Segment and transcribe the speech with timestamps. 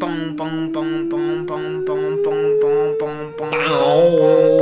[0.00, 4.61] បងបងបងបងបងបងបងបងបងបងប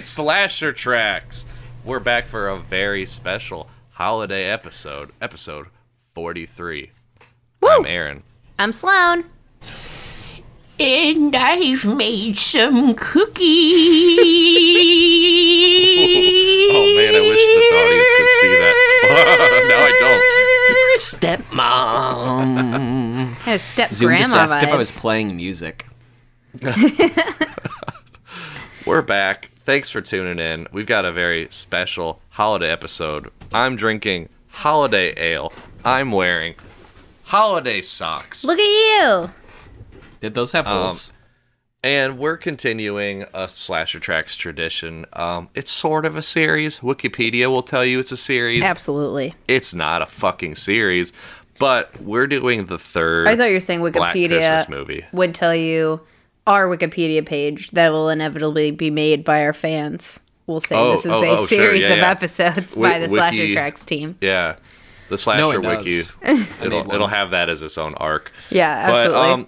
[0.00, 1.44] Slasher Tracks!
[1.84, 5.66] We're back for a very special holiday episode, episode
[6.14, 6.90] 43.
[7.62, 8.22] I'm Aaron.
[8.58, 9.24] I'm Sloan.
[10.78, 13.40] And I've made some cookies.
[16.72, 18.74] Oh man, I wish the audience could see that.
[19.68, 20.22] now I don't
[21.00, 23.32] Stepmom.
[23.42, 25.86] Has step Zoom just grandma asked if I was playing music.
[28.86, 29.50] We're back.
[29.70, 30.66] Thanks for tuning in.
[30.72, 33.30] We've got a very special holiday episode.
[33.52, 35.52] I'm drinking holiday ale.
[35.84, 36.56] I'm wearing
[37.22, 38.44] holiday socks.
[38.44, 39.30] Look at you.
[40.18, 41.12] Did those have holes?
[41.84, 45.06] And we're continuing a Slasher Tracks tradition.
[45.12, 46.80] Um, it's sort of a series.
[46.80, 48.64] Wikipedia will tell you it's a series.
[48.64, 49.36] Absolutely.
[49.46, 51.12] It's not a fucking series,
[51.60, 53.28] but we're doing the third.
[53.28, 55.04] I thought you were saying Black Wikipedia Christmas movie.
[55.12, 56.00] would tell you
[56.46, 60.20] our Wikipedia page that will inevitably be made by our fans.
[60.46, 62.10] We'll say Oh, this is oh, a oh, sure, series yeah, of yeah.
[62.10, 64.16] episodes Wi- by the Wiki- Slasher Tracks team.
[64.20, 64.56] Yeah,
[65.08, 65.96] the Slasher it Wiki.
[65.98, 66.14] does.
[66.24, 68.32] I made It'll it'll have that as its own arc.
[68.50, 69.30] Yeah, But absolutely.
[69.30, 69.46] um,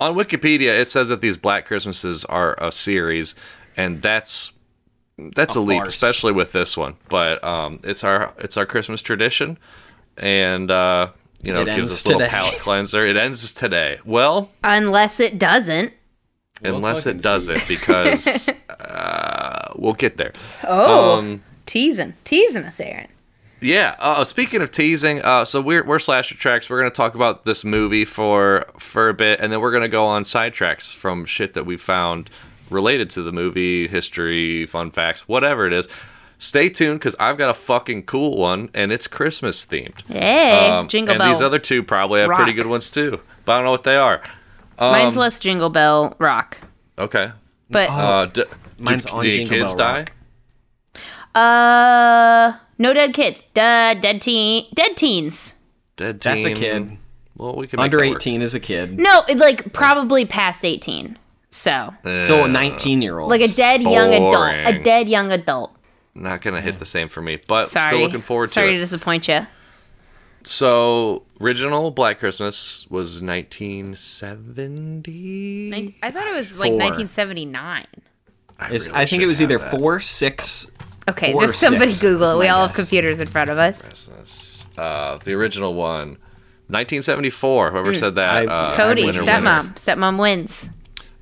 [0.00, 3.34] on Wikipedia, it says that these Black Christmases are a series,
[3.76, 4.52] and that's
[5.18, 6.96] that's a, A leap, especially with this one.
[7.08, 9.58] But um, it's our it's our Christmas tradition,
[10.18, 11.08] and uh,
[11.42, 12.30] you know, It gives us a little today.
[12.30, 13.04] palate cleanser.
[13.04, 13.98] It ends today.
[14.04, 15.92] Well, Unless it doesn't.
[16.62, 20.32] Unless it does it, because uh, we'll get there.
[20.66, 23.08] Oh, Um, teasing, teasing us, Aaron.
[23.60, 23.96] Yeah.
[23.98, 26.68] Uh, speaking of teasing, uh, so we're we're slasher tracks.
[26.68, 30.04] We're gonna talk about this movie for for a bit, and then we're gonna go
[30.06, 32.28] on sidetracks from shit that we found
[32.68, 35.88] related to the movie, history, fun facts, whatever it is.
[36.36, 40.02] Stay tuned because I've got a fucking cool one, and it's Christmas themed.
[40.08, 41.28] Hey, Um, Jingle and Bell.
[41.28, 43.96] these other two probably have pretty good ones too, but I don't know what they
[43.96, 44.20] are.
[44.78, 46.58] Mine's less Jingle Bell rock,
[46.98, 47.32] Okay.
[47.70, 48.44] but Uh, d-
[48.78, 49.98] Mine's do, on do Jingle kids Bell die?
[49.98, 50.12] Rock.
[51.34, 53.42] uh, no dead kids.
[53.54, 55.54] Duh, dead teen, dead teens.
[55.96, 56.32] Dead teen.
[56.32, 56.98] That's a kid.
[57.36, 58.16] Well, we can make Under that work.
[58.22, 58.98] 18 is a kid.
[58.98, 61.18] No, it's like probably past eighteen.
[61.50, 63.30] So So a 19 year old.
[63.30, 65.72] like a dead young adult, a dead young adult.
[66.14, 68.74] Not gonna hit the same for me, but Sorry, still looking forward Sorry to Sorry
[68.76, 69.46] to disappoint you.
[70.46, 75.96] So, original Black Christmas was 1970.
[76.02, 76.78] I thought it was like Four.
[76.78, 77.86] 1979.
[78.58, 79.70] I, really I think it was either that.
[79.70, 80.70] four, six.
[81.08, 82.38] Okay, Four there's somebody six Google it.
[82.38, 83.84] We my all have computers in front of us.
[83.86, 84.66] Christmas.
[84.78, 86.10] Uh, the original one,
[86.68, 87.70] 1974.
[87.72, 89.72] Whoever said that, I- uh, Cody, stepmom, wins.
[89.74, 90.70] stepmom wins.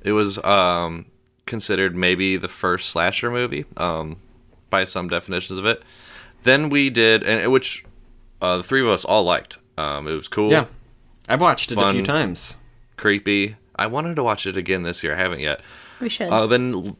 [0.03, 1.05] It was um,
[1.45, 4.17] considered maybe the first slasher movie um,
[4.69, 5.83] by some definitions of it.
[6.43, 7.83] Then we did, and which
[8.43, 9.57] uh, the three of us all liked.
[9.77, 10.51] Um, it was cool.
[10.51, 10.65] Yeah.
[11.27, 12.57] I've watched it a few times.
[12.97, 13.55] creepy.
[13.75, 15.15] I wanted to watch it again this year.
[15.15, 15.61] I haven't yet.
[15.99, 16.29] We should.
[16.29, 16.95] Uh, then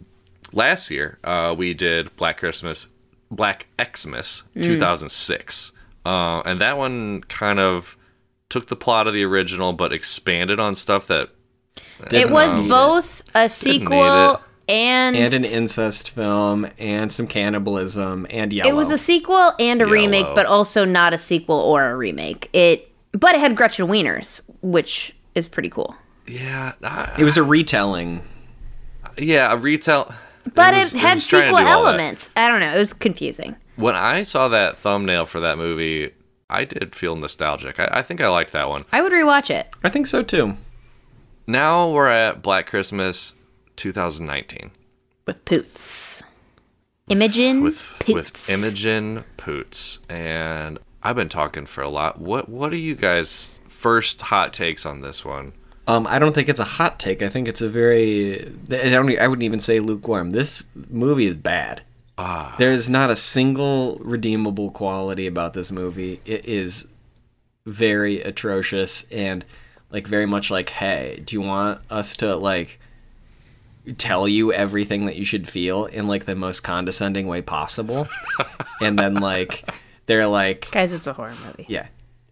[0.51, 2.87] last year, uh, we did Black Christmas,
[3.29, 4.63] Black Xmas, Mm.
[4.63, 5.71] 2006,
[6.05, 7.97] uh, and that one kind of
[8.49, 11.29] took the plot of the original, but expanded on stuff that.
[12.11, 14.39] it was um, both a need sequel it.
[14.73, 18.69] And, And an incest film, and some cannibalism, and yellow.
[18.69, 22.49] it was a sequel and a remake, but also not a sequel or a remake.
[22.53, 25.95] It, but it had Gretchen Wieners, which is pretty cool.
[26.27, 28.21] Yeah, I- It was a retelling.
[29.17, 30.13] yeah, a retail.
[30.55, 31.89] But it, was- had was trying to sequel do all that.
[31.89, 32.31] elements.
[32.35, 32.73] I don't know.
[32.73, 33.55] It was confusing.
[33.75, 36.11] When I saw that thumbnail for that movie,
[36.49, 37.79] I did feel nostalgic.
[37.79, 38.85] I, I think I liked that one.
[38.91, 39.67] I would rewatch it.
[39.83, 40.55] I think so too.
[41.47, 43.35] Now we're at Black Christmas
[43.75, 44.71] 2019.
[45.25, 46.23] with Poots.
[47.09, 48.13] Imogen with Poots.
[48.13, 52.19] with Imogen Poots, and I've been talking for a lot.
[52.19, 55.51] What what are you guys' first hot takes on this one?
[55.85, 57.21] Um, I don't think it's a hot take.
[57.21, 58.45] I think it's a very.
[58.71, 59.09] I don't.
[59.09, 60.29] e- I wouldn't even say lukewarm.
[60.29, 61.81] This movie is bad.
[62.17, 62.55] Ah.
[62.57, 66.21] There's not a single redeemable quality about this movie.
[66.25, 66.87] It is
[67.65, 69.43] very atrocious and
[69.89, 72.79] like very much like, hey, do you want us to like
[73.97, 78.07] tell you everything that you should feel in like the most condescending way possible?
[78.81, 79.69] and then like
[80.05, 81.65] they're like, Guys, it's a horror movie.
[81.67, 81.87] yeah,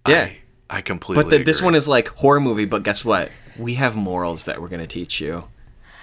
[0.08, 0.30] yeah.
[0.70, 1.24] I, I completely.
[1.24, 2.66] But the, this one is like horror movie.
[2.66, 3.32] But guess what?
[3.58, 5.44] We have morals that we're gonna teach you.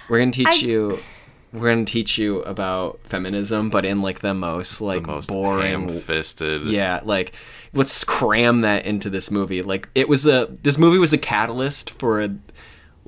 [0.07, 0.99] We're gonna teach I- you
[1.51, 5.89] we're gonna teach you about feminism, but in like the most like Most boring.
[5.89, 6.67] ham-fisted.
[6.67, 7.33] Yeah, like
[7.73, 9.63] let's cram that into this movie.
[9.63, 12.35] Like it was a this movie was a catalyst for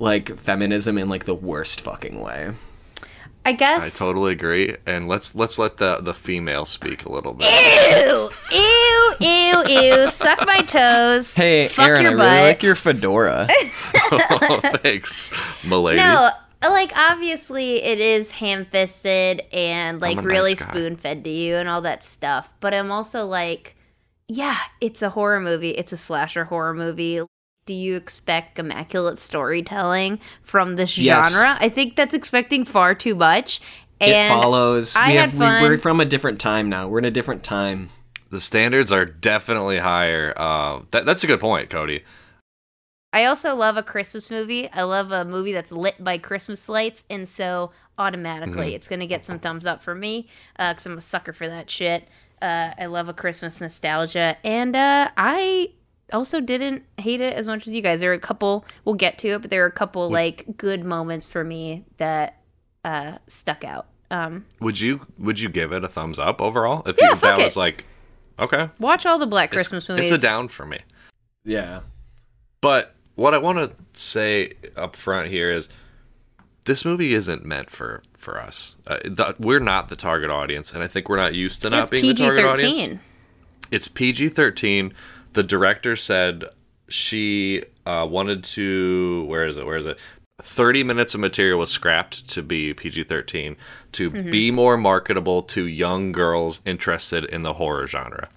[0.02, 2.52] like feminism in like the worst fucking way.
[3.46, 4.76] I guess I totally agree.
[4.84, 7.48] And let's let's let the the female speak a little bit.
[7.48, 10.08] Ew, ew, ew, ew.
[10.08, 11.34] Suck my toes.
[11.34, 12.26] Hey, Fuck Aaron, your I butt.
[12.26, 13.48] really like your fedora.
[14.12, 15.32] oh, thanks,
[15.64, 15.98] milady.
[15.98, 16.30] No,
[16.62, 22.02] like obviously it is ham-fisted and like really nice spoon-fed to you and all that
[22.02, 22.52] stuff.
[22.58, 23.76] But I'm also like,
[24.26, 25.70] yeah, it's a horror movie.
[25.70, 27.20] It's a slasher horror movie.
[27.66, 31.32] Do you expect immaculate storytelling from this Yes.
[31.32, 31.56] genre?
[31.60, 33.60] I think that's expecting far too much.
[34.00, 34.96] it And follows.
[34.96, 35.62] I we had have fun.
[35.62, 36.88] We, we're from a different time now.
[36.88, 37.90] We're in a different time.
[38.30, 40.32] the standards are definitely higher.
[40.36, 42.02] Uh, that, that's a good point, Cody.
[43.12, 44.70] I also love a Christmas movie.
[44.72, 48.74] I love a movie that's lit by Christmas lights, and so automatically Mm-hmm.
[48.76, 50.28] it's gonna get some thumbs up for me
[50.58, 52.08] because I'm a sucker for that shit.
[52.40, 55.72] Uh, I love a Christmas nostalgia, and uh, I
[56.12, 58.00] also didn't hate it as much as you guys.
[58.00, 58.64] There were a couple.
[58.84, 62.40] We'll get to it, but there were a couple like good moments for me that
[62.84, 63.86] uh, stuck out.
[64.10, 66.82] Um, Would you would you give it a thumbs up overall?
[66.86, 67.86] If, Yeah, you, if that fuck was like,
[68.38, 70.10] okay, watch all the Black it's- Christmas movies.
[70.12, 70.78] It's a down for me.
[71.44, 71.80] Yeah.
[72.60, 75.68] But what I want to say up front here is
[76.64, 78.76] this movie isn't meant for for us.
[78.86, 81.82] Uh, the, we're not the target audience, and I think we're not used to not
[81.82, 82.78] It's being the target audience.
[82.78, 83.00] thirteen.
[83.70, 84.92] It's PG thirteen.
[85.32, 86.44] The director said
[86.88, 89.24] she uh, wanted to.
[89.24, 89.66] Where is it?
[89.66, 89.98] Where is it?
[90.42, 93.56] 30 minutes of material was scrapped to be PG 13
[93.92, 98.28] to be more marketable to young girls interested in the horror genre.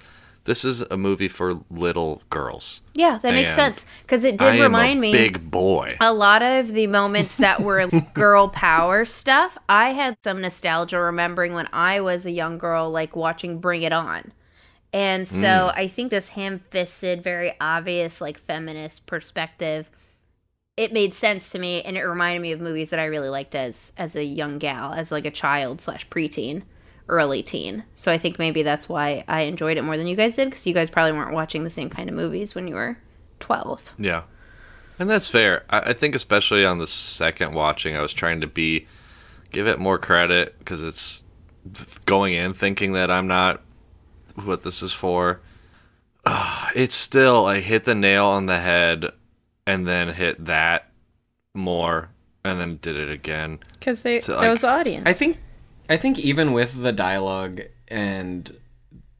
[0.43, 2.81] This is a movie for little girls.
[2.93, 5.11] Yeah, that makes sense because it did I remind a me.
[5.11, 5.97] big boy.
[5.99, 11.53] a lot of the moments that were girl power stuff, I had some nostalgia remembering
[11.53, 14.31] when I was a young girl, like watching Bring It On.
[14.95, 15.73] And so Mm.
[15.75, 19.91] I think this ham fisted, very obvious, like feminist perspective,
[20.77, 23.55] it made sense to me and it reminded me of movies that I really liked
[23.55, 26.63] as as a young gal, as like a child slash preteen,
[27.09, 27.83] early teen.
[27.93, 30.65] So I think maybe that's why I enjoyed it more than you guys did, because
[30.65, 32.97] you guys probably weren't watching the same kind of movies when you were
[33.39, 33.93] twelve.
[33.99, 34.23] Yeah.
[34.97, 35.65] And that's fair.
[35.69, 38.87] I, I think, especially on the second watching, I was trying to be,
[39.51, 41.23] give it more credit because it's
[42.05, 43.61] going in thinking that I'm not
[44.43, 45.41] what this is for.
[46.75, 49.11] It's still, I hit the nail on the head
[49.65, 50.89] and then hit that
[51.53, 52.09] more
[52.43, 53.59] and then did it again.
[53.79, 55.07] Because they So, there like, was audience.
[55.07, 55.37] I think
[55.89, 58.55] I think even with the dialogue and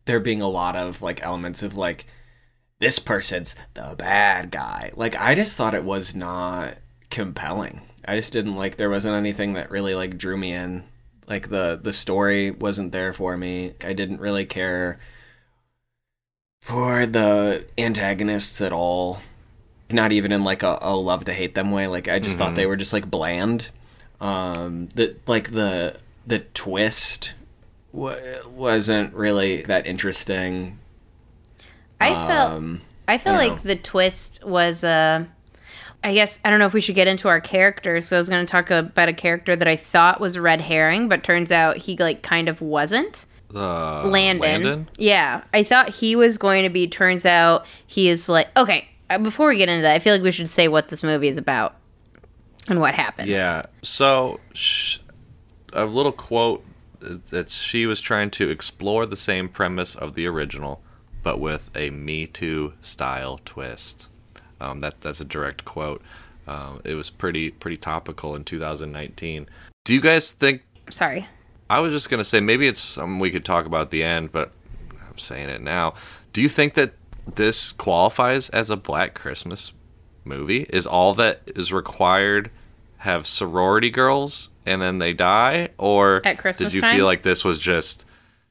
[0.06, 2.06] there being a lot of like elements of like
[2.80, 4.92] this person's the bad guy.
[4.96, 6.78] Like I just thought it was not
[7.10, 7.82] compelling.
[8.08, 10.84] I just didn't like there wasn't anything that really like drew me in.
[11.28, 13.74] Like the the story wasn't there for me.
[13.84, 15.00] I didn't really care
[16.62, 19.20] for the antagonists at all.
[19.92, 21.88] Not even in like a, a love to hate them way.
[21.88, 23.70] Like I just thought they were just like bland.
[24.20, 27.34] Um the like the the twist
[27.92, 28.16] wa
[28.48, 30.80] wasn't really that interesting.
[32.00, 35.26] I felt Um, I feel I don't like the twist was uh
[36.06, 38.08] I guess I don't know if we should get into our characters.
[38.08, 40.62] So I was going to talk about a character that I thought was a red
[40.62, 43.26] herring, but turns out he like kind of wasn't.
[43.54, 44.88] Uh, Landon.
[44.98, 46.88] Yeah, I thought he was going to be.
[46.88, 48.88] Turns out he is like okay.
[49.10, 51.28] uh, Before we get into that, I feel like we should say what this movie
[51.28, 51.76] is about
[52.70, 53.30] and what happens.
[53.30, 53.64] Yeah.
[53.82, 55.00] So, sh-
[55.74, 56.64] a little quote
[57.00, 60.84] that she was trying to explore the same premise of the original,
[61.24, 64.10] but with a Me Too style twist.
[64.60, 66.02] Um, that that's a direct quote.
[66.48, 69.48] Um, it was pretty pretty topical in 2019.
[69.84, 70.64] Do you guys think?
[70.90, 71.28] Sorry.
[71.70, 74.32] I was just gonna say maybe it's something we could talk about at the end,
[74.32, 74.52] but
[75.08, 75.96] I'm saying it now.
[76.34, 76.94] Do you think that
[77.34, 79.74] this qualifies as a Black Christmas
[80.24, 80.68] movie?
[80.70, 82.52] Is all that is required
[83.00, 86.96] have sorority girls and then they die, or At Christmas did you time?
[86.96, 88.06] feel like this was just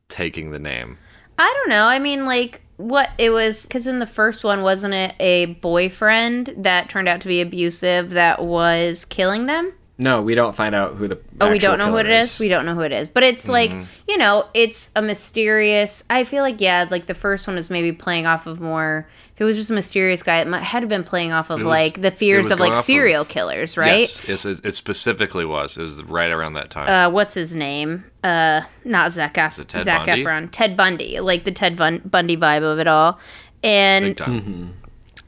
[0.09, 0.99] taking the name?
[1.39, 1.85] I don't know.
[1.87, 6.55] I mean, like, what it was, because in the first one, wasn't it a boyfriend
[6.59, 9.73] that turned out to be abusive that was killing them?
[9.97, 12.41] no, we don't find out who the Oh, we don't know who it is.
[12.41, 13.09] We don't know who it is.
[13.09, 14.11] But it's like, mm-hmm.
[14.11, 16.03] you know, it's a mysterious.
[16.11, 19.09] I feel like, yeah, like the first one is maybe playing off of more.
[19.35, 21.59] If it was just a mysterious guy, it might, had to been playing off of
[21.59, 24.03] was- like the fears of like off of- serial killers, right?
[24.03, 25.77] Yes, yes it, it specifically was.
[25.77, 26.89] It was right around that time.
[26.89, 28.05] uh, what's his name?
[28.23, 30.25] Uh, not Zach, Ef- Ted Zach Bundy?
[30.25, 30.49] Efron.
[30.53, 33.19] Ted Bundy, like the Ted Bun- Bundy vibe of it all.
[33.65, 34.77] And Big time.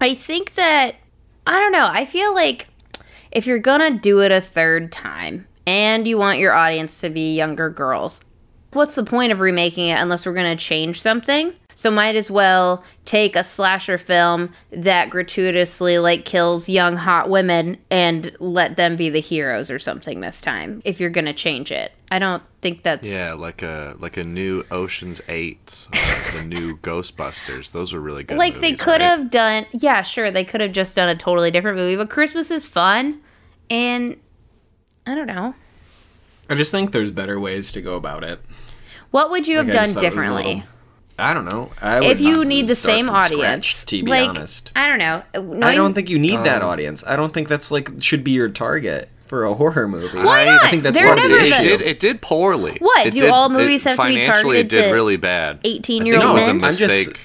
[0.00, 0.94] I think that
[1.46, 1.88] I don't know.
[1.90, 2.68] I feel like
[3.32, 7.34] if you're gonna do it a third time, and you want your audience to be
[7.34, 8.20] younger girls.
[8.72, 11.52] What's the point of remaking it unless we're going to change something?
[11.78, 17.76] So might as well take a slasher film that gratuitously like kills young hot women
[17.90, 21.70] and let them be the heroes or something this time if you're going to change
[21.70, 21.92] it.
[22.10, 26.76] I don't think that's Yeah, like a like a new Ocean's Eight, or the new
[26.82, 27.72] Ghostbusters.
[27.72, 28.38] Those were really good.
[28.38, 29.02] like they could right?
[29.02, 32.50] have done yeah sure they could have just done a totally different movie but christmas
[32.50, 33.20] is fun
[33.68, 34.16] and
[35.06, 35.54] i don't know
[36.48, 38.40] I just think there's better ways to go about it.
[39.10, 40.68] what would you have Like, I just done thought it was a differently little-
[41.18, 41.70] I don't know.
[41.80, 44.70] I would if you need the same audience scratch, to be like, honest.
[44.76, 45.22] i don't know
[45.66, 47.04] I don't think you need that um, audience.
[47.06, 50.18] I don't think that's like should be your target for a horror movie.
[50.18, 50.64] Why I, not?
[50.64, 51.68] I think that's They're part never the it the- issue.
[51.68, 52.76] did it did poorly.
[52.80, 54.94] What, It do did- all movies it, have to be financially, targeted it did to
[54.94, 55.62] really bad.
[55.64, 56.64] 18-year-old I think it was a men?
[56.64, 57.20] I'm just- mistake.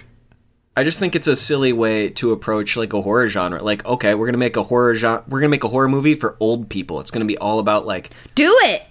[0.77, 3.61] I just think it's a silly way to approach like a horror genre.
[3.61, 5.21] Like, okay, we're gonna make a horror genre.
[5.27, 7.01] We're gonna make a horror movie for old people.
[7.01, 8.81] It's gonna be all about like do it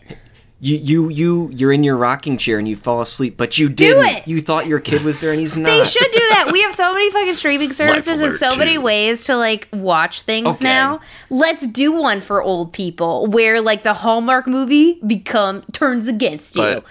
[0.62, 4.05] you, you, you, you're in your rocking chair and you fall asleep, but you didn't.
[4.05, 4.29] it.
[4.29, 5.67] You thought your kid was there and he's not.
[5.67, 8.76] they should do that we have so many fucking streaming services and Alert so many
[8.76, 10.64] ways to like watch things Okay.
[10.64, 11.00] now
[11.31, 16.62] let's do one for old people where like the hallmark movie become turns against you
[16.62, 16.85] But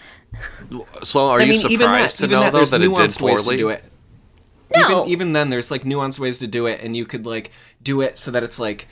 [1.03, 2.81] so, are I you mean, surprised even that, to even know that, though there's that
[2.81, 3.57] it did nuanced ways to poorly?
[3.57, 3.83] do it.
[4.75, 4.85] No.
[5.01, 8.01] Even, even then, there's like nuanced ways to do it, and you could like do
[8.01, 8.87] it so that it's like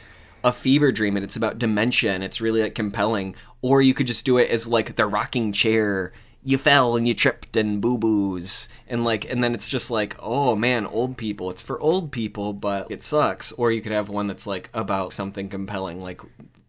[0.48, 3.36] a fever dream and it's about dementia and it's really like compelling.
[3.62, 6.13] Or you could just do it as like the rocking chair.
[6.44, 10.16] You fell and you tripped and boo boos and like and then it's just like
[10.20, 14.08] oh man old people it's for old people but it sucks or you could have
[14.08, 16.22] one that's like about something compelling like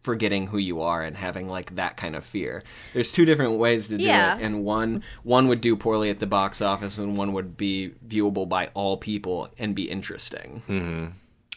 [0.02, 2.61] forgetting who you are and having like that kind of fear
[2.92, 4.37] there's two different ways to do Yeah.
[4.37, 7.92] it and one one would do poorly at the box office and one would be
[8.04, 11.06] viewable by all people and be interesting mm-hmm.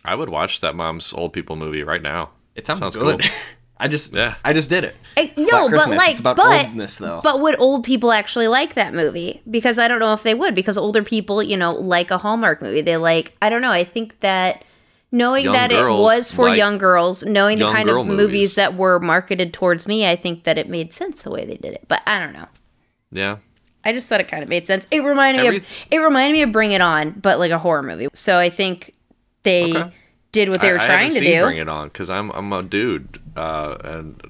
[0.03, 2.31] I would watch that mom's old people movie right now.
[2.55, 3.31] it sounds, Sounds good cool.
[3.77, 4.36] i just Yeah.
[4.46, 7.20] i just did it I- no, but Christmas, like, it's about but, oldness, though.
[7.24, 9.41] But would old people actually like that movie?
[9.50, 10.55] Because I don't know if they would.
[10.55, 12.79] Because older people, you know, like a Hallmark movie.
[12.81, 13.36] They like.
[13.41, 13.72] I don't know.
[13.72, 14.63] I think that
[15.12, 18.17] knowing Young that it was for like young girls, knowing the kind of movies.
[18.17, 18.55] movies.
[18.55, 21.74] that were marketed towards me, I think that it made sense the way they did
[21.74, 21.84] it.
[21.89, 22.48] But I don't know.
[23.12, 23.38] Yeah.
[23.84, 24.88] I just thought it kind of made sense.
[24.91, 27.84] It reminded me of it reminded me of Bring It On, but like a horror
[27.84, 28.08] movie.
[28.13, 28.93] So I think
[29.43, 29.91] they Okay.
[30.31, 31.43] did what they I- were trying haven't to seen do.
[31.45, 34.21] Bring it on because I'm I'm a dude, uh, and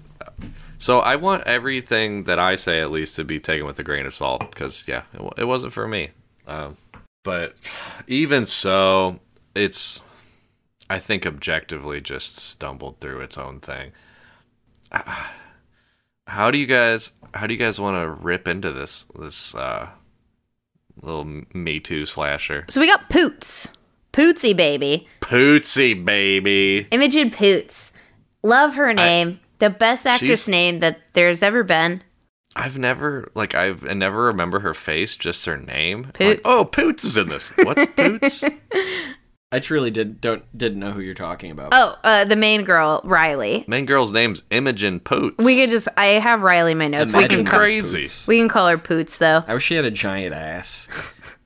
[0.78, 4.06] so I want everything that I say at least to be taken with a grain
[4.06, 6.10] of salt because yeah, it, it wasn't for me.
[6.48, 6.78] Um,
[7.24, 7.56] but
[8.08, 9.20] even so,
[9.56, 10.02] it's
[10.90, 13.92] I think objectively just stumbled through its own thing.
[16.28, 19.90] How do you guys how do you guys want to rip into this this uh,
[21.02, 22.66] little Me Too slasher?
[22.70, 23.70] So we got Poots,
[24.14, 25.08] Pootsy baby.
[25.22, 26.88] Pootsy baby.
[26.92, 27.94] Imogen Poots.
[28.44, 29.40] Love her name.
[29.60, 32.02] the best actress name that there's ever been.
[32.56, 36.12] I've never like I've I never remember her face, just her name.
[36.20, 37.48] Like, oh, Poots is in this.
[37.58, 38.44] What's Poots?
[39.54, 43.02] i truly did don't didn't know who you're talking about Oh, uh, the main girl,
[43.06, 43.64] Riley.
[43.68, 45.38] Main girl's name's Imogen Poots.
[45.46, 47.14] We could just I have Riley in my notes.
[47.14, 48.02] We Imagine can those call, crazy.
[48.02, 48.28] Poots.
[48.28, 49.44] we can call her Poots though.
[49.48, 50.90] i wish she had a giant ass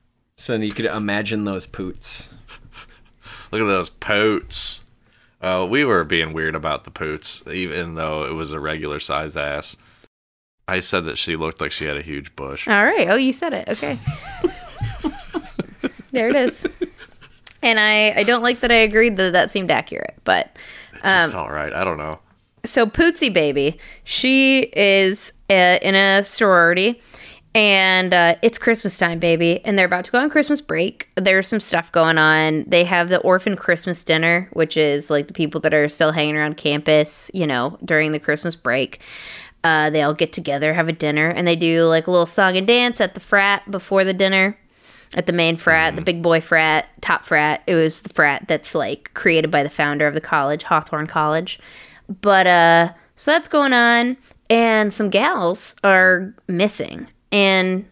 [0.36, 2.32] so you could imagine those poots
[3.52, 4.86] Look at those Poots.
[5.40, 9.36] Uh, we were being weird about the Poots, even though it was a regular sized
[9.36, 9.76] ass.
[10.68, 12.66] I said that she looked like she had a huge bush.
[12.66, 13.08] All right.
[13.08, 13.68] Oh, you said it.
[13.68, 13.98] Okay.
[16.12, 16.66] there it is.
[17.62, 20.56] And I I don't like that I agreed that that seemed accurate, but
[20.94, 21.72] It Um, just felt right.
[21.72, 22.18] I don't know.
[22.64, 27.00] so Pootsy Baby, she is uh, in a sorority,
[27.56, 31.08] and uh, it's Christmas time, baby, and they're about to go on Christmas break.
[31.14, 32.64] There's some stuff going on.
[32.66, 36.36] They have the orphan Christmas dinner, which is like the people that are still hanging
[36.36, 39.00] around campus, you know, during the Christmas break.
[39.64, 42.58] Uh, they all get together, have a dinner, and they do like a little song
[42.58, 44.58] and dance at the frat before the dinner.
[45.14, 47.62] At the main frat, the big boy frat, top frat.
[47.66, 51.58] It was the frat that's like created by the founder of the college, Hawthorne College.
[52.20, 54.18] But uh so that's going on
[54.50, 57.84] and some gals are missing and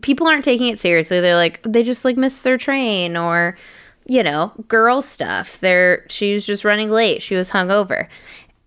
[0.00, 1.20] people aren't taking it seriously.
[1.20, 3.56] They're like they just like missed their train or
[4.04, 5.60] you know, girl stuff.
[5.60, 7.22] They're she was just running late.
[7.22, 8.08] She was hungover.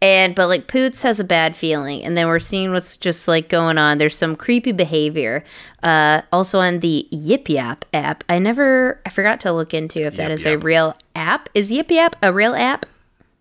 [0.01, 3.49] And but like Poots has a bad feeling, and then we're seeing what's just like
[3.49, 3.97] going on.
[3.97, 5.43] There's some creepy behavior.
[5.83, 10.17] Uh, also on the Yip Yap app, I never I forgot to look into if
[10.17, 11.49] that is Yip a real app.
[11.53, 12.85] Is Yip Yap a real app?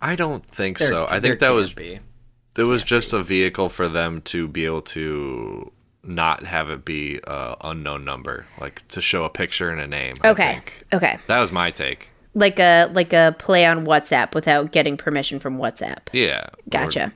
[0.01, 1.07] I don't think There- so.
[1.11, 2.01] I think that was be.
[2.57, 5.71] it was just a vehicle for them to be able to
[6.07, 10.15] not have it be a unknown number, like to show a picture and a name.
[10.23, 10.83] I Okay, think.
[10.93, 12.11] okay, that was my take.
[12.35, 15.99] like a like a play on WhatsApp without getting permission from WhatsApp.
[16.13, 17.13] Yeah, or- Gotcha.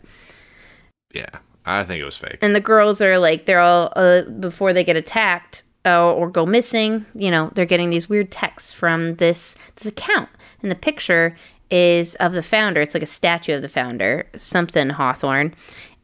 [1.14, 1.28] Yeah,
[1.64, 2.38] I think it was fake.
[2.42, 6.44] and the girls are like they're all uh, before they get attacked uh, or go
[6.44, 10.28] missing you know they're getting these weird texts from this this account
[10.62, 11.34] and the picture
[11.70, 15.54] is of the founder it's like a statue of the founder something hawthorne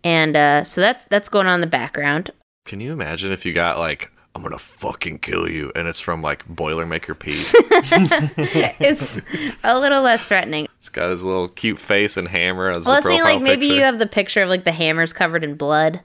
[0.02, 2.30] and uh, so that's that's going on in the background
[2.64, 6.22] Can you imagine if you got like, I'm gonna fucking kill you, and it's from
[6.22, 7.52] like Boilermaker Pete?
[8.80, 9.20] it's
[9.62, 13.02] a little less threatening it's got his little cute face and hammer as well the
[13.02, 13.74] profile see like maybe picture.
[13.76, 16.00] you have the picture of like the hammers covered in blood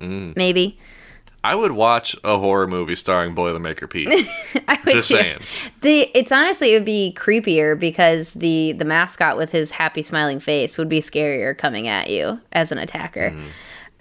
[0.00, 0.36] Mm.
[0.36, 0.78] maybe
[1.44, 4.08] I would watch a horror movie starring Boilermaker Pete.
[4.68, 5.16] I would Just too.
[5.16, 5.38] saying.
[5.80, 10.38] The it's honestly it would be creepier because the the mascot with his happy smiling
[10.40, 13.30] face would be scarier coming at you as an attacker.
[13.30, 13.46] Mm.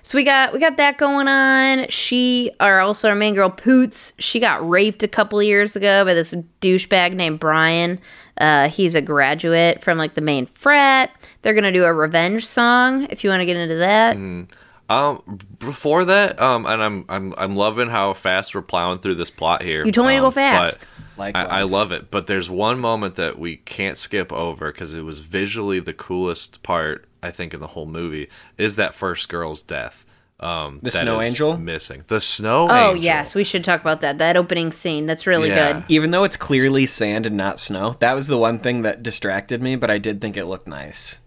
[0.04, 1.88] So we got we got that going on.
[1.90, 4.14] She are also our main girl Poots.
[4.20, 8.00] She got raped a couple years ago by this douchebag named Brian.
[8.38, 11.12] Uh, he's a graduate from like the main frat.
[11.42, 14.18] They're gonna do a revenge song if you want to get into that.
[14.18, 14.50] Mm.
[14.90, 19.30] Um, before that, um, and I'm I'm I'm loving how fast we're plowing through this
[19.30, 19.86] plot here.
[19.86, 20.86] You told me to um, go fast.
[21.16, 24.94] but I, I love it, but there's one moment that we can't skip over because
[24.94, 29.30] it was visually the coolest part I think in the whole movie is that first
[29.30, 30.06] girl's death.
[30.40, 31.56] Um, The that snow is angel?
[31.58, 32.68] missing the snow.
[32.68, 33.04] Oh angel.
[33.04, 34.18] yes, we should talk about that.
[34.18, 35.06] That opening scene.
[35.06, 35.74] That's really Yeah.
[35.74, 35.84] good.
[35.90, 39.62] Even though it's clearly sand and not snow, that was the one thing that distracted
[39.62, 41.22] me, but I did think it looked nice.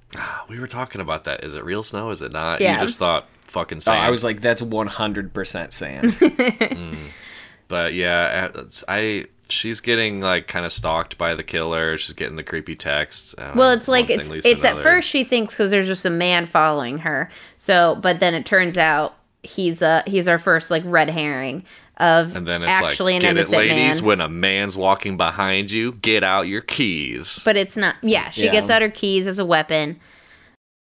[0.49, 1.45] we were talking about that.
[1.45, 2.11] Is it real snow?
[2.11, 2.61] Is it not?
[2.61, 2.75] Yeah.
[2.81, 4.01] You just thought fucking Oh, sand.
[4.01, 6.17] I was like, that's 100% sand.
[7.69, 11.97] But yeah, uh, I she's getting like kind of stalked by the killer.
[11.99, 13.35] She's getting the creepy texts.
[13.39, 16.05] um, Well, it's like thing it's leads it's at first she thinks because there's just
[16.05, 17.31] a man following her.
[17.57, 21.65] So, but then it turns out he's uh he's our first like red herring
[21.99, 24.01] of and then it's actually like, an get it, ladies.
[24.01, 24.09] man.
[24.09, 27.41] When a man's walking behind you, get out your keys.
[27.45, 27.97] But it's not.
[28.03, 28.53] Yeah, she Yeah.
[28.53, 30.01] gets out her keys as a weapon.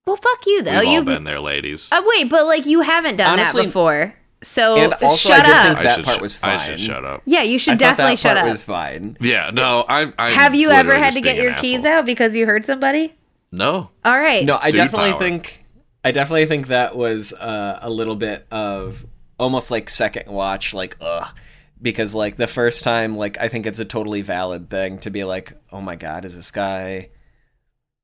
[0.06, 0.80] Well, fuck you though.
[0.80, 1.90] We've you all been there, ladies.
[1.92, 4.14] uh, wait, but like you haven't done Honestly- that before.
[4.44, 5.64] So And also, shut I did up.
[5.78, 6.70] think- that should part sh- was I fine.
[6.70, 7.22] should shut up.
[7.26, 8.52] yeah, you I should thought definitely that shut part up.
[8.52, 9.18] was fine.
[9.22, 10.14] Yeah, no, I'm.
[10.18, 12.00] I'm Have you ever had to get your keys asshole.
[12.00, 13.16] out because you heard somebody?
[13.52, 13.90] No.
[14.04, 14.44] All right.
[14.46, 15.20] No, I Dude definitely power.
[15.20, 15.64] think
[16.04, 19.06] I definitely think that was uh, a little bit of
[19.40, 21.28] almost like second watch, like ugh,
[21.82, 25.24] because like the first time, like I think it's a totally valid thing to be
[25.24, 27.10] like, oh my god, is this guy,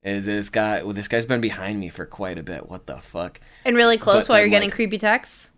[0.03, 0.83] is this guy?
[0.83, 2.69] Well, this guy's been behind me for quite a bit.
[2.69, 3.39] What the fuck?
[3.65, 5.51] and really close but while then, you're getting like- creepy texts.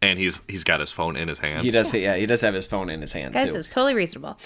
[0.00, 1.62] And he's he's got his phone in his hand.
[1.64, 3.58] He does, yeah, he does have his phone in his hand Guys, too.
[3.58, 4.38] it's totally reasonable.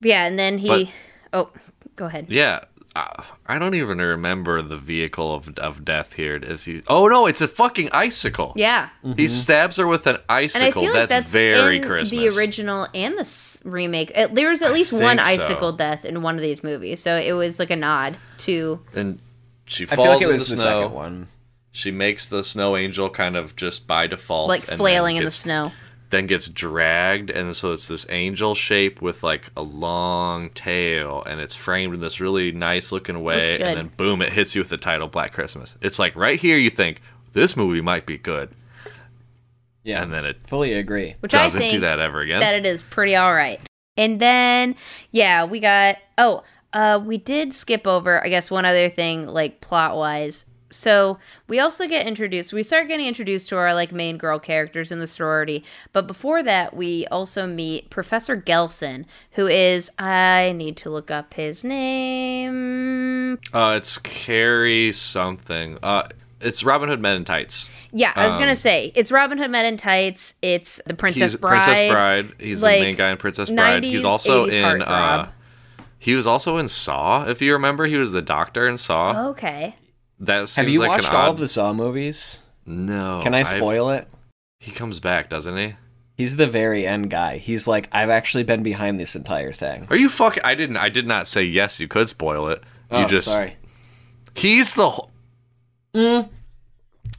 [0.00, 0.68] Yeah, and then he.
[0.68, 0.88] But-
[1.32, 1.50] oh,
[1.96, 2.26] go ahead.
[2.28, 2.64] Yeah.
[2.96, 6.36] I, I don't even remember the vehicle of, of death here.
[6.36, 6.82] Is he?
[6.86, 8.52] Oh no, it's a fucking icicle.
[8.54, 8.90] Yeah.
[9.16, 10.82] He stabs her with an And I icicle.
[10.82, 12.10] feel like that's, that's very in Christmas.
[12.10, 14.12] the original and the s- remake.
[14.14, 15.44] Uh, There's at least one think so.
[15.46, 18.78] icicle death in one of these movies, so it was like a nod to.
[18.94, 19.18] And
[19.66, 20.80] she I falls feel like it in was the the snow.
[20.82, 21.28] second one.
[21.76, 25.24] She makes the snow angel kind of just by default, Like and then flailing in
[25.24, 25.72] the snow.
[26.10, 31.40] Then gets dragged, and so it's this angel shape with like a long tail, and
[31.40, 33.40] it's framed in this really nice looking way.
[33.40, 33.62] Looks good.
[33.62, 35.76] And then boom, it hits you with the title Black Christmas.
[35.80, 37.00] It's like right here, you think
[37.32, 38.50] this movie might be good,
[39.82, 41.16] Yeah, and then it fully agree.
[41.18, 42.38] Which I doesn't think do that ever again.
[42.38, 43.60] that it is pretty all right.
[43.96, 44.76] And then,
[45.10, 45.96] yeah, we got.
[46.18, 50.46] Oh, uh, we did skip over, I guess, one other thing, like plot wise.
[50.74, 52.52] So we also get introduced.
[52.52, 55.64] We start getting introduced to our like main girl characters in the sorority.
[55.92, 61.34] But before that, we also meet Professor Gelson, who is I need to look up
[61.34, 63.38] his name.
[63.52, 65.78] uh, it's Cary something.
[65.82, 66.08] Uh,
[66.40, 67.70] it's Robin Hood Men in Tights.
[67.92, 70.34] Yeah, I was Um, gonna say it's Robin Hood Men in Tights.
[70.42, 71.64] It's the Princess He's Bride.
[71.64, 72.32] Princess Bride.
[72.38, 73.82] He's like, the main guy in Princess Bride.
[73.84, 74.82] He's also 80s in.
[74.82, 75.30] Uh,
[75.98, 77.24] he was also in Saw.
[77.26, 79.28] If you remember, he was the doctor in Saw.
[79.30, 79.76] Okay.
[80.20, 81.30] That seems Have you like watched an all odd...
[81.30, 82.42] of the Saw movies?
[82.66, 83.20] No.
[83.22, 84.08] Can I I've- spoil it?
[84.60, 85.74] He comes back, doesn't he?
[86.16, 87.38] He's the very end guy.
[87.38, 89.86] He's like, I've actually been behind this entire thing.
[89.90, 90.42] Are you fucking?
[90.44, 90.76] I didn't.
[90.76, 91.80] I did not say yes.
[91.80, 92.60] You could spoil it.
[92.90, 93.26] You oh, just.
[93.26, 93.56] sorry.
[94.34, 94.90] He's the.
[95.94, 96.24] wh-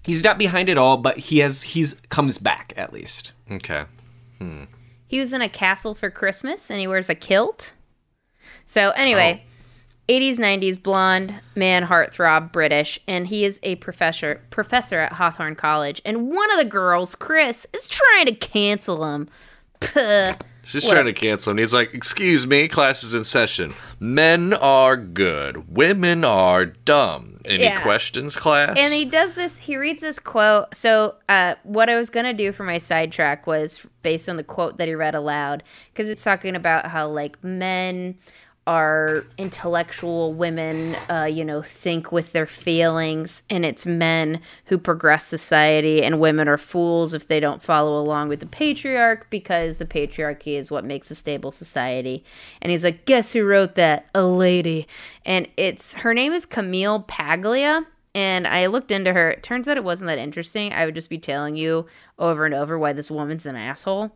[0.04, 1.62] He's not behind it all, but he has.
[1.64, 3.34] He's comes back at least.
[3.52, 3.84] Okay.
[4.40, 4.64] Hmm.
[5.08, 7.74] He was in a castle for Christmas and he wears a kilt.
[8.66, 9.44] So anyway,
[10.08, 16.02] 80s 90s blonde man heartthrob British and he is a professor professor at Hawthorne College
[16.06, 19.28] and one of the girls, Chris, is trying to cancel him.
[19.80, 20.34] Puh.
[20.64, 20.94] She's What?
[20.94, 21.58] trying to cancel, him.
[21.60, 23.72] he's like, "Excuse me, class is in session.
[24.00, 25.76] Men are good.
[25.76, 27.40] Women are dumb.
[27.46, 27.82] Any Yeah.
[27.82, 30.74] questions, class?" And he does this, he reads this quote.
[30.74, 34.44] So, uh, what I was going to do for my sidetrack was based on the
[34.44, 35.62] quote that he read aloud,
[35.94, 38.16] because it's talking about how, like, men
[38.68, 45.26] are intellectual women, uh, you know, think with their feelings, and it's men who progress
[45.26, 49.86] society, and women are fools if they don't follow along with the patriarch because the
[49.86, 52.24] patriarchy is what makes a stable society.
[52.62, 54.08] And he's like, guess who wrote that?
[54.16, 54.88] A lady,
[55.26, 57.86] and it's her name is Camille Paglia.
[58.16, 59.32] And I looked into her.
[59.32, 60.72] It turns out it wasn't that interesting.
[60.72, 61.86] I would just be telling you
[62.18, 64.16] over and over why this woman's an asshole.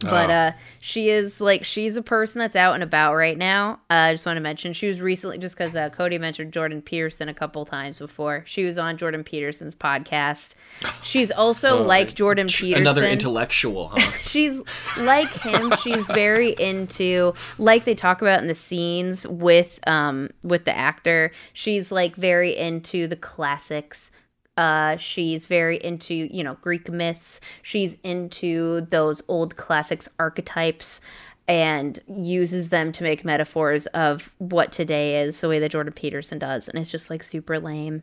[0.00, 0.32] But Oh.
[0.34, 3.74] uh, she is like she's a person that's out and about right now.
[3.88, 6.82] Uh, I just want to mention she was recently just because uh, Cody mentioned Jordan
[6.82, 8.42] Peterson a couple times before.
[8.44, 10.54] She was on Jordan Peterson's podcast.
[11.02, 12.82] She's also like Jordan Peterson.
[12.82, 14.10] Another intellectual, huh?
[14.22, 14.62] she's
[15.00, 20.64] like him she's very into like they talk about in the scenes with um with
[20.64, 24.10] the actor she's like very into the classics
[24.56, 31.00] uh she's very into you know greek myths she's into those old classics archetypes
[31.48, 36.38] and uses them to make metaphors of what today is the way that jordan peterson
[36.38, 38.02] does and it's just like super lame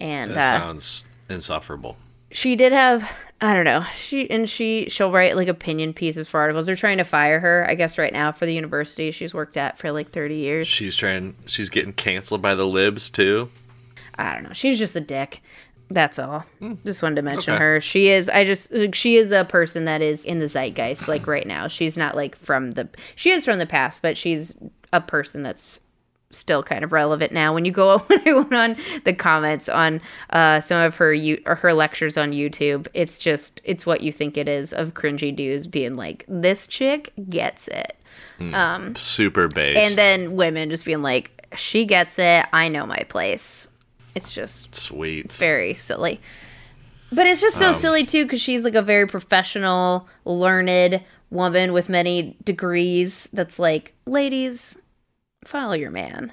[0.00, 1.96] and That uh, sounds insufferable.
[2.30, 3.10] she did have
[3.42, 3.84] I don't know.
[3.94, 6.66] She and she she'll write like opinion pieces for articles.
[6.66, 9.78] They're trying to fire her, I guess, right now for the university she's worked at
[9.78, 10.68] for like thirty years.
[10.68, 11.34] She's trying.
[11.46, 13.48] She's getting canceled by the libs too.
[14.18, 14.52] I don't know.
[14.52, 15.40] She's just a dick.
[15.90, 16.44] That's all.
[16.60, 16.74] Hmm.
[16.84, 17.62] Just wanted to mention Okay.
[17.62, 17.80] her.
[17.80, 18.28] She is.
[18.28, 18.72] I just.
[18.94, 21.66] She is a person that is in the zeitgeist like right now.
[21.66, 22.88] She's not like from the.
[23.16, 24.54] She is from the past, but she's
[24.92, 25.80] a person that's
[26.32, 27.52] still kind of relevant now.
[27.52, 30.00] When you go when I went on the comments on
[30.30, 34.12] uh, some of her you or her lectures on YouTube, it's just it's what you
[34.12, 37.96] think it is of cringy dudes being like, "This chick gets it,"
[38.38, 38.54] hmm.
[38.54, 39.80] um, Super based.
[39.80, 42.46] and then women just being like, "She gets it.
[42.52, 43.66] I know my place."
[44.14, 45.32] It's just sweet.
[45.34, 46.20] very silly.
[47.12, 51.72] But it's just so Um, silly too because she's like a very professional, learned woman
[51.72, 53.28] with many degrees.
[53.32, 54.78] That's like, ladies,
[55.44, 56.32] follow your man.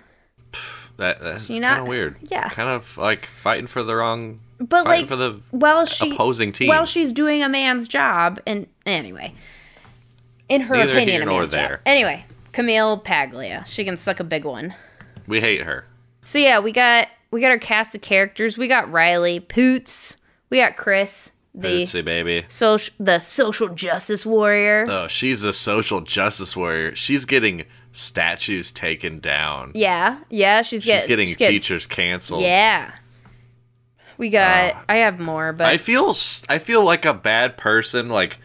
[0.98, 2.18] That, that's You kind of weird.
[2.24, 2.50] yeah.
[2.50, 4.40] Kind of like fighting for the wrong.
[4.60, 6.68] But like, for the while she opposing team.
[6.70, 9.36] while she's doing a man's job, and anyway,
[10.50, 11.60] in her Neither opinion, a man's job.
[11.60, 11.82] there.
[11.86, 14.74] Anyway, Camille Paglia, she can suck a big one.
[15.28, 15.86] we hate her.
[16.24, 18.58] So yeah, we got we got our cast of characters.
[18.58, 20.16] We got Riley, Poots.
[20.50, 22.46] We got Chris, the baby.
[22.48, 24.86] social the social justice warrior.
[24.88, 26.96] Oh, she's a social justice warrior.
[26.96, 29.72] She's getting statues taken down.
[29.76, 32.42] Yeah, yeah, she's, She's get- getting gets- teachers canceled.
[32.44, 32.92] Yeah.
[34.18, 34.74] We got.
[34.76, 34.84] Ah.
[34.90, 36.14] I have more, but I feel
[36.50, 38.40] I feel like a bad person like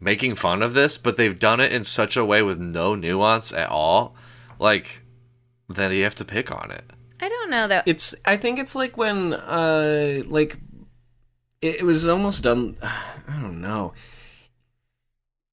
[0.00, 3.52] making fun of this, but they've done it in such a way with no nuance
[3.52, 4.14] at all.
[4.60, 5.02] Like
[5.68, 6.84] that you have to pick on it.
[7.20, 7.82] I don't know though.
[7.86, 8.14] It's.
[8.24, 10.56] I think it's like when, uh, like,
[11.60, 12.76] it, it was almost done.
[12.82, 13.92] I don't know.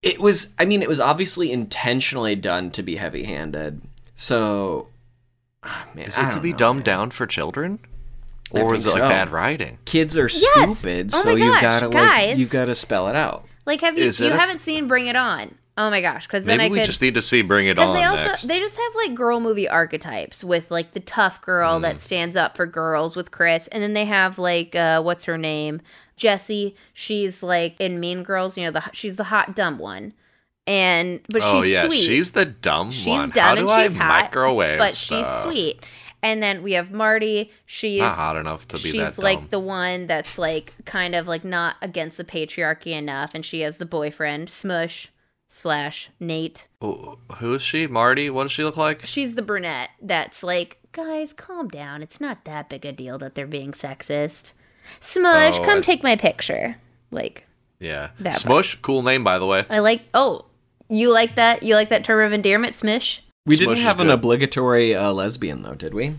[0.02, 0.54] It was.
[0.60, 3.82] I mean, it was obviously intentionally done to be heavy-handed.
[4.14, 4.90] So,
[5.64, 6.86] ah, man, Is it to be know, dumbed man.
[6.86, 7.80] down for children?
[8.52, 9.10] Or is it like so.
[9.10, 9.80] bad writing?
[9.86, 10.78] Kids are Yes!
[10.78, 13.46] stupid, Oh so you've got to like you've got to spell it out.
[13.66, 14.06] like, have you?
[14.06, 15.56] Is You haven't seen Bring It On?
[15.78, 16.26] Oh my gosh!
[16.26, 16.86] Because then Maybe I we could.
[16.86, 18.44] just need to see Bring It On they also next.
[18.44, 21.82] they just have like girl movie archetypes with like the tough girl Mm.
[21.82, 25.38] that stands up for girls with Chris, and then they have like uh, what's her
[25.38, 25.82] name,
[26.16, 26.76] Jessie.
[26.94, 28.58] She's like in Mean Girls.
[28.58, 30.14] You know, the she's the hot dumb one,
[30.66, 31.98] and but oh she's yeah, sweet.
[32.00, 33.30] she's the dumb one, She's one.
[33.32, 35.84] dumb How do and I she's hot, microwave but she's sweet.
[36.24, 37.52] And then we have Marty.
[37.68, 41.44] She's Not hot enough to be she's like the one that's like kind of like
[41.44, 45.10] not against the patriarchy enough, and she has the boyfriend Smush
[45.56, 46.68] slash Nate.
[46.82, 47.88] Who who is she?
[47.88, 48.30] Marty?
[48.30, 49.06] What does she look like?
[49.06, 52.02] She's the brunette that's like, guys, calm down.
[52.04, 54.52] It's not that big a deal that they're being sexist.
[55.00, 56.76] Smush, Oh, come I- take my picture.
[57.12, 57.46] Like,
[57.80, 58.10] Yeah.
[58.20, 59.66] That Smush, cool name by the way.
[59.70, 60.02] I like.
[60.14, 60.46] Oh,
[60.90, 61.64] you like that?
[61.64, 63.22] You like that term of endearment, Smush?
[63.46, 66.10] We Smush didn't is have an obligatory uh, lesbian though, did we?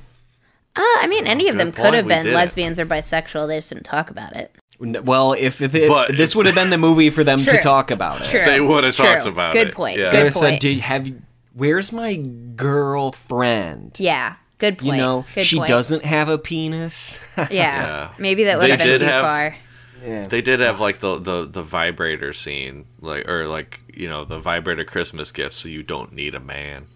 [0.78, 2.34] Uh, I mean, any of good them could point, have been didn't.
[2.34, 3.48] lesbians or bisexual.
[3.48, 4.54] They just didn't talk about it.
[4.82, 7.54] N- Well, if, if it, But- this would have been the movie for them True.
[7.54, 8.26] to talk about it.
[8.26, 8.44] True.
[8.44, 9.06] They would've True.
[9.06, 9.58] talked about it.
[9.58, 9.74] Good it.
[9.74, 9.98] point.
[9.98, 10.10] Yeah.
[10.10, 10.60] They Good would have said, point.
[10.60, 11.06] "Do have?
[11.06, 11.22] you-
[11.54, 13.96] Where's my girlfriend?
[13.98, 14.34] Yeah.
[14.58, 14.92] Good point.
[14.92, 15.68] You know, Good she point.
[15.68, 17.46] doesn't have a penis." Yeah.
[17.50, 18.08] Yeah.
[18.18, 19.56] Maybe that would They have been did too have- far.
[20.04, 20.26] yeah.
[20.28, 24.38] They did have like the, the the vibrator scene, like or like you know the
[24.38, 26.86] vibrator Christmas gift, so you don't need a man.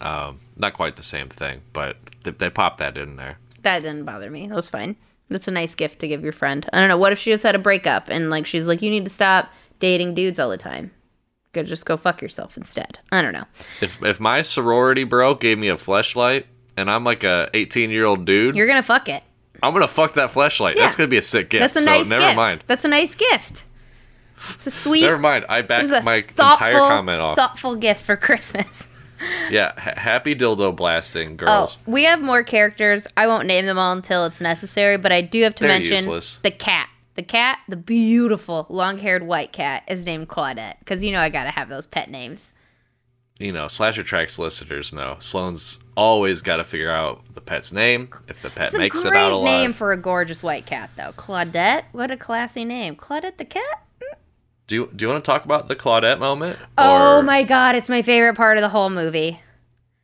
[0.00, 3.38] Um, not quite the same thing, but they, they popped that in there.
[3.62, 4.46] That didn't bother me.
[4.46, 4.96] That was fine.
[5.28, 6.68] That's a nice gift to give your friend.
[6.72, 6.96] I don't know.
[6.98, 9.50] What if she just had a breakup and like she's like, you need to stop
[9.78, 10.90] dating dudes all the time.
[11.52, 12.98] Go just go fuck yourself instead.
[13.12, 13.44] I don't know.
[13.80, 16.44] If if my sorority bro gave me a fleshlight
[16.76, 19.22] and I'm like a 18 year old dude, You're gonna fuck it.
[19.62, 20.76] I'm gonna fuck that fleshlight.
[20.76, 21.60] That's gonna be a sick gift.
[21.62, 22.36] That's a so nice never gift.
[22.36, 22.64] mind.
[22.66, 23.64] That's a nice gift.
[24.54, 25.02] It's a sweet.
[25.02, 25.46] Never mind.
[25.48, 27.36] I It back my thoughtful, entire comment off.
[27.36, 28.92] thoughtful gift for Christmas.
[29.50, 31.78] Yeah, ha- happy dildo blasting Oh, girls.
[31.86, 33.06] we have more characters.
[33.16, 35.96] I won't name them all until it's necessary, but I do have to They're mention
[35.96, 36.38] useless.
[36.38, 36.88] the cat.
[37.14, 41.50] The cat, the beautiful long-haired white cat, is named Claudette because you know I gotta
[41.50, 42.52] have those pet names.
[43.40, 48.08] You know, slasher tracks listeners know Sloan's always got to figure out the pet's name
[48.28, 49.44] if the pet It's makes it out alive.
[49.44, 51.12] name for a gorgeous white cat, though.
[51.16, 52.96] Claudette, what a classy name.
[52.96, 53.82] Claudette the cat.
[54.68, 56.56] Do you do you want to talk about the Claudette moment?
[56.78, 59.40] Oh Or- my god, it's my favorite part of the whole movie.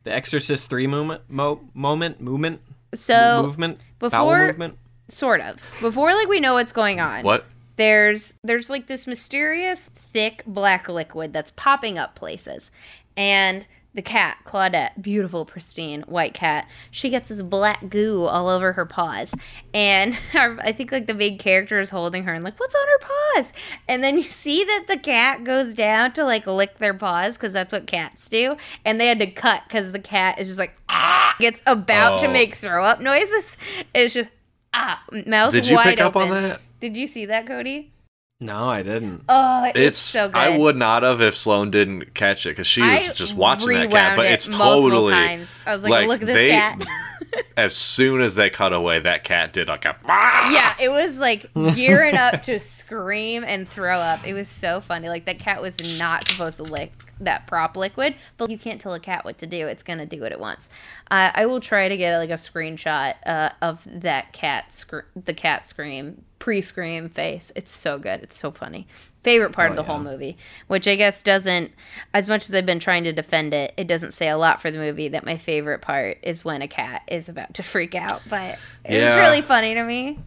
[0.03, 2.59] The Exorcist three moment, mo- moment, movement,
[2.93, 4.77] So movement, before- bowel movement.
[5.07, 7.23] sort of before like we know what's going on.
[7.23, 7.45] What?
[7.77, 12.71] there's there's like this mysterious thick black liquid that's popping up places
[13.17, 18.73] and the cat claudette beautiful pristine white cat she gets this black goo all over
[18.73, 19.33] her paws
[19.73, 22.85] and our, i think like the big character is holding her and like what's on
[22.87, 23.07] her
[23.39, 23.53] paws
[23.87, 27.53] and then you see that the cat goes down to like lick their paws because
[27.53, 30.75] that's what cats do and they had to cut because the cat is just like
[30.89, 32.31] ah, gets about to Oh.
[32.31, 33.57] make throw up noises
[33.93, 34.29] it's just
[34.73, 36.43] ah mouth Did you wide pick up on open.
[36.43, 36.61] that?
[36.81, 37.93] did you see that cody
[38.41, 39.23] No, I didn't.
[39.29, 40.35] Oh, it's, It's, so good.
[40.37, 43.69] I would not have if Sloan didn't catch it because she was I just watching
[43.69, 44.17] that cat.
[44.17, 45.57] But it it's multiple totally times.
[45.65, 46.85] I was like, look at this they- cat.
[47.57, 49.95] as soon as they cut away, that cat did like a.
[50.07, 54.27] yeah, it was like gearing up to scream and throw up.
[54.27, 55.07] It was so funny.
[55.07, 58.93] Like that cat was not supposed to lick that prop liquid, but you can't tell
[58.93, 59.67] a cat what to do.
[59.67, 60.69] It's gonna do what it wants.
[61.09, 65.33] Uh, I will try to get like a screenshot uh, of that cat, scr- the
[65.33, 67.51] cat scream, pre-scream face.
[67.55, 68.21] It's so good.
[68.23, 68.87] It's so funny.
[69.21, 71.71] Favorite part of the whole movie, which I guess doesn't,
[72.13, 74.69] as much as I've been trying to defend it, it doesn't say a lot for
[74.69, 75.07] the movie.
[75.07, 78.93] That my favorite part is when a cat is about to freak out, but it's
[78.93, 79.17] Yeah.
[79.17, 80.19] really funny to me.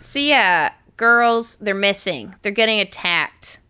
[0.00, 2.34] So yeah, girls, they're missing.
[2.42, 3.60] They're getting attacked.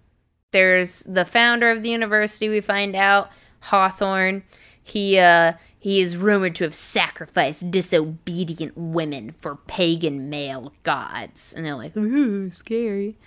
[0.56, 2.48] There's the founder of the university.
[2.48, 4.42] We find out Hawthorne.
[4.82, 11.66] He uh he is rumored to have sacrificed disobedient women for pagan male gods, and
[11.66, 13.18] they're like, "Ooh, scary."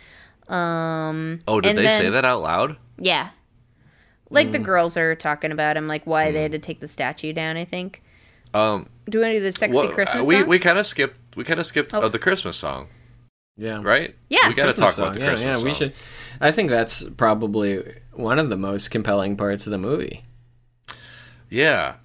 [0.48, 1.42] Um.
[1.48, 2.78] Oh, did they then- say that out loud?
[2.98, 3.30] Yeah.
[4.32, 4.52] Like Mm.
[4.54, 7.58] the girls are talking about him, like why they had to take the statue down.
[7.58, 8.02] I think.
[8.56, 10.48] Um, Do we want to do the sexy what- Christmas we song?
[10.48, 11.36] we kind of skipped.
[11.36, 12.02] We kind of skipped Oh.
[12.02, 12.88] uh, the Christmas song,
[13.60, 13.82] Yeah.
[13.84, 14.16] right?
[14.30, 14.48] Yeah.
[14.48, 15.28] we got to Christmas talk about the song.
[15.30, 15.64] Christmas yeah, song.
[15.66, 15.94] we should.
[16.40, 20.24] I think that's probably one of the most compelling parts of the movie.
[21.50, 21.96] Yeah.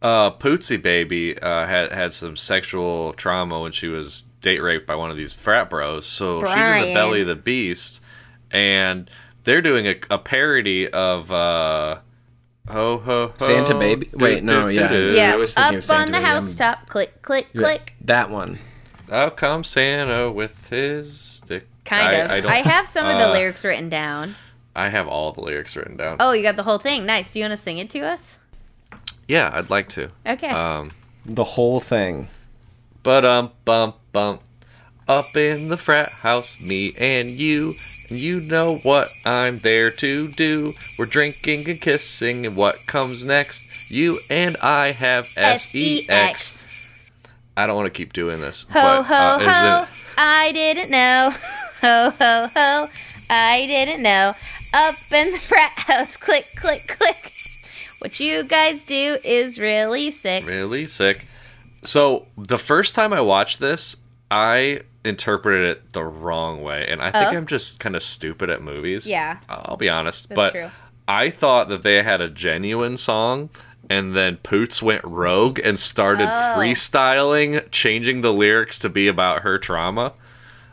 [0.00, 4.94] Uh, Pootsie Baby uh, had had some sexual trauma when she was date raped by
[4.94, 6.06] one of these frat bros.
[6.06, 8.02] So she's in the belly of the beast,
[8.50, 9.10] and
[9.44, 11.98] they're doing a, a parody of uh,
[12.68, 14.08] ho ho ho Santa Baby?
[14.14, 14.92] Wait, no, yeah.
[14.92, 16.24] yeah, I was thinking up of Santa on the Baby.
[16.24, 17.94] I'm- housetop, click, click, click.
[18.02, 18.58] That one.
[19.10, 21.66] Out comes Santa with his stick.
[21.84, 22.30] Kind I- of.
[22.30, 24.36] I, I, don't- have some of the uh, lyrics written down.
[24.76, 26.16] I have all the lyrics written down.
[26.20, 27.04] Oh, you got the whole thing.
[27.04, 27.32] Nice.
[27.32, 28.38] Do you want to sing it to us?
[29.26, 30.10] Yeah, I'd like to.
[30.26, 30.48] Okay.
[30.48, 30.90] Um,
[31.26, 32.28] The whole thing.
[33.02, 34.42] But um bump bump
[35.08, 37.74] up in the frat house, me and you.
[38.08, 40.74] And you know what I'm there to do.
[40.98, 43.90] We're drinking and kissing, and what comes next?
[43.90, 46.66] You and I have S E X.
[47.56, 48.64] I don't want to keep doing this.
[48.70, 49.82] Ho but, ho uh, ho!
[49.82, 51.30] it- I didn't know.
[51.80, 52.88] Ho ho ho!
[53.30, 54.34] I didn't know.
[54.74, 57.32] Up in the frat house, click click click.
[58.00, 60.46] What you guys do is really sick.
[60.46, 61.24] really sick.
[61.82, 63.96] So the first time I watched this,
[64.30, 67.36] I interpreted it the wrong way, and I think Oh.
[67.38, 69.06] I'm just kind of stupid at movies.
[69.10, 69.38] Yeah.
[69.48, 70.70] I'll be honest, That's but true.
[71.08, 73.48] I thought that they had a genuine song,
[73.90, 76.54] and then Poots went rogue and started Oh.
[76.56, 80.12] freestyling, changing the lyrics to be about her trauma.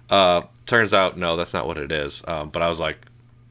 [0.10, 2.24] Uh, turns out, no, that's not what it is.
[2.28, 3.00] Um, but I was like,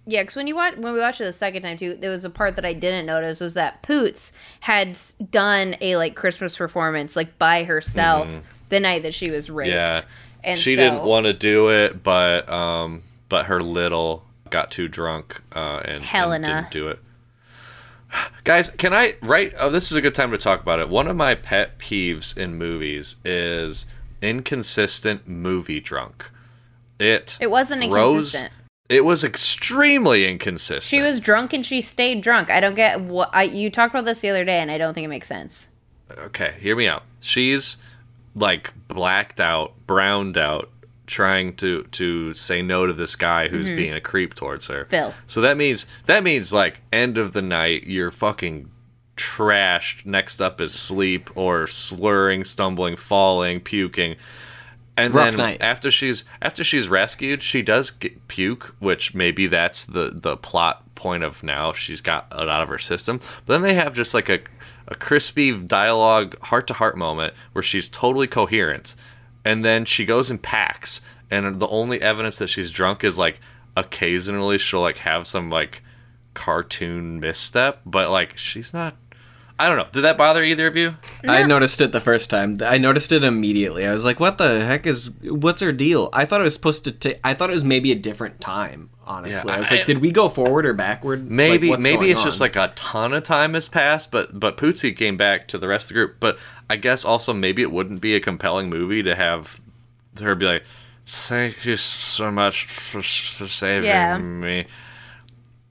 [0.06, 2.24] Yeah, because when you watch when we watched it the second time too, there was
[2.24, 4.96] a part that I didn't notice was that Poots had
[5.32, 8.30] done a like Christmas performance like by herself
[8.68, 9.74] the night that she was raped.
[9.74, 10.02] Yeah,
[10.44, 14.86] and she so, didn't want to do it, but um, but her little got too
[14.86, 17.00] drunk uh, and, and didn't do it.
[18.44, 19.52] Guys, can I right?
[19.58, 20.88] Oh, this is a good time to talk about it.
[20.88, 23.86] One of my pet peeves in movies is
[24.22, 26.30] inconsistent movie drunk.
[26.98, 28.52] It It wasn't throws- inconsistent.
[28.88, 30.84] It was extremely inconsistent.
[30.84, 32.50] She was drunk and she stayed drunk.
[32.50, 34.94] I don't get what I you talked about this the other day and I don't
[34.94, 35.68] think it makes sense.
[36.18, 36.54] okay.
[36.60, 37.02] Hear me out.
[37.20, 37.78] She's
[38.36, 40.70] like blacked out, browned out,
[41.06, 44.82] trying to to say no to this guy who's being a creep towards her.
[44.82, 44.90] Mm-hmm.
[44.90, 45.14] Phil.
[45.26, 48.70] So that means that means like end of the night, you're fucking
[49.16, 50.04] trashed.
[50.04, 54.16] Next up is sleep or slurring, stumbling, falling, puking.
[54.98, 55.58] And Rough then night.
[55.60, 60.94] after she's after she's rescued, she does get puke, which maybe that's the the plot
[60.94, 61.72] point of now.
[61.72, 63.18] She's got it out of her system.
[63.44, 64.40] But then they have just like a
[64.88, 68.94] a crispy dialogue, heart to heart moment where she's totally coherent,
[69.46, 73.40] and then she goes and packs, and the only evidence that she's drunk is like
[73.76, 75.82] occasionally she'll like have some like
[76.34, 78.96] cartoon misstep, but like she's not.
[79.58, 79.86] I don't know.
[79.90, 80.96] Did that bother either of you?
[81.26, 82.58] I noticed it the first time.
[82.60, 83.86] I noticed it immediately.
[83.86, 85.16] I was like, "What the heck is?
[85.22, 86.92] What's her deal?" I thought it was supposed to.
[86.92, 88.90] ta- I thought it was maybe a different time.
[89.08, 91.96] Honestly, Yeah, I was I- like, "Did we go forward or backward?" Maybe what's maybe
[92.06, 95.46] going it's just like a ton of time has passed, but but Pootsie came back
[95.48, 96.16] to the rest of the group.
[96.18, 96.38] But
[96.68, 99.60] I guess also maybe it wouldn't be a compelling movie to have
[100.20, 100.64] her be like,
[101.06, 104.18] "Thank you so much for for saving Yeah.
[104.18, 104.66] me."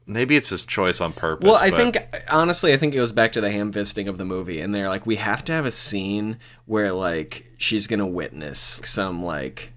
[0.08, 1.45] Maybe it's his choice on purpose.
[1.48, 1.98] Well, I but- think
[2.32, 4.88] honestly, I think it goes back to the ham fisting of the movie, and they're
[4.88, 9.74] like, we have to have a scene where like she's gonna witness some like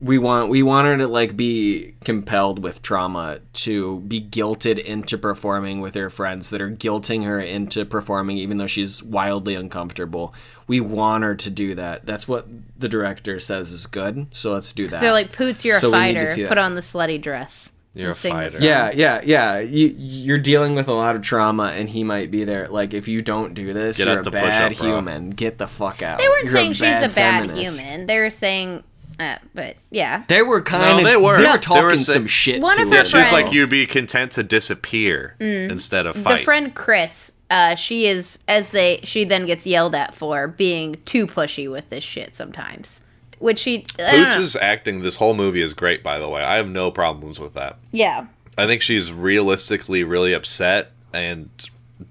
[0.00, 5.18] we want we want her to like be compelled with trauma to be guilted into
[5.18, 10.32] performing with her friends that are guilting her into performing even though she's wildly uncomfortable.
[10.68, 12.06] We want her to do that.
[12.06, 12.46] That's what
[12.78, 14.28] the director says is good.
[14.34, 15.00] So let's do that.
[15.00, 16.48] So like, Poots, you're a So we need to fighter.
[16.48, 16.64] Put that.
[16.64, 17.72] on the slutty dress.
[17.94, 18.58] You're and a sing fighter.
[18.60, 19.58] Yeah, yeah, yeah.
[19.58, 22.68] You you're dealing with a lot of trauma, and he might be there.
[22.68, 25.30] Like, if you don't do this, Get you're a bad human.
[25.30, 26.18] Get the fuck out.
[26.18, 27.80] They weren't You're saying she's a bad feminist.
[27.82, 28.06] human.
[28.06, 28.84] They were saying,
[29.18, 30.24] uh, but yeah.
[30.28, 31.04] They were kind of.
[31.04, 31.36] they were.
[31.38, 31.52] They No.
[31.52, 32.60] were talking They were say- some shit.
[32.62, 32.94] One to of her.
[32.94, 36.38] her yeah, she was like, "You'd be content to disappear instead of fight.
[36.38, 40.96] The friend Kris, uh, she is as they she then gets yelled at for being
[41.04, 43.00] too pushy with this shit sometimes.
[43.38, 44.36] Which she I don't know.
[44.36, 46.42] Poots' acting this whole movie is great, by the way.
[46.42, 47.78] I have no problems with that.
[47.92, 48.26] yeah.
[48.56, 51.48] I think she's realistically really upset and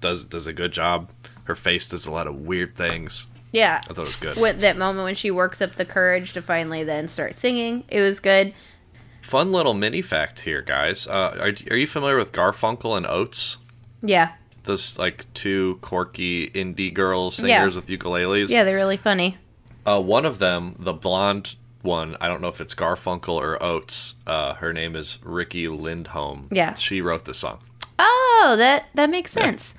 [0.00, 1.10] does does a good job.
[1.44, 3.26] Her face does a lot of weird things.
[3.52, 3.80] Yeah.
[3.82, 4.36] I thought it was good.
[4.36, 8.00] With that moment when she works up the courage to finally then start singing, it
[8.00, 8.52] was good.
[9.22, 11.06] Fun little mini fact here, guys.
[11.06, 13.58] Uh, are, are you familiar with Garfunkel and Oates?
[14.02, 14.32] Yeah.
[14.64, 17.64] Those like two quirky indie girl singers Yeah.
[17.80, 18.48] with ukuleles.
[18.50, 19.38] Yeah, they're really funny.
[19.86, 24.16] Uh, one of them, the blonde one, I don't know if it's Garfunkel or Oates.
[24.26, 26.48] Uh, her name is Riki Lindhome.
[26.50, 26.74] Yeah.
[26.74, 27.60] She wrote the song.
[27.98, 29.74] Oh, that that makes sense.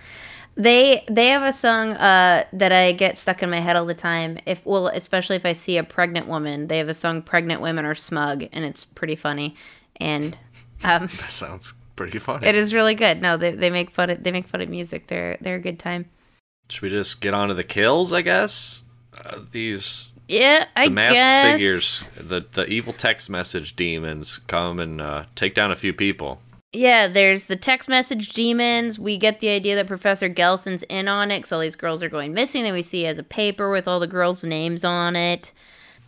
[0.55, 3.93] They they have a song uh, that I get stuck in my head all the
[3.93, 4.37] time.
[4.45, 7.85] If well, especially if I see a pregnant woman, they have a song "Pregnant Women
[7.85, 9.55] Are Smug," and it's pretty funny.
[9.97, 10.37] And
[10.83, 12.45] um, That sounds pretty funny.
[12.47, 13.21] it is really good.
[13.21, 15.07] No, they, they make fun of they make fun of music.
[15.07, 16.05] They're they're a good time.
[16.69, 18.83] Should we just get on to the kills, I guess?
[19.17, 21.51] Uh, these Yeah, I the masked guess.
[21.53, 26.41] figures, the the evil text message demons come and uh, take down a few people.
[26.71, 28.99] Yeah, there's the text message demons.
[28.99, 32.09] We get the idea that Professor Gelson's in on it because all these girls are
[32.09, 32.63] going missing.
[32.63, 35.51] Then we see he has a paper with all the girls' names on it.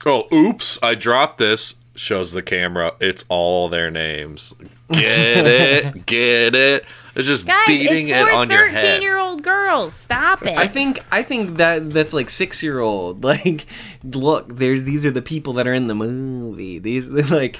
[0.06, 0.82] Oh, oops!
[0.84, 1.76] I dropped this.
[1.93, 2.93] Shows the camera.
[3.02, 4.54] It's all their names.
[4.91, 6.06] Get it?
[6.06, 6.86] Get it?
[7.15, 8.80] It's just Guys, beating it's it for on your head.
[8.80, 9.93] thirteen-year-old girls.
[9.93, 10.58] Stop it.
[10.58, 13.24] I think I think that that's like six year old.
[13.32, 13.65] Like,
[14.04, 16.80] look, there's these are the people that are in the movie.
[16.80, 17.60] These like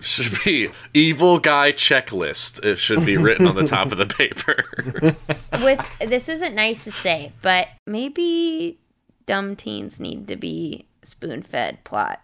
[0.00, 2.64] Should be evil guy checklist.
[2.64, 4.64] It should be written on the top of the paper.
[5.64, 8.78] with this isn't nice to say, but maybe
[9.26, 12.20] dumb teens need to be spoon-fed plot.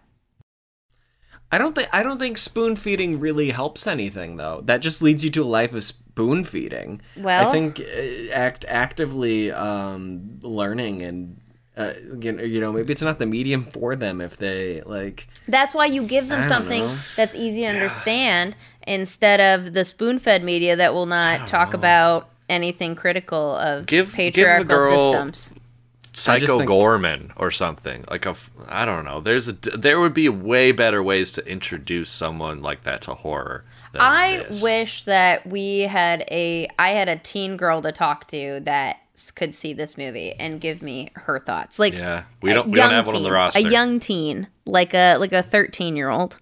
[1.53, 4.63] I don't think I don't think spoon feeding really helps anything though.
[4.63, 7.01] That just leads you to a life of spoon feeding.
[7.17, 11.41] Well- I think uh, act actively um, learning and
[11.77, 15.27] uh, you know- you know maybe it's not the medium for them if they like.
[15.49, 16.97] That's why you give them something know.
[17.17, 22.95] that's easy to understand instead of the spoon-fed media that will not talk about anything
[22.95, 25.53] critical of Give- give patriarchal girl- systems.
[26.13, 28.31] Psycho think- Gorman or something like a.
[28.31, 29.21] f- I don't know.
[29.21, 29.53] There's a.
[29.53, 33.65] There would be way better ways to introduce someone like that to horror.
[33.99, 34.63] I this.
[34.63, 39.01] wish that we had a I had a teen girl to talk to that s-
[39.35, 41.79] could see this movie and give me her thoughts.
[41.79, 42.69] Like Yeah, we don't.
[42.69, 43.59] We don't young have one on the teen, roster.
[43.67, 46.39] A young teen, like a like a 13-year-old.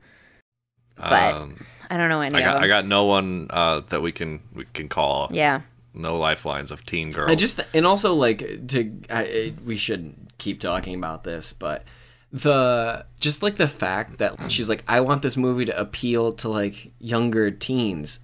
[0.96, 2.54] but Um, I don't know any I of got.
[2.54, 2.62] them.
[2.64, 5.28] I got no one uh, that we can we can call.
[5.32, 5.60] yeah.
[5.96, 7.30] No lifelines of teen girls.
[7.30, 11.84] I just and also like to I, I- we shouldn't keep talking about this, but
[12.32, 16.48] the just like the fact that she's like I want this movie to appeal to
[16.48, 18.18] like younger teens.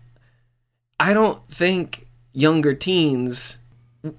[0.98, 3.58] I don't think younger teens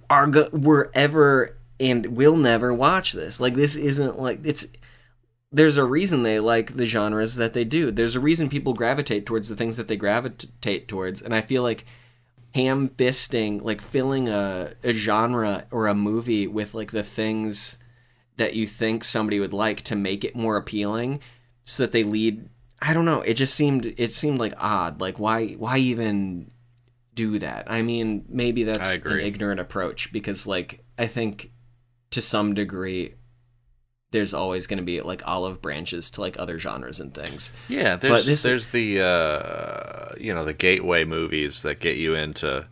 [0.09, 3.39] are go- were ever and will never watch this.
[3.39, 4.67] Like this isn't like it's
[5.51, 7.91] there's a reason they like the genres that they do.
[7.91, 11.63] There's a reason people gravitate towards the things that they gravitate towards, and I feel
[11.63, 11.85] like
[12.55, 17.79] ham fisting, like filling a, a genre or a movie with like the things
[18.37, 21.19] that you think somebody would like to make it more appealing
[21.63, 22.49] so that they lead
[22.81, 24.99] I don't know, it just seemed it seemed like odd.
[25.01, 26.51] Like why why even
[27.15, 27.69] do that?
[27.69, 31.51] I mean, maybe that's an ignorant approach because like I think
[32.11, 33.15] to some degree
[34.11, 37.53] there's always going to be like olive branches to like other genres and things.
[37.69, 42.67] Yeah, there's this- there's the uh, you know the gateway movies that get you into.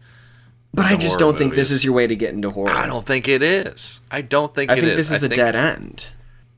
[0.74, 2.70] But I just don't think this is your way to get into horror.
[2.72, 4.02] I don't think it is.
[4.12, 4.98] I don't think I think is.
[4.98, 6.10] this is I a think- dead end.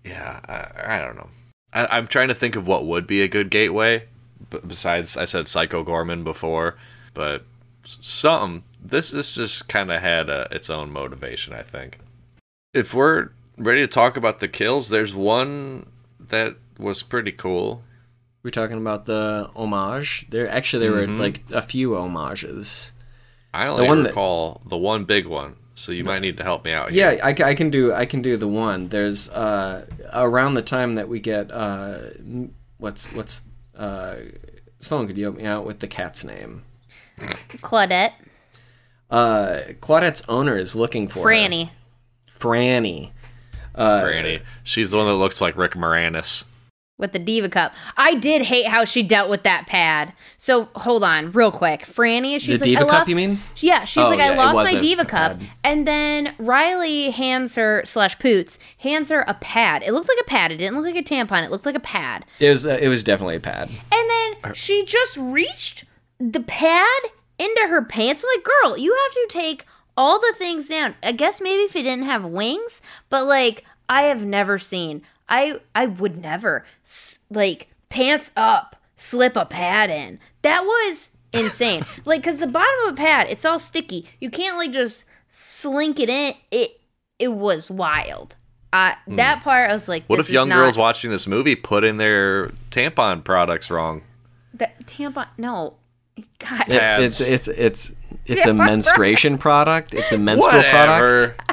[0.03, 1.29] Yeah, I, I don't know.
[1.71, 4.05] I, I'm trying to think of what would be a good gateway.
[4.49, 6.75] b- Besides, I said Psycho Goreman before,
[7.13, 7.45] but
[8.01, 8.63] something.
[8.83, 11.53] This this just kind of had a, its own motivation.
[11.53, 11.99] I think.
[12.73, 15.87] If we're ready to talk about the kills, there's one
[16.19, 17.83] that was pretty cool.
[18.43, 20.27] We're talking about the homage.
[20.29, 21.13] There actually there Mm-hmm.
[21.17, 22.93] were like a few homages.
[23.53, 26.63] I only one that- recall the one big one, so you might need to help
[26.65, 27.11] me out here.
[27.11, 28.87] Yeah, I, I can do I can do the one.
[28.87, 31.97] There's uh around the time that we get uh
[32.77, 33.43] what's what's
[33.75, 34.15] uh
[34.79, 36.63] someone could help me out with the cat's name?
[37.61, 38.13] Claudette,
[39.09, 41.25] Uh Claudette's owner is looking for her.
[41.29, 41.69] Franny.
[42.39, 43.11] Franny.
[43.75, 44.41] Uh, Franny.
[44.63, 46.45] She's the one that looks like Rick Moranis.
[46.97, 47.73] with the diva cup.
[47.97, 50.13] I did hate how she dealt with that pad.
[50.37, 51.81] So hold on, real quick.
[51.81, 53.39] Franny, she's The like, diva I cup, lost, you mean?
[53.57, 55.47] Yeah, she's Oh, like, yeah, I lost my diva cup, pad.
[55.63, 59.81] and then Riley hands her slash Poots hands her a pad.
[59.83, 60.51] It looked like a pad.
[60.51, 61.43] It didn't look like a tampon.
[61.43, 62.23] It looked like a pad.
[62.39, 63.69] It was uh, it was definitely a pad.
[63.91, 65.85] And then she just reached
[66.29, 66.99] the pad
[67.39, 68.23] into her pants.
[68.23, 69.65] I'm like, girl, you have to take
[69.97, 70.95] all the things down.
[71.03, 75.01] I guess maybe if it didn't have wings, but like I have never seen.
[75.27, 80.19] I I would never s- like pants up, slip a pad in.
[80.43, 81.85] That was insane.
[82.05, 84.05] like cuz the bottom of a pad, it's all sticky.
[84.19, 86.33] You can't like just slink it in.
[86.51, 86.79] It
[87.19, 88.35] it was wild.
[88.73, 91.97] Uh, that part I was like, What if young girls watching this movie put in
[91.97, 94.01] their tampon products wrong?
[94.53, 95.27] the tampon?
[95.37, 95.73] No,
[96.39, 97.21] God, It- Pads.
[97.21, 97.93] it's it's it's
[98.25, 99.93] it's a menstruation product.
[99.93, 101.29] It's a menstrual Whatever.
[101.29, 101.47] product.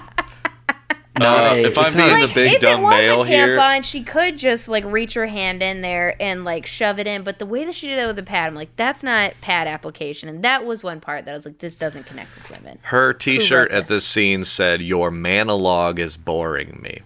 [1.18, 3.22] Not Uh, if I'm it's being not- the like big if dumb it was male
[3.22, 7.00] a here- tampon, she could just like reach her hand in there and like shove
[7.00, 7.24] it in.
[7.24, 9.66] But the way that she did it with the pad, I'm like, that's not pad
[9.66, 10.28] application.
[10.28, 12.78] And that was one part that I was like, this doesn't connect with women.
[12.82, 17.00] Her T-shirt at this scene said, "Your monologue is boring me."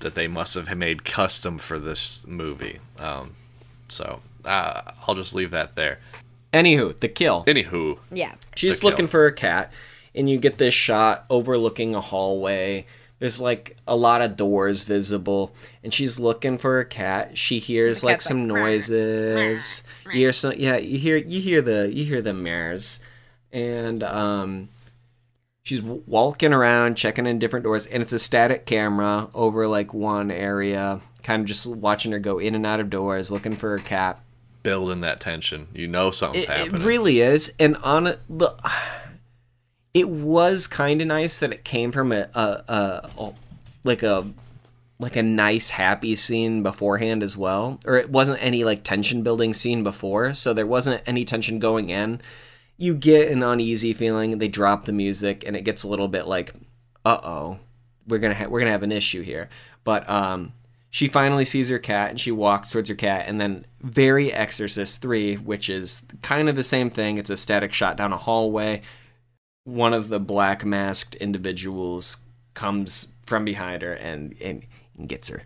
[0.00, 2.78] That they must have made custom for this movie.
[2.98, 3.34] Um,
[3.88, 5.98] so uh, I'll just leave that there.
[6.52, 7.44] Anywho, the kill.
[7.44, 8.90] Anywho, Yeah, She's the kill.
[8.90, 9.72] looking for a cat,
[10.14, 12.86] and you get this shot overlooking a hallway.
[13.18, 17.36] There's like a lot of doors visible, and she's looking for a cat.
[17.36, 19.82] She hears like some like, "Meow, noises.
[20.06, 20.76] You hear some, yeah.
[20.76, 23.00] You hear you hear the you hear the mares,
[23.52, 24.68] and um,
[25.64, 30.30] she's walking around checking in different doors, and it's a static camera over like one
[30.30, 33.80] area, kind of just watching her go in and out of doors, looking for a
[33.80, 34.20] cat.
[34.68, 35.68] Building that tension.
[35.72, 38.54] You know something's It, it really is, and on it, the,
[39.94, 43.32] it was kind of nice that it came from a, a, a, a
[43.82, 44.26] like a
[45.00, 49.54] like a nice happy scene beforehand as well, or it wasn't any like tension building
[49.54, 52.20] scene before, so there wasn't any tension going in.
[52.76, 54.38] You get an uneasy feeling.
[54.38, 56.52] They drop the music, and it gets a little bit like,
[57.06, 57.58] uh oh,
[58.06, 59.48] we're gonna ha- we're gonna have an issue here.
[59.82, 60.52] But um,
[60.90, 65.02] she finally sees her cat and she walks towards her cat and then very exorcist
[65.02, 68.80] 3 which is kind of the same thing it's a static shot down a hallway
[69.64, 72.18] one of the black masked individuals
[72.54, 74.64] comes from behind her and, and,
[74.96, 75.42] and gets her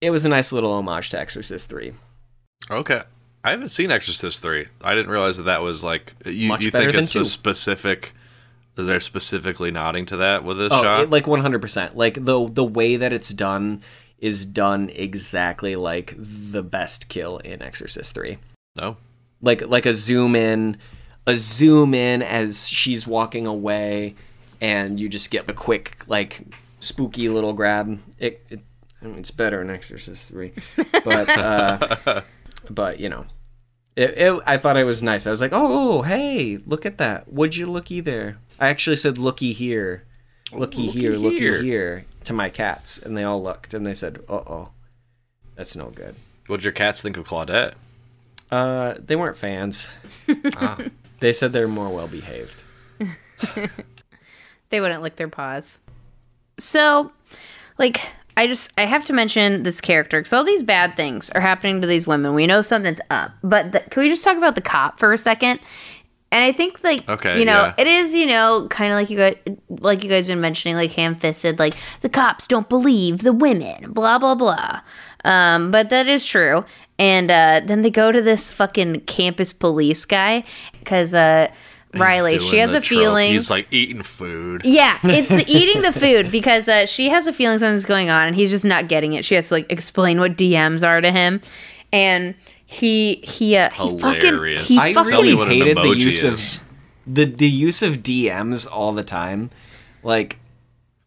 [0.00, 1.92] it was a nice little homage to exorcist 3
[2.70, 3.02] Okay.
[3.44, 4.66] I haven't seen Exorcist 3.
[4.82, 7.20] I didn't realize that that was like you, Much you think it's two.
[7.20, 8.12] a specific
[8.74, 11.00] they're specifically nodding to that with this oh shot.
[11.00, 13.80] it, like 100% like the the way that it's done
[14.18, 18.38] is done exactly like the best kill in exorcist 3
[18.76, 18.96] no.
[19.42, 20.78] like like a zoom in
[21.26, 24.14] a zoom in as she's walking away
[24.60, 26.42] and you just get a quick like
[26.80, 28.60] spooky little grab it, it
[29.02, 30.52] I mean, it's better in exorcist 3
[31.04, 32.22] but uh
[32.70, 33.26] but you know
[33.96, 35.26] it, it, I thought it was nice.
[35.26, 37.32] I was like, "Oh, hey, look at that!
[37.32, 40.04] Would you looky there?" I actually said, "Looky here,
[40.52, 42.04] looky, looky here, looky here." here.
[42.24, 44.68] to my cats, and they all looked and they said, "Uh oh,
[45.54, 46.16] that's no good."
[46.46, 47.74] What'd your cats think of Claudette?
[48.50, 49.94] Uh, they weren't fans.
[51.20, 52.62] They said they're more well behaved.
[54.70, 55.78] they wouldn't lick their paws.
[56.58, 57.12] So,
[57.78, 58.00] like,
[58.36, 61.80] I just I have to mention this character because all these bad things are happening
[61.80, 62.34] to these women.
[62.34, 65.18] We know something's up, but the, can we just talk about the cop for a
[65.18, 65.60] second?
[66.36, 67.74] And I think like Okay, you know, yeah.
[67.78, 69.36] it is, you know, kind of like you guys
[69.70, 71.72] like you guys been mentioning like ham-fisted like
[72.02, 74.82] the cops don't believe the women, blah blah blah.
[75.24, 76.66] Um but that is true.
[76.98, 80.44] And uh then they go to this fucking campus police guy
[80.84, 81.48] cuz uh
[81.94, 83.00] Riley, she has a trope.
[83.00, 84.60] feeling He's like eating food.
[84.64, 88.26] yeah, it's the eating the food because uh, she has a feeling something's going on
[88.26, 89.24] and he's just not getting it.
[89.24, 91.40] She has to like explain what DMs are to him,
[91.94, 92.34] and
[92.66, 94.68] he he uh, he fucking Hilarious.
[94.68, 96.56] he I fucking Tell really hated the use is.
[96.56, 96.62] of
[97.06, 99.50] the the use of DMs all the time.
[100.02, 100.38] Like,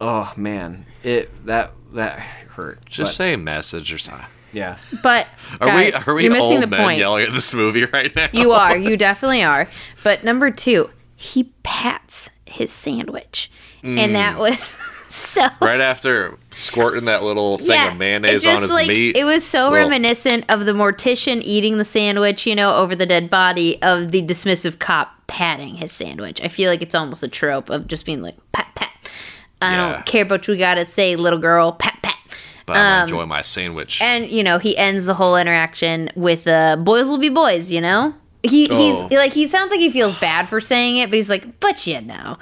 [0.02, 2.86] oh man, it that that hurt.
[2.86, 4.26] Just But, say message or something.
[4.54, 4.78] yeah.
[5.04, 5.28] But
[5.60, 7.00] Are we are we you're missing old the men point.
[7.00, 8.30] yelling at this movie right now?
[8.34, 9.68] You are, you definitely are.
[10.04, 13.52] But number two, he pats his sandwich,
[13.84, 14.40] and that Mm.
[14.40, 14.60] was
[15.10, 15.48] so.
[15.62, 19.16] right after squirting that little thing of mayonnaise it on his like, meat.
[19.18, 19.74] It was so Ugh.
[19.74, 24.22] reminiscent of the mortician eating the sandwich, you know, over the dead body of the
[24.22, 26.42] dismissive cop patting his sandwich.
[26.42, 28.90] I feel like it's almost a trope of just being like pat pat.
[29.62, 29.92] I Yeah.
[29.94, 31.72] don't care what you gotta say, little girl.
[31.74, 32.16] Pat pat.
[32.66, 34.02] but I'm gonna um, enjoy my sandwich.
[34.02, 37.82] And you know, he ends the whole interaction with uh, "Boys will be boys." You
[37.82, 39.08] know, he he's Oh.
[39.12, 42.00] like he sounds like he feels bad for saying it, but he's like, "But you
[42.02, 42.38] know,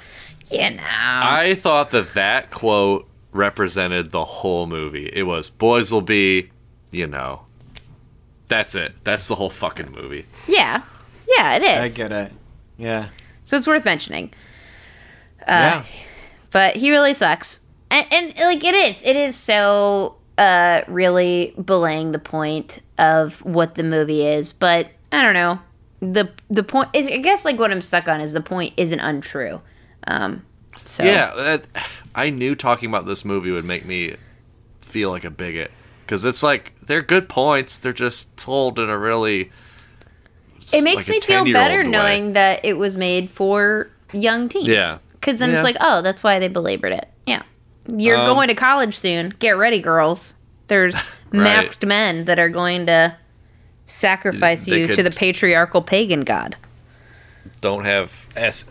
[0.50, 5.06] you know." I thought that that quote represented the whole movie.
[5.12, 6.50] It was boys will be,
[6.90, 7.42] you know.
[8.48, 8.94] That's it.
[9.04, 10.24] That's the whole fucking movie.
[10.46, 10.82] yeah,
[11.28, 11.92] yeah, it is.
[11.92, 12.32] I get it.
[12.78, 13.08] Yeah.
[13.44, 14.32] So it's worth mentioning.
[15.46, 15.84] yeah.
[16.50, 17.60] but he really sucks
[17.90, 23.74] and, and like it is it is so uh really belaying the point of what
[23.76, 25.58] the movie is but i don't know
[26.00, 29.60] the the point i guess like what i'm stuck on is the point isn't untrue
[30.06, 30.44] um
[30.88, 31.66] so Yeah, that,
[32.14, 34.16] I knew talking about this movie would make me
[34.80, 35.70] feel like a bigot
[36.04, 37.78] because it's like they're good points.
[37.78, 39.50] They're just told in a really.
[40.72, 41.88] it makes like me feel better way.
[41.88, 44.98] knowing that it was made for young teens Yeah.
[45.12, 45.56] because then Yeah.
[45.56, 47.42] it's like oh that's why they belabored it yeah
[47.94, 50.34] you're Um, going to college soon get ready girls
[50.68, 53.14] there's masked men that are going to
[53.84, 56.56] sacrifice They you to the patriarchal pagan god
[57.60, 58.64] don't have S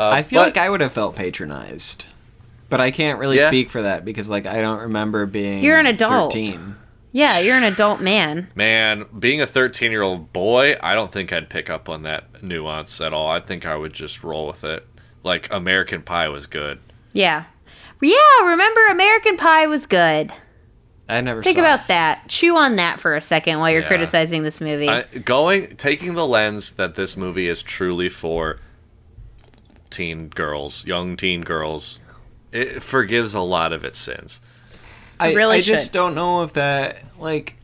[0.00, 0.14] X.
[0.14, 2.06] I feel but- like I would have felt patronized.
[2.68, 3.46] But I can't really Yeah.
[3.48, 6.32] speak for that because like I don't remember being You're an adult.
[6.32, 6.74] 13.
[7.12, 11.32] yeah you're an adult man Man, being a 13 year old boy, I don't think
[11.32, 13.30] I'd pick up on that nuance at all.
[13.30, 14.84] I think I would just roll with it.
[15.22, 16.78] Like, American Pie was good.
[17.12, 17.44] yeah
[18.02, 20.30] yeah remember american pie was good
[21.08, 21.88] I never think saw about it.
[21.88, 23.86] that chew on that for a second while you're Yeah.
[23.88, 28.58] criticizing this movie I, going, taking the lens that this movie is truly for
[29.96, 31.98] teen girls, young teen girls,
[32.52, 34.40] it forgives a lot of its sins.
[35.18, 37.56] I really I just don't know if that like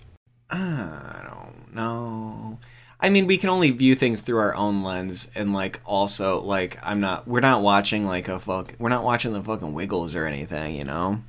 [0.51, 2.59] uh, I don't know.
[3.01, 6.78] I mean, we can only view things through our own lens, and like also like
[6.83, 7.26] I'm not.
[7.26, 8.74] We're not watching like a fuck.
[8.78, 11.22] We're not watching the fucking Wiggles or anything, you know.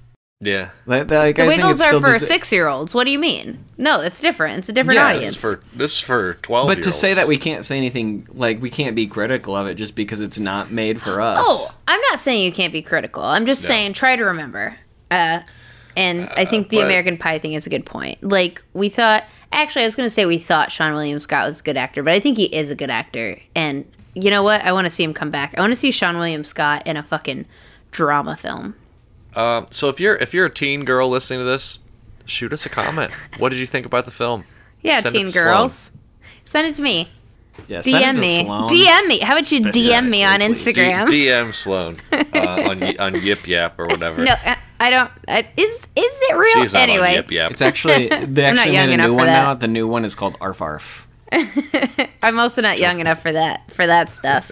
[0.45, 0.69] Yeah.
[0.85, 3.11] Like, like, the I think wiggles it's are for desi- six year olds what do
[3.11, 5.99] you mean no it's different it's a different Yeah, This audience is for, this is
[5.99, 9.55] for 12 But to say that we can't say anything, like we can't be critical
[9.55, 11.39] of it just because it's not made for us.
[11.45, 13.23] Oh, I'm not saying you can't be critical.
[13.23, 13.67] I'm just No.
[13.69, 14.77] saying try to remember.
[15.09, 15.39] Uh,
[15.95, 18.23] and I think the but- American Pie thing is a good point.
[18.23, 21.59] Like we thought, actually, I was going to say we thought Seann William Scott was
[21.59, 23.39] a good actor, but I think he is a good actor.
[23.55, 23.85] And
[24.15, 24.61] you know what?
[24.63, 25.53] I want to see him come back.
[25.57, 27.45] I want to see Seann William Scott in a fucking
[27.91, 28.75] drama film.
[29.35, 31.79] Um, so if you're if you're a teen girl listening to this,
[32.25, 33.11] shoot us a comment.
[33.37, 34.43] what did you think about the film?
[34.81, 35.43] Yeah, Send teen to Sloan.
[35.45, 35.91] girls.
[36.45, 37.09] Send it to me.
[37.67, 38.43] yeah, send it DM to me.
[38.45, 38.67] Sloan.
[38.69, 39.19] DM me.
[39.19, 41.09] How about you DM me on Instagram?
[41.09, 44.23] D- DM Sloan uh, on on Yip Yap or whatever.
[44.23, 45.09] no, I- I don't.
[45.29, 46.61] I, is is it real?
[46.61, 47.51] She's not anyway, on Yip Yap.
[47.51, 49.43] It's actually they I'm actually young made a new one that.
[49.43, 49.53] now.
[49.53, 51.07] The new one is called Arf Arf.
[52.21, 53.71] I'm also not young enough for that.
[53.71, 54.51] For that stuff.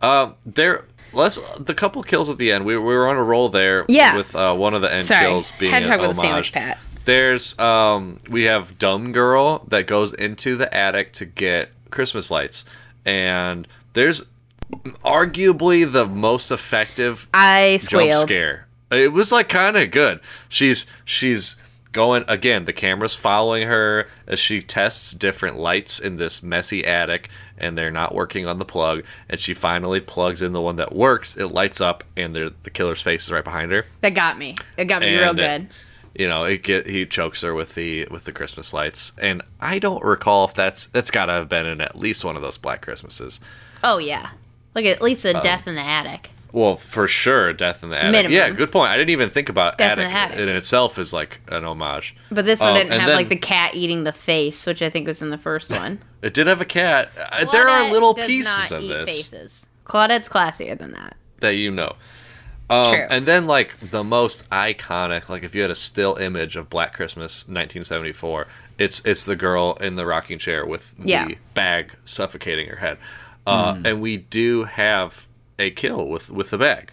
[0.00, 0.84] Um, there.
[1.14, 2.64] Let's the couple kills at the end.
[2.64, 3.84] We, we were on a roll there.
[3.88, 4.16] Yeah.
[4.16, 6.50] With uh, one of the end Sorry, kills being had an talk about the homage.
[6.50, 6.78] sandwich pat.
[7.04, 12.64] There's um we have dumb girl that goes into the attic to get Christmas lights,
[13.04, 14.28] and there's
[15.04, 18.66] arguably the most effective I jump scare.
[18.90, 20.20] It was like kind of good.
[20.48, 21.60] She's she's
[21.94, 22.66] going again.
[22.66, 27.90] The camera's following her as she tests different lights in this messy attic, and they're
[27.90, 29.04] not working on the plug.
[29.30, 31.38] And she finally plugs in the one that works.
[31.38, 33.86] It lights up, and the killer's face is right behind her.
[34.02, 34.56] That got me.
[34.76, 35.68] It got me And, real uh, good.
[36.14, 39.80] You know, it get he chokes her with the with the Christmas lights, and I
[39.80, 42.56] don't recall if that's that's got to have been in at least one of those
[42.56, 43.40] Black Christmases.
[43.82, 44.30] Oh yeah,
[44.76, 46.30] like at least um, death in the attic.
[46.54, 48.12] Well, for sure, Death in the Attic.
[48.12, 48.32] Minimum.
[48.32, 48.90] Yeah, good point.
[48.92, 50.48] I didn't even think about Death in attic, the Attic.
[50.50, 52.14] in itself is like an homage.
[52.30, 54.88] But this one Um, didn't have then- like the cat eating the face, which I
[54.88, 55.98] think was in the first one.
[56.22, 57.10] It did have a cat.
[57.32, 59.66] Uh, there are little does pieces not of eat this Faces.
[59.84, 61.16] Claudette's classier than that.
[61.40, 61.96] that you know.
[62.70, 63.06] Um, True.
[63.10, 66.94] And then like the most iconic, like if you had a still image of Black
[66.94, 68.46] Christmas 1974,
[68.78, 71.26] it's it's the girl in the rocking chair with Yeah.
[71.26, 72.96] the bag suffocating her head.
[73.46, 75.26] Uh, And we do have
[75.58, 76.92] a kill with with the bag.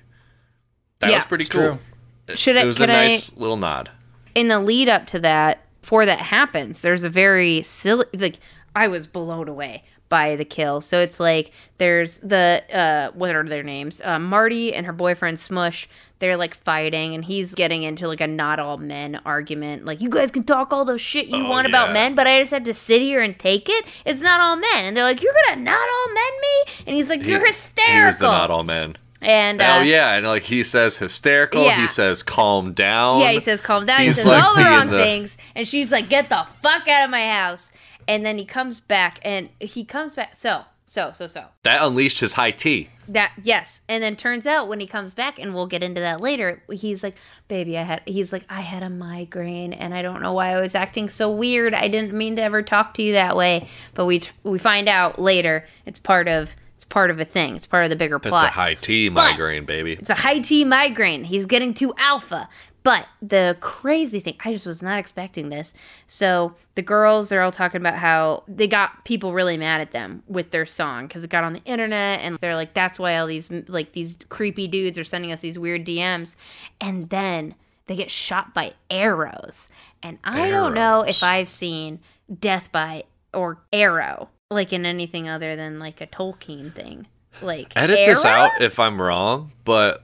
[1.00, 1.16] That Yeah.
[1.18, 1.80] was pretty cool.
[2.28, 2.36] true.
[2.36, 2.62] Should I?
[2.62, 3.08] It was a Can I?
[3.08, 3.90] nice little nod.
[4.36, 8.36] in the lead up to that, before that happens, there's a very silly like
[8.76, 10.82] I was blown away by the kill.
[10.82, 14.00] So it's like there's the uh what are their names?
[14.04, 15.88] Uh, Marty and her boyfriend Smush.
[16.20, 19.86] They're like fighting, and he's getting into like a not all men argument.
[19.86, 22.40] Like you guys can talk all those shit you Oh, want about men, but I
[22.42, 23.86] just have to sit here and take it.
[24.06, 27.10] It's not all men, and they're like, "You're gonna not all men me," and he's
[27.10, 28.98] like, "You're He- hysterical." He was the not all men.
[29.24, 31.64] and uh, oh yeah, and like he says hysterical.
[31.64, 31.82] Yeah.
[31.82, 33.20] He says calm down.
[33.22, 34.02] Yeah, he says calm down.
[34.02, 36.88] He's he says like all the wrong the- things, and she's like, "Get the fuck
[36.88, 37.72] out of my house."
[38.12, 40.36] And then he comes back, and he comes back.
[40.36, 42.90] So, so, so, so that unleashed his high T.
[43.08, 43.82] that yes.
[43.88, 46.62] And then turns out when he comes back, and we'll get into that later.
[46.70, 47.16] He's like,
[47.48, 50.60] "Baby, I had." He's like, "I had a migraine, and I don't know why I
[50.60, 51.74] was acting so weird.
[51.74, 55.18] I didn't mean to ever talk to you that way." But we we find out
[55.18, 57.56] later it's part of it's part of a thing.
[57.56, 58.46] It's part of the bigger plot.
[58.46, 59.94] a high T migraine, baby.
[59.94, 61.24] It's a high T migraine.
[61.26, 62.50] He's getting to alpha.
[62.84, 65.74] But the crazy thing, I just was not expecting this.
[66.08, 70.24] So the girls, they're all talking about how they got people really mad at them
[70.28, 73.28] with their song because it got on the internet, and they're like, "That's why all
[73.28, 76.36] these like these creepy dudes are sending us these weird DMs."
[76.80, 77.56] And then
[77.86, 79.70] they get shot by arrows,
[80.02, 82.00] and I don't know if I've seen
[82.40, 83.04] death by
[83.34, 87.08] or arrow like in anything other than like a Tolkien thing.
[87.42, 90.04] Like Edit this out if I'm wrong, but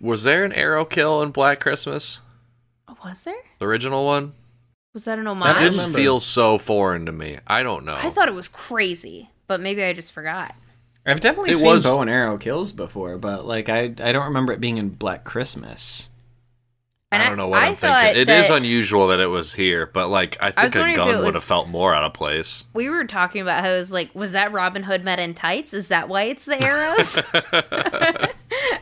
[0.00, 2.20] was there an arrow kill in Black Christmas?
[3.04, 3.34] was there?
[3.58, 4.32] The original one?
[4.94, 5.44] Was that an homage?
[5.46, 5.98] That didn't remember.
[5.98, 7.38] feel so foreign to me.
[7.46, 7.94] I don't know.
[7.94, 10.54] I thought it was crazy, but maybe I just forgot.
[11.04, 14.24] I've definitely It seen was- bow and arrow kills before, but like I I don't
[14.24, 16.08] remember it being in Black Christmas.
[17.16, 18.22] And I don't know what I am thought thinking.
[18.22, 21.24] It is unusual that it was here, but like I think a wondering if gun
[21.24, 22.64] would have felt more out of place.
[22.74, 25.74] We were talking about how it was like, was that Robin Hood met in tights?
[25.74, 27.20] Is that why it's the arrows?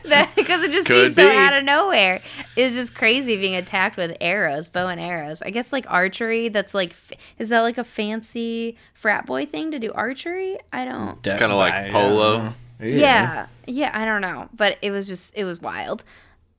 [0.35, 2.21] Because it just Could seems so out of nowhere.
[2.55, 5.41] It's just crazy being attacked with arrows, bow and arrows.
[5.41, 6.49] I guess like archery.
[6.49, 10.57] That's like, f- is that like a fancy frat boy thing to do archery?
[10.71, 11.17] I don't.
[11.25, 12.53] It's kinda like polo.
[12.79, 16.03] yeah yeah i don't know but it was just it was wild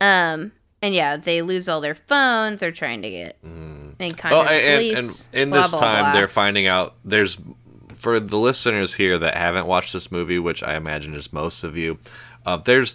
[0.00, 0.50] um
[0.82, 3.36] and yeah they lose all their phones they're trying to get
[3.98, 6.12] they contact Oh, and, and, police and in blah, this blah, time, blah.
[6.12, 7.38] they're finding out there's
[7.94, 11.78] for the listeners here that haven't watched this movie, which I imagine is most of
[11.78, 11.98] you.
[12.44, 12.94] Uh, there's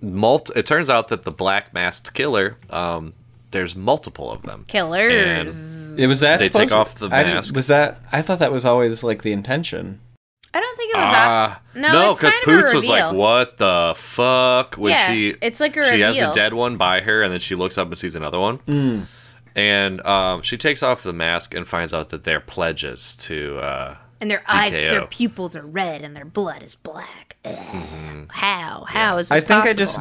[0.00, 0.50] mult.
[0.56, 3.14] It turns out that the black masked killer, um,
[3.50, 4.64] there's multiple of them.
[4.68, 7.54] killers It was that They take supposed- off the I mask.
[7.56, 8.00] was that?
[8.12, 10.00] I thought that was always like the intention.
[10.54, 12.88] I don't think it was Ah, that no, no, it's because of a Poots was
[12.88, 15.94] like, "What the fuck?" When Yeah, she it's like a reveal.
[15.94, 16.30] she has reveal.
[16.30, 19.02] a dead one by her, and then she looks up and sees another one, Hmm.
[19.54, 23.58] and um, she takes off the mask and finds out that they're pledges to.
[23.58, 28.24] Uh, and their eyes their pupils are red and their blood is black Mm-hmm.
[28.30, 30.00] how how is this I think I just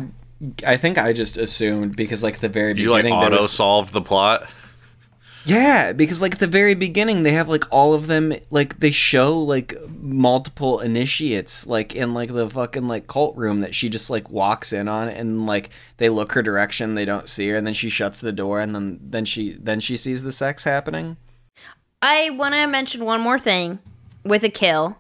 [0.66, 3.52] I think I just assumed because like the very you like beginning there auto was,
[3.52, 4.50] solved the plot.
[5.48, 8.92] Yeah, because like at the very beginning they have like all of them like they
[8.92, 14.10] show like multiple initiates like in like the fucking like cult room that she just
[14.10, 17.66] like walks in on and like they look her direction, they don't see her and
[17.66, 21.16] then she shuts the door and then then she then she sees the sex happening.
[22.02, 23.80] I want to mention one more thing
[24.26, 24.98] with a kill.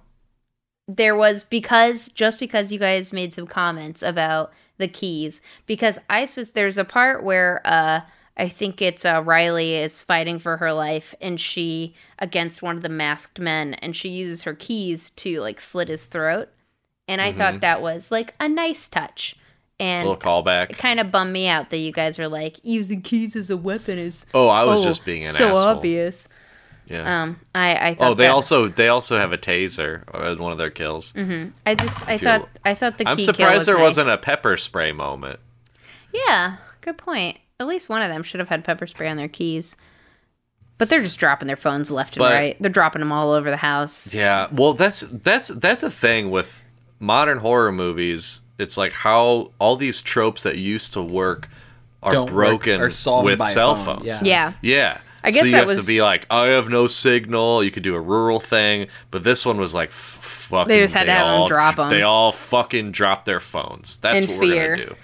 [0.87, 6.23] There was because just because you guys made some comments about the keys because I
[6.23, 8.01] suppose there's a part where uh
[8.39, 12.83] I think it's uh, Riley is fighting for her life and she against one of
[12.83, 16.49] the masked men and she uses her keys to like slit his throat
[17.07, 19.35] and I thought that was like a nice touch
[19.79, 20.69] and Little callback.
[20.71, 23.57] it kind of bummed me out that you guys were like using keys as a
[23.57, 25.63] weapon is Oh, I was oh, just being an so asshole.
[25.67, 26.27] obvious.
[26.88, 27.23] Yeah.
[27.23, 30.51] Um, I I thought oh, they that- also they also have a taser as one
[30.51, 31.11] of their kills.
[31.13, 31.49] Mm-hmm.
[31.65, 33.83] I just I If thought I thought the I'm surprised there nice.
[33.83, 35.39] wasn't a pepper spray moment.
[36.13, 37.38] Yeah, good point.
[37.60, 39.76] At least one of them should have had pepper spray on their keys.
[40.78, 42.58] But they're just dropping their phones left and But- right.
[42.60, 44.14] They're dropping them all over the house.
[44.14, 46.64] Yeah, well, that's that's that's a thing with
[46.99, 48.41] modern horror movies.
[48.60, 51.49] It's like how all these tropes that used to work
[52.03, 54.05] are Don't work- broken are solved with by cell phone, phones.
[54.05, 54.20] yeah.
[54.22, 54.53] Yeah.
[54.62, 54.97] Yeah.
[55.24, 57.64] I guess so you that have was to be like, I have no signal.
[57.64, 60.70] You could do a rural thing, but this one was like, f- fucking.
[60.70, 61.89] They just had to have 'em all, drop 'em.
[61.89, 63.97] They all fucking drop their phones.
[63.97, 64.70] That's In what fear.
[64.70, 64.95] we're gonna do.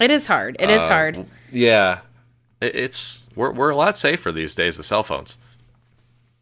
[0.00, 0.56] It is hard.
[0.60, 1.26] It is Uh, hard.
[1.52, 2.00] Yeah,
[2.60, 5.38] it's we're we're a lot safer these days with cell phones.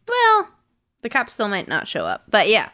[0.07, 0.49] Well,
[1.01, 2.69] the cops still might not show up, but yeah.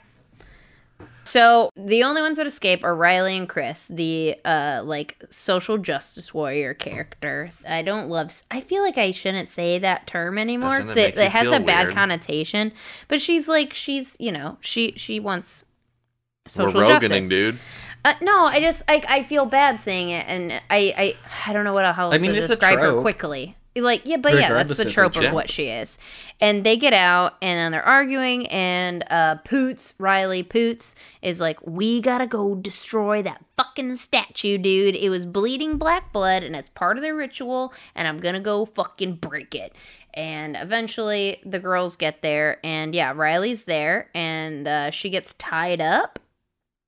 [1.25, 6.33] So the only ones that escape are Riley and Kris, the uh like social justice
[6.33, 7.51] warrior character.
[7.67, 8.31] I don't love.
[8.51, 11.31] I feel like I shouldn't say that term anymore Doesn't it 'cause make it, it
[11.31, 12.71] has feel a bad connotation.
[13.07, 15.63] But she's like she's you know she she wants
[16.47, 17.27] social we're justice.
[17.29, 17.57] dude.
[18.05, 21.15] Uh, no, I just I, I feel bad saying it, and I I,
[21.47, 23.55] I don't know what else I mean, to it's a describe her quickly.
[23.75, 25.97] Like yeah, but yeah, that's the trope which- of what she is.
[26.39, 31.65] And they get out, and then they're arguing, and uh, Poots Riley Poots is like,
[31.65, 34.95] "We gotta go destroy that fucking statue, dude.
[34.95, 38.65] It was bleeding black blood, and it's part of their ritual, and I'm gonna go
[38.65, 39.73] fucking break it."
[40.13, 45.81] And eventually, the girls get there, and yeah, Riley's there, and uh, she gets tied
[45.81, 46.19] up,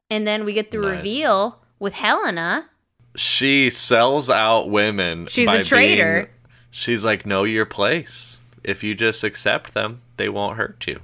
[0.09, 0.97] and then we get the Nice.
[0.97, 2.69] reveal with Helena.
[3.15, 5.27] She sells out women.
[5.27, 6.23] She's by a traitor.
[6.23, 6.29] being-
[6.71, 8.37] she's like, know your place.
[8.63, 10.99] If you just accept them, they won't hurt you.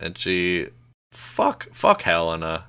[0.00, 0.68] And she,
[1.12, 2.64] fuck, fuck Helena.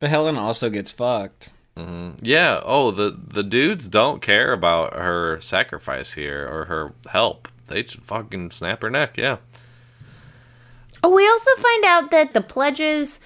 [0.00, 1.48] But Helena also gets fucked.
[1.76, 2.18] Mm-hmm.
[2.22, 2.60] Yeah.
[2.64, 7.48] Oh, the the dudes don't care about her sacrifice here or her help.
[7.66, 9.16] They just fucking snap her neck.
[9.16, 9.38] Yeah.
[11.02, 13.18] Oh, we also find out that the pledges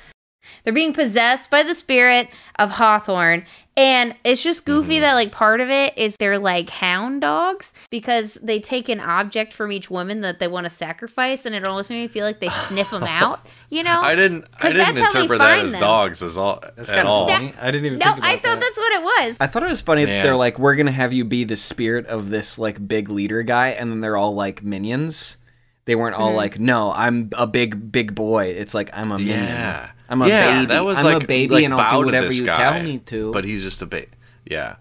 [0.64, 2.28] they're being possessed by the spirit
[2.58, 3.44] of Hawthorne.
[3.76, 5.02] And it's just goofy Mm-hmm.
[5.02, 9.54] that like part of it is they're like hound dogs because they take an object
[9.54, 12.40] from each woman that they want to sacrifice and it almost made me feel like
[12.40, 14.00] they sniff them out, you know?
[14.00, 14.46] I didn't.
[14.56, 15.80] I 'Cause didn't that's how they interpret that find as them.
[15.80, 17.24] dogs as all That's at kind all.
[17.26, 17.54] of funny.
[17.60, 18.60] I didn't even No, think about I thought that.
[18.60, 19.36] that's what it was.
[19.40, 22.06] I thought it was funny that they're like, we're gonna have you be the spirit
[22.06, 25.36] of this like big leader guy, and then they're all like minions.
[25.84, 26.22] They weren't Mm-hmm.
[26.24, 28.46] all like, no, I'm a big big boy.
[28.46, 29.38] It's like I'm a minion.
[29.44, 29.90] Yeah.
[30.08, 30.66] I'm a yeah, baby.
[30.66, 32.46] That was I'm like, a baby, like and I'll bow do to whatever this you
[32.46, 33.32] guy, tell me to.
[33.32, 34.08] But he's just a baby.
[34.44, 34.76] Yeah.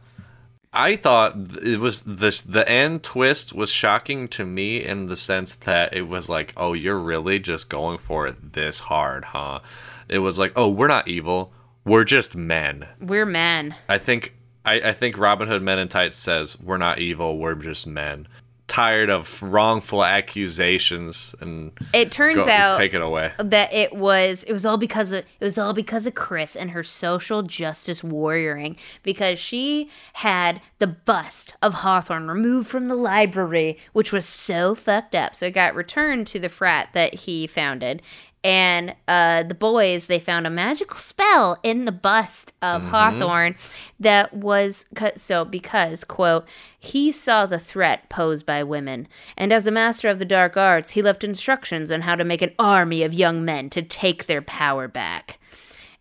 [0.73, 5.53] I thought it was the the end twist was shocking to me in the sense
[5.53, 9.59] that it was like, oh, you're really just going for it this hard, huh?
[10.07, 11.51] It was like, oh, we're not evil,
[11.83, 12.87] we're just men.
[13.01, 13.75] We're men.
[13.89, 17.55] I think I, I think Robin Hood Men in Tights says we're not evil, we're
[17.55, 18.27] just men.
[18.67, 23.31] Tired of wrongful accusations and It turns go, out take it away.
[23.39, 26.71] that it was it was all because of it was all because of Kris and
[26.71, 33.77] her social justice warrioring because she had the bust of Hawthorne removed from the library
[33.93, 38.01] which was so fucked up so it got returned to the frat that he founded
[38.43, 43.55] and uh, the boys they found a magical spell in the bust of Hawthorne
[43.99, 46.47] that was cut so because quote
[46.79, 50.91] he saw the threat posed by women and as a master of the dark arts
[50.91, 54.41] he left instructions on how to make an army of young men to take their
[54.41, 55.39] power back.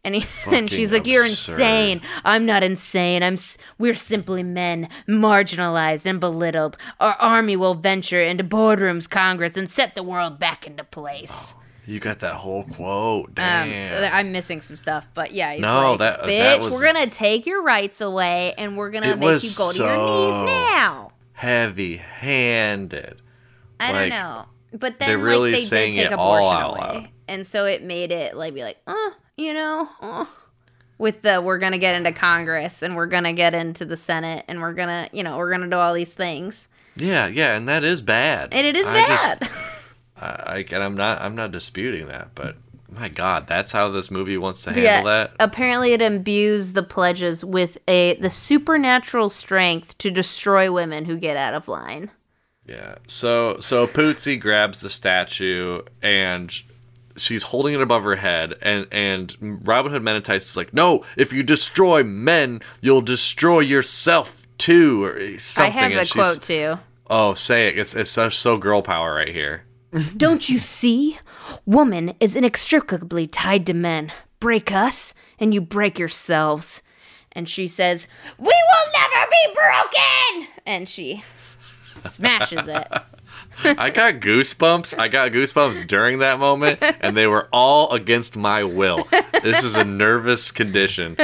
[0.05, 0.25] And, he,
[0.55, 1.55] and she's like you're absurd.
[1.55, 2.01] insane.
[2.25, 3.25] I'm not insane.
[3.25, 3.37] I'm
[3.77, 6.77] we're simply men marginalized and belittled.
[7.01, 11.55] Our army will venture into boardrooms congress and set the world back into place
[11.87, 13.27] You got that whole quote.
[13.29, 14.13] um, Damn.
[14.13, 17.07] I'm missing some stuff, but yeah, he's No, like, that- bitch, that was- we're gonna
[17.07, 21.13] take your rights away, and we're gonna make you go to your knees now.
[21.35, 23.23] Heavy handed.
[23.79, 27.09] I like, don't know, but then really like they did take abortion out away, loud.
[27.29, 30.25] and so it made it like be like, uh, you know, uh,
[30.99, 34.61] with the we're gonna get into Congress and we're gonna get into the Senate and
[34.63, 38.01] we're gonna, you know, we're gonna do all these things, Yeah, yeah, and that is
[38.03, 38.49] bad.
[38.53, 39.39] and it is I bad.
[39.41, 39.53] just-
[40.21, 42.57] I, and I'm not I'm not disputing that, but
[42.89, 45.33] my God, that's how this movie wants to handle yeah, that.
[45.41, 51.37] apparently it imbues the pledges with a the supernatural strength to destroy women who get
[51.37, 52.11] out of line.
[52.67, 52.97] Yeah.
[53.07, 56.53] So so Pootsie grabs the statue and
[57.17, 59.37] she's holding it above her head and and
[59.67, 64.47] Robin Hood Men in Tights is like, "No, if you destroy men, you'll destroy yourself
[64.59, 65.73] too." Or something.
[65.73, 66.79] I have and the quote too.
[67.09, 67.79] Oh, say it.
[67.79, 69.66] It's it's so, so girl power right here.
[70.17, 71.19] Don't you see?
[71.65, 74.13] Woman is inextricably tied to men.
[74.41, 76.83] Break us, and you break yourselves.
[77.33, 80.49] And she says, We will never be broken!
[80.67, 81.23] And she
[81.97, 82.89] smashes it.
[83.79, 84.99] I got goosebumps.
[84.99, 89.07] I got goosebumps during that moment, and they were all against my will.
[89.43, 91.17] This is a nervous condition.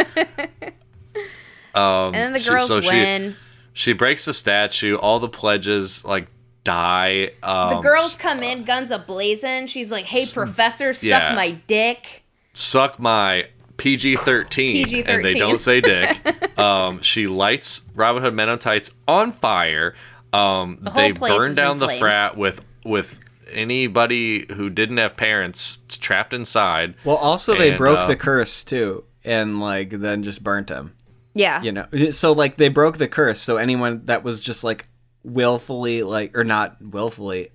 [1.74, 3.36] Um, And then the she- girls so she- win.
[3.74, 4.96] She breaks the statue.
[4.96, 6.28] All the pledges like
[6.64, 7.30] die.
[7.42, 9.66] Um, the girls come in, guns a blazing.
[9.66, 11.34] She's like, Hey, professor, suck yeah.
[11.34, 12.24] my dick.
[12.54, 16.58] suck my PG thirteen, and they don't say dick.
[16.58, 19.94] um, she lights Robin Hood Men on Tights on fire.
[20.32, 22.00] Um, whole they place burn is down in the flames.
[22.00, 23.18] frat with with
[23.50, 26.94] anybody who didn't have parents trapped inside.
[27.04, 30.94] Well, also they And, broke uh, the curse too, and like then just burnt him.
[31.34, 31.62] Yeah.
[31.62, 33.40] You know, so like they broke the curse.
[33.40, 34.86] So anyone that was just like
[35.24, 37.50] willfully like or not willfully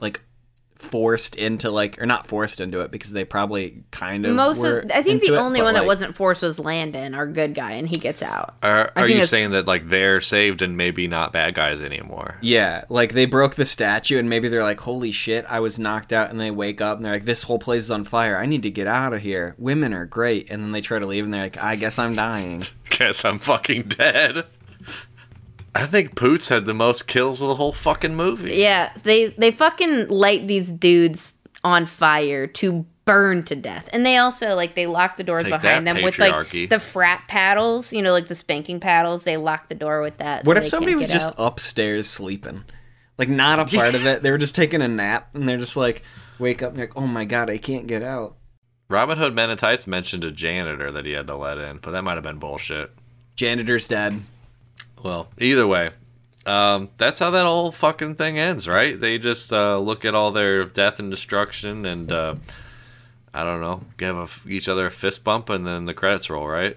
[0.00, 0.20] like
[0.80, 4.80] forced into like or not forced into it because they probably kind of Most were
[4.80, 7.54] of I think into the only but, one that wasn't forced was Landon, our good
[7.54, 8.56] guy, and he gets out.
[8.62, 11.82] Are, I are think you saying that like they're saved and maybe not bad guys
[11.82, 12.38] anymore?
[12.40, 16.12] Yeah, like they broke the statue and maybe they're like, "Holy shit, I was knocked
[16.12, 18.38] out." And they wake up and they're like, "This whole place is on fire.
[18.38, 19.54] I need to get out of here.
[19.58, 22.14] Women are great." And then they try to leave and they're like, "I guess I'm
[22.14, 24.46] dying." Guess I'm fucking dead.
[25.74, 28.54] I think Poots had the most kills of the whole fucking movie.
[28.54, 34.16] Yeah, they they fucking light these dudes on fire to burn to death, and they
[34.16, 37.92] also like they lock the doors Take behind that, them with like the frat paddles,
[37.92, 39.24] you know, like the spanking paddles.
[39.24, 40.44] They lock the door with that.
[40.44, 41.34] so What if they somebody can't was just out.
[41.38, 42.64] upstairs sleeping?
[43.18, 44.22] Like not a part of it.
[44.22, 46.02] They were just taking a nap and they're just like
[46.38, 48.36] wake up and like, "Oh my god, I can't get out."
[48.88, 51.92] Robin Hood Men in Tights mentioned a janitor that he had to let in, but
[51.92, 52.90] that might have been bullshit.
[53.36, 54.22] Janitor's dead.
[55.02, 55.90] Well, either way,
[56.46, 58.98] um, that's how that whole fucking thing ends, right?
[58.98, 62.34] They just uh, look at all their death and destruction, and uh,
[63.32, 66.46] I don't know, give a each other a fist bump, and then the credits roll,
[66.46, 66.76] right?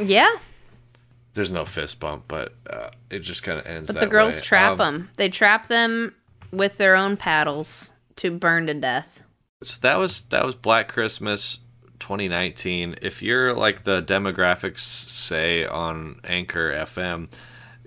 [0.00, 0.30] Yeah,
[1.34, 3.90] There's no fist bump, but uh, it just kind of ends.
[3.90, 4.40] but the girls way.
[4.40, 5.10] trap Um, them.
[5.16, 6.14] They trap them
[6.52, 9.22] with their own paddles to burn to death.
[9.62, 11.58] So that was that was Black Christmas
[11.98, 12.96] 2019.
[13.02, 17.28] If you're like the demographics say on Anchor FM,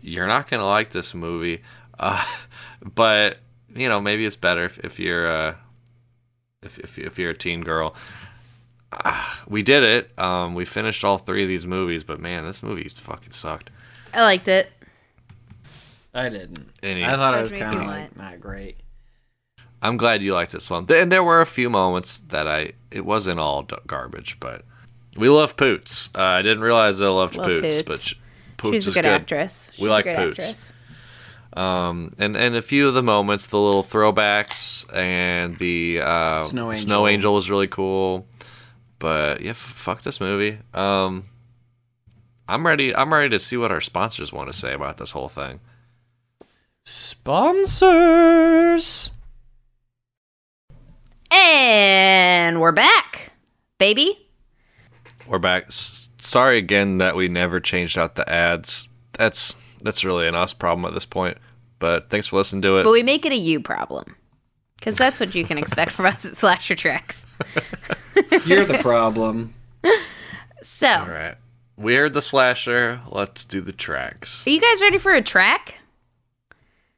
[0.06, 1.62] you're not gonna like this movie.
[1.99, 2.24] Uh,
[2.95, 3.39] but
[3.74, 5.56] you know maybe it's better if, if you're uh,
[6.64, 7.95] if, if if you're a teen girl.
[8.93, 10.18] Ah, we did it.
[10.18, 13.70] Um, we finished all three of these movies, but man, this movie fucking sucked.
[14.14, 14.72] I liked it.
[16.14, 16.70] I didn't.
[16.82, 18.78] Any- I thought it was kind of like not great.
[19.82, 20.88] I'm glad you liked it, Sloan.
[20.89, 24.64] And there were a few moments that I it wasn't all garbage, but
[25.18, 26.10] we love Poots.
[26.16, 27.82] Uh, I didn't realize I loved Love Poots, Poots.
[27.82, 28.14] but sh-
[28.58, 29.12] Poots She's a good, good.
[29.12, 29.70] actress.
[29.74, 30.39] She's like a good Poots.
[30.39, 30.72] actress.
[31.53, 36.72] Um, and and a few of the moments, the little throwbacks, and the uh, Snow
[36.72, 36.84] Angel.
[36.86, 38.28] Snow Angel was really cool.
[38.99, 40.58] But yeah, f- fuck this movie.
[40.74, 41.26] Um,
[42.49, 42.93] I'm ready.
[42.95, 45.60] I'm ready to see what our sponsors want to say about this whole thing.
[47.76, 49.12] Sponsors.
[51.32, 53.32] And we're back,
[53.78, 54.30] baby.
[55.28, 55.66] We're back.
[55.68, 58.88] S- sorry again that we never changed out the ads.
[59.13, 61.38] That's that's really an us problem at this point.
[61.80, 62.84] But thanks for listening to it.
[62.84, 64.15] But we make it a you problem.
[64.78, 67.26] Because that's what you can expect from us at Slasher Tracks.
[68.45, 69.53] You're the problem.
[70.61, 71.36] So, All right.
[71.78, 73.01] We're the slasher.
[73.09, 74.47] Let's do the tracks.
[74.47, 75.80] are you guys ready for a track?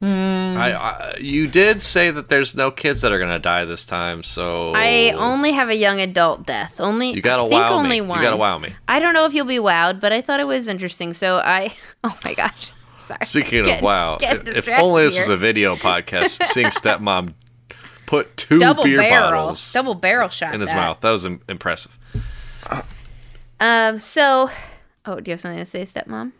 [0.00, 4.22] I, I you did say that there's no kids that are gonna die this time,
[4.22, 6.80] so I only have a young adult death.
[6.80, 8.06] Only you gotta I think wow only me.
[8.06, 8.18] one.
[8.18, 8.74] You gotta wow me.
[8.86, 11.14] I don't know if you'll be wowed, but I thought it was interesting.
[11.14, 11.74] So I
[12.04, 12.70] oh my gosh.
[12.98, 13.24] Sorry.
[13.24, 17.34] Speaking Get- of wow, if, only this was a video podcast, seeing stepmom
[18.06, 19.30] put two double beer barrel.
[19.30, 20.76] bottles Double barrel shot in his that.
[20.76, 21.00] mouth.
[21.00, 21.98] That was im- impressive.
[23.60, 24.50] Um so
[25.06, 26.32] Oh, do you have something to say, stepmom?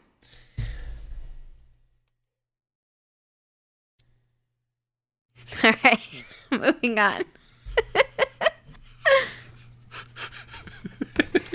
[5.64, 6.00] All right,
[6.50, 7.24] moving on.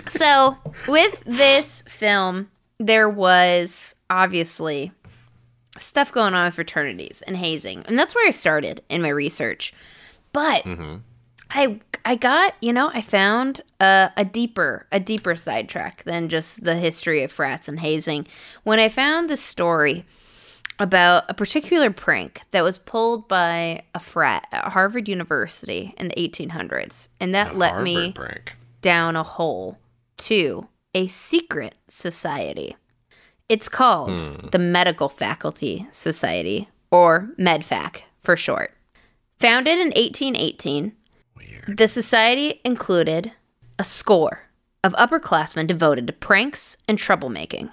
[0.08, 4.92] so, with this film, there was obviously
[5.78, 9.74] stuff going on with fraternities and hazing, and that's where I started in my research.
[10.32, 10.98] But mm-hmm.
[11.52, 16.64] I I got you know I found a, a deeper a deeper sidetrack than just
[16.64, 18.28] the history of frats and hazing
[18.64, 20.06] when I found the story
[20.84, 26.16] about a particular prank that was pulled by a frat at Harvard University in the
[26.16, 28.56] 1800s, and that let me prank.
[28.82, 29.78] down a hole
[30.18, 32.76] to a secret society.
[33.50, 38.76] It's called the Medical Faculty Society, or MedFac for short.
[39.40, 40.94] Founded in 1818,
[41.68, 43.32] the society included
[43.80, 44.42] a score
[44.84, 47.70] of upperclassmen devoted to pranks and troublemaking.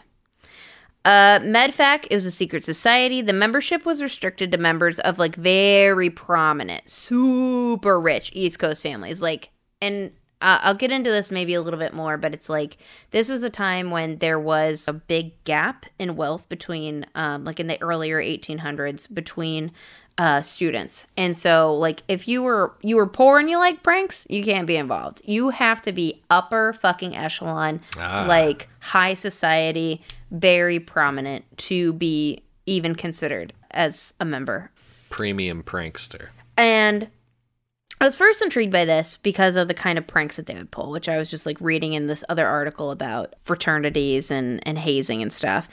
[1.05, 3.22] Uh, MedFac is a secret society.
[3.22, 9.22] The membership was restricted to members of like very prominent, super rich East Coast families.
[9.22, 12.76] Like, and uh, I'll get into this maybe a little bit more, but it's like
[13.11, 17.61] this was a time when there was a big gap in wealth between, um, like
[17.61, 19.72] in the earlier 1800s, between
[20.20, 21.06] uh, students.
[21.16, 24.66] And so, like, if you were you were poor and you like pranks, you can't
[24.66, 25.22] be involved.
[25.24, 32.94] You have to be upper fucking echelon, like high society, very prominent to be even
[32.94, 34.70] considered as a member.
[35.08, 36.28] Premium prankster.
[36.54, 37.08] And
[37.98, 40.70] I was first intrigued by this because of the kind of pranks that they would
[40.70, 44.76] pull, which I was just like reading in this other article about fraternities and, and
[44.76, 45.66] hazing and stuff.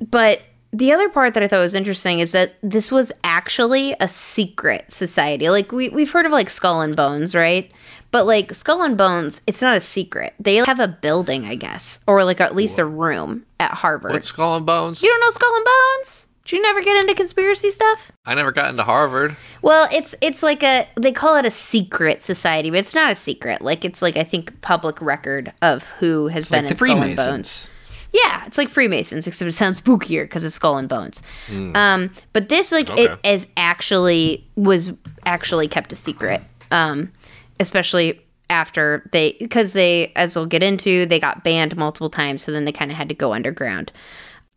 [0.00, 0.42] But
[0.76, 4.92] the other part that I thought was interesting is that this was actually a secret
[4.92, 5.48] society.
[5.48, 7.70] Like we we've heard of like Skull and Bones, right?
[8.10, 10.34] But like Skull and Bones, it's not a secret.
[10.38, 14.12] They have a building, I guess, or like at least a room at Harvard.
[14.12, 15.02] What's Skull and Bones?
[15.02, 16.26] you don't know Skull and Bones?
[16.44, 18.12] Did you never get into conspiracy stuff?
[18.24, 19.36] I never got into Harvard.
[19.62, 23.16] Well, it's it's like a they call it a secret society, but it's not a
[23.16, 23.62] secret.
[23.62, 27.02] Like it's like I think public record of who has been like in the Skull
[27.02, 27.70] and Bones.
[28.24, 31.22] Yeah, it's like Freemasons, except it sounds spookier because it's skull and bones.
[31.74, 33.32] Um, but this, like, it Okay.
[33.34, 34.92] is actually was
[35.26, 36.40] actually kept a secret,
[36.70, 37.12] um,
[37.60, 42.42] especially after they because they, as we'll get into, they got banned multiple times.
[42.44, 43.90] So then they kind of had to go underground.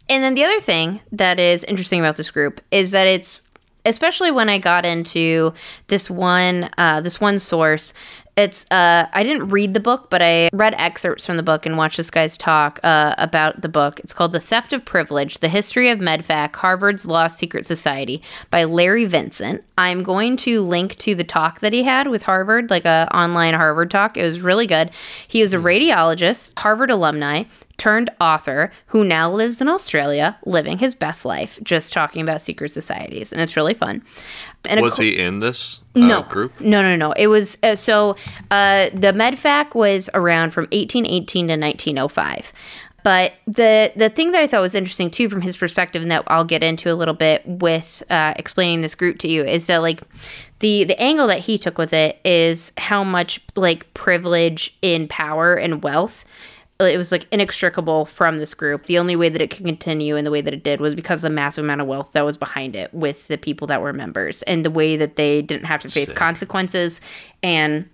[0.07, 3.41] And then the other thing that is interesting about this group is that it's
[3.85, 5.53] especially when I got into
[5.87, 7.93] this one uh, this one source.
[8.39, 11.77] It's uh, I didn't read the book, but I read excerpts from the book and
[11.77, 13.99] watched this guy's talk uh, about the book.
[13.99, 18.63] It's called "The Theft of Privilege: The History of MedFac, Harvard's Lost Secret Society" by
[18.63, 19.65] Larry Vincent.
[19.77, 23.55] I'm going to link to the talk that he had with Harvard, like a online
[23.55, 24.15] Harvard talk.
[24.15, 24.91] It was really good.
[25.27, 27.43] He was a radiologist, Harvard alumni,
[27.79, 32.69] turned author who now lives in Australia, living his best life, just talking about secret
[32.69, 34.03] societies, and it's really fun.
[34.65, 36.59] And Was of he in this uh, no group?
[36.59, 37.13] No, no, no.
[37.13, 38.15] It was uh, so
[38.51, 42.53] uh, the MedFac was around from 1818 to 1905.
[43.03, 46.23] But the the thing that I thought was interesting too, from his perspective, and that
[46.27, 49.77] I'll get into a little bit with uh, explaining this group to you, is that
[49.77, 50.01] like
[50.59, 55.55] the the angle that he took with it is how much like privilege in power
[55.55, 56.25] and wealth
[56.85, 58.85] it was like inextricable from this group.
[58.85, 61.19] The only way that it could continue in the way that it did was because
[61.19, 63.91] of the massive amount of wealth that was behind it with the people that were
[63.91, 66.17] members and the way that they didn't have to face Sick.
[66.17, 67.01] consequences
[67.43, 67.89] and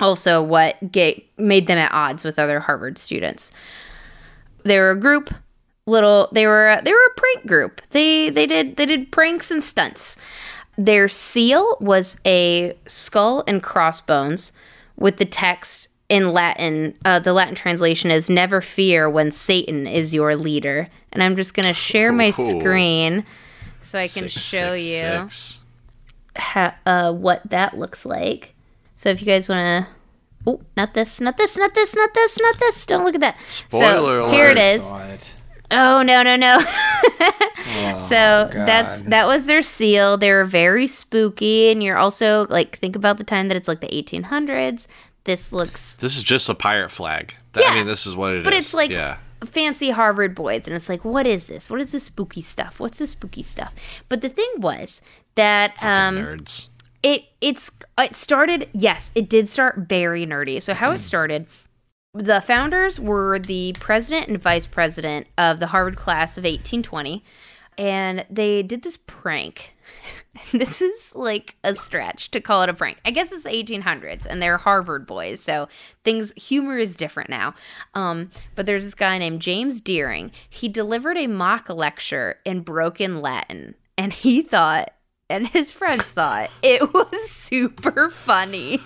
[0.00, 3.52] also what ga- made them at odds with other Harvard students.
[4.64, 5.34] They were a group
[5.86, 7.82] little they were they were a prank group.
[7.90, 10.16] They they did they did pranks and stunts.
[10.78, 14.52] Their seal was a skull and crossbones
[14.96, 16.94] with the text in Latin.
[17.06, 21.54] Uh, the Latin translation is "Never fear when Satan is your leader." And I'm just
[21.54, 22.60] gonna share my Ooh.
[22.60, 23.24] screen
[23.80, 25.60] so I can Six, show six, you six.
[26.36, 28.54] ha- uh, what that looks like.
[28.96, 29.92] So if you guys want to.
[30.46, 32.86] Oh, not this, not this, not this, not this, not this.
[32.86, 33.38] Don't look at that.
[33.48, 34.76] Spoiler so here it alert.
[34.76, 34.82] is.
[34.84, 35.34] Saw it.
[35.72, 36.58] Oh no no no!
[37.82, 40.16] Oh, so that's that was their seal.
[40.16, 43.80] They were very spooky, and you're also like think about the time that it's like
[43.80, 44.88] the 1800s.
[45.24, 47.34] This looks This is just a pirate flag.
[47.52, 47.70] That- Yeah.
[47.70, 48.44] I mean, this is what it is.
[48.44, 49.18] But it's like yeah.
[49.44, 51.68] fancy Harvard boys, and it's like, what is this?
[51.70, 52.80] What is this spooky stuff?
[52.80, 53.74] What's this spooky stuff?
[54.08, 55.02] But the thing was
[55.34, 56.68] that um, nerds.
[57.02, 58.68] it it's it started.
[58.72, 60.60] Yes, it did start very nerdy.
[60.62, 61.46] So how it started.
[62.12, 67.22] The founders were the president and vice president of the Harvard class of 1820,
[67.78, 69.74] and they did this prank.
[70.52, 72.98] this is like a stretch to call it a prank.
[73.04, 75.68] I guess it's the 1800s, and they're Harvard boys, so
[76.04, 77.54] things humor is different now.
[77.94, 80.32] Um, but there's this guy named James Deering.
[80.48, 84.92] He delivered a mock lecture in broken Latin, and he thought,
[85.28, 88.80] and his friends thought, it was super funny.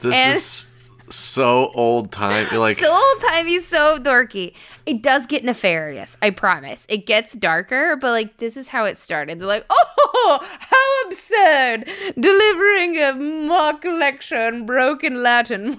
[0.00, 2.46] This and- is so old time.
[2.56, 4.54] Like, so old timey, so dorky.
[4.86, 6.86] It does get nefarious, I promise.
[6.88, 9.38] It gets darker, but like this is how it started.
[9.38, 11.88] They're like, oh, how absurd!
[12.18, 13.14] Delivering a
[13.46, 15.76] mock lecture in broken Latin.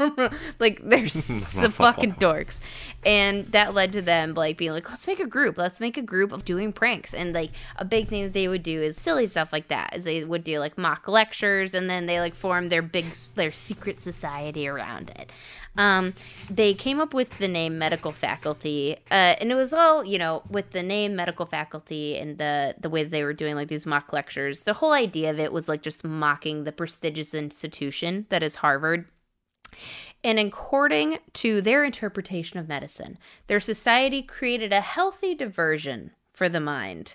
[0.58, 2.60] like they're so fucking dorks.
[3.04, 5.58] And that led to them like being like, let's make a group.
[5.58, 7.14] Let's make a group of doing pranks.
[7.14, 9.96] And like a big thing that they would do is silly stuff like that.
[9.96, 13.50] Is they would do like mock lectures and then they like formed their big their
[13.50, 15.30] secret society around it.
[15.76, 16.14] Um,
[16.48, 20.42] they came up with the name medical faculty, uh, and it was all you know
[20.48, 24.12] with the name medical faculty and the the way they were doing like these mock
[24.12, 24.62] lectures.
[24.62, 29.06] The whole idea of it was like just mocking the prestigious institution that is Harvard.
[30.22, 36.60] And according to their interpretation of medicine, their society created a healthy diversion for the
[36.60, 37.14] mind.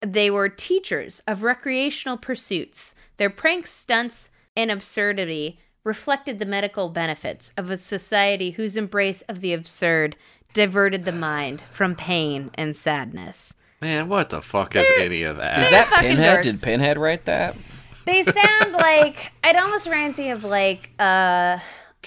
[0.00, 2.94] They were teachers of recreational pursuits.
[3.16, 9.40] Their pranks, stunts, and absurdity reflected the medical benefits of a society whose embrace of
[9.40, 10.16] the absurd
[10.52, 13.54] diverted the mind from pain and sadness.
[13.80, 15.60] man, what the fuck is any of that?
[15.60, 16.38] Is that Pinhead?
[16.38, 16.42] dorks.
[16.42, 17.56] Did Pinhead write that?
[18.04, 21.58] They sound like it almost reminds me of like uh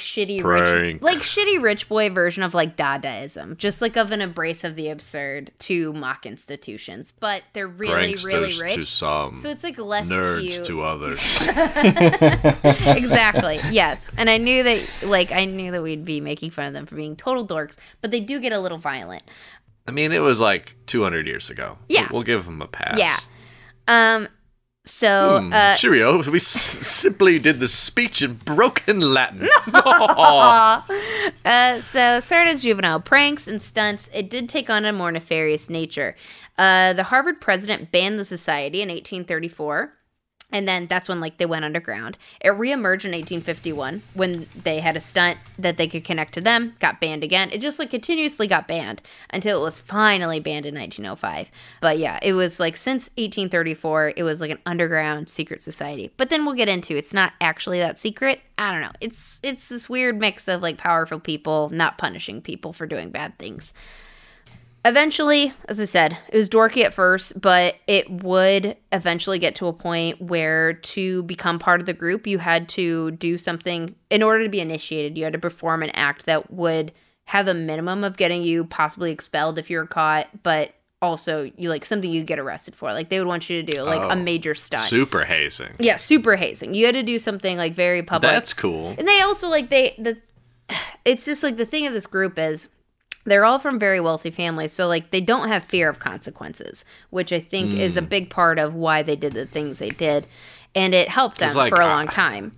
[0.01, 4.63] shitty rich like shitty rich boy version of like Dadaism, just like of an embrace
[4.63, 8.75] of the absurd to mock institutions, but they're really really rich.
[8.75, 10.65] to some, so it's like less nerds cute.
[10.65, 11.19] to others.
[12.97, 13.59] exactly.
[13.71, 14.11] Yes.
[14.17, 16.95] And I knew that like I knew that we'd be making fun of them for
[16.95, 19.23] being total dorks, but they do get a little violent.
[19.87, 21.77] I mean, it was like 200 years ago.
[21.89, 22.07] Yeah.
[22.11, 22.97] we'll give them a pass.
[22.97, 23.17] Yeah.
[23.87, 24.27] Um
[24.85, 26.21] so Hmm, uh Cheerio.
[26.23, 29.47] We s- simply did the speech in broken Latin.
[31.43, 34.09] Uh, so started as juvenile pranks and stunts.
[34.13, 36.15] It did take on a more nefarious nature.
[36.57, 39.91] Uh, the Harvard president banned the society in 1834.
[40.51, 42.17] And then that's when like they went underground.
[42.41, 46.75] It reemerged in 1851 when they had a stunt that they could connect to them,
[46.79, 47.49] got banned again.
[47.51, 51.51] It just like continuously got banned until it was finally banned in 1905.
[51.79, 56.11] But yeah, it was like since 1834, it was like an underground secret society.
[56.17, 58.41] But then we'll get into it's not actually that secret.
[58.57, 58.91] I don't know.
[58.99, 63.37] It's it's this weird mix of like powerful people not punishing people for doing bad
[63.39, 63.73] things
[64.85, 69.67] eventually, as I said, it was dorky at first, but it would eventually get to
[69.67, 74.23] a point where to become part of the group, you had to do something in
[74.23, 75.17] order to be initiated.
[75.17, 76.91] You had to perform an act that would
[77.25, 81.69] have a minimum of getting you possibly expelled if you were caught, but also you
[81.69, 82.91] like something you get arrested for.
[82.93, 84.09] Like they would want you to do like Oh.
[84.09, 84.83] a major stunt.
[84.83, 85.71] Super hazing.
[85.79, 86.73] yeah, super hazing.
[86.73, 88.31] You had to do something like very public.
[88.31, 88.95] That's cool.
[88.97, 90.17] And they also like they the
[91.05, 92.67] it's just like the thing of this group is
[93.25, 97.31] they're all from very wealthy families, so like they don't have fear of consequences, which
[97.31, 97.99] I think is Hmm.
[97.99, 100.25] a big part of why they did the things they did,
[100.75, 102.53] and it helped them like, for a I- long time.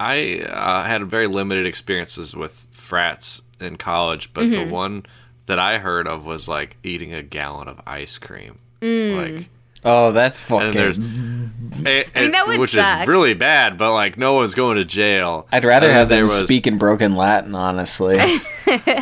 [0.00, 4.68] I uh, had very limited experiences with frats in college, but Mm-hmm.
[4.68, 5.06] the one
[5.46, 8.58] that I heard of was like eating a gallon of ice cream.
[8.80, 9.16] Mm.
[9.38, 9.48] Like,
[9.84, 10.68] Oh, that's fucking.
[10.68, 13.02] and there's, and, mean, that would which suck.
[13.02, 15.46] is really bad, but like no one's going to jail.
[15.50, 18.18] I'd rather And have then them there was, speak in broken Latin, honestly.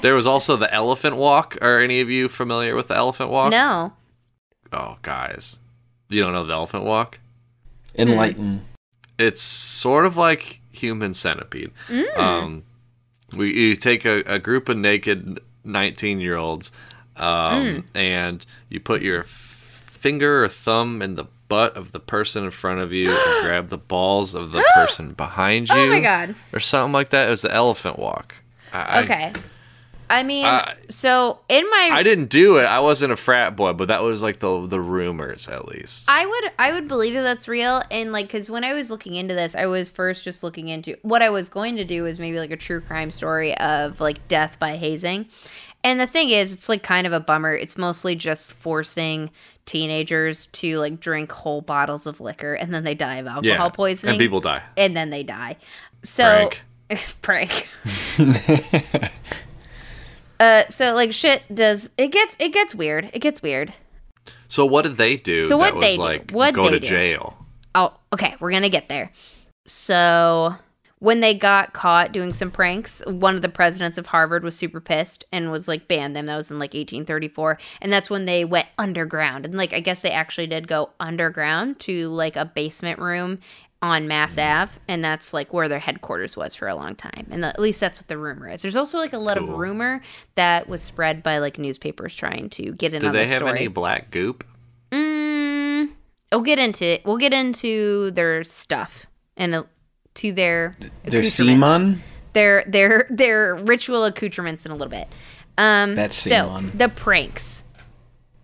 [0.03, 1.57] There was also the elephant walk.
[1.63, 3.53] Are any of you familiar with the elephant walk?
[3.53, 3.93] No,
[4.73, 5.61] Oh, guys,
[6.09, 7.21] you don't know the elephant walk?
[7.95, 8.65] Enlighten.
[9.19, 11.71] it's sort of like human centipede.
[12.17, 12.65] Um,
[13.37, 16.73] we you take a, a group of naked nineteen year olds,
[17.17, 19.50] um, and you put your f-
[20.01, 23.69] finger or thumb in the butt of the person in front of you and grab
[23.69, 25.75] the balls of the person behind you.
[25.77, 26.35] Oh my God.
[26.53, 27.27] Or something like that.
[27.29, 28.37] It was the elephant walk.
[28.73, 29.33] I, okay.
[30.09, 32.65] I mean, I- so in my I didn't do it.
[32.65, 36.09] I wasn't a frat boy, but that was like the the rumors at least.
[36.11, 39.15] I would I would believe that that's real and like cuz when I was looking
[39.15, 42.19] into this I was first just looking into what I was going to do was
[42.19, 45.27] maybe like a true crime story of like death by hazing.
[45.83, 47.53] And the thing is it's like kind of a bummer.
[47.53, 49.31] It's mostly just forcing
[49.67, 53.69] teenagers to like drink whole bottles of liquor and then they die of alcohol yeah,
[53.69, 54.63] poisoning and people die.
[54.77, 55.57] and then they die.
[56.03, 56.51] So
[56.91, 57.15] Prank.
[57.23, 57.69] prank.
[60.41, 63.11] uh so like shit does it gets it gets weird.
[63.13, 63.73] It gets weird.
[64.49, 65.43] So what did they do?
[65.43, 66.03] So what they do?
[66.03, 66.87] like What'd go they to do?
[66.89, 67.47] jail?
[67.75, 69.13] Oh, okay, we're gonna get there.
[69.67, 70.57] So
[71.01, 74.81] when they got caught doing some pranks, one of the presidents of Harvard was super
[74.81, 76.27] pissed and was like banned them.
[76.27, 79.47] That was in like 1834, and that's when they went underground.
[79.47, 83.41] And like I guess they actually did go underground to like a basement room
[83.83, 87.27] on Mass Ave, and that's like where their headquarters was for a long time.
[87.31, 88.61] And at least that's what the rumor is.
[88.61, 90.03] There's also like a lot of rumor
[90.35, 93.59] that was spread by like newspapers trying to get in on they the have story.
[93.59, 94.45] any black goop?
[94.93, 95.93] Mm,
[96.31, 97.07] we'll get into it.
[97.07, 99.07] We'll get into their stuff
[99.39, 99.65] and
[100.15, 100.73] to their
[101.05, 101.25] Their.
[101.25, 102.03] Simon?
[102.33, 105.09] their their their ritual accoutrements in a little bit.
[105.59, 107.65] Um, That's so the pranks.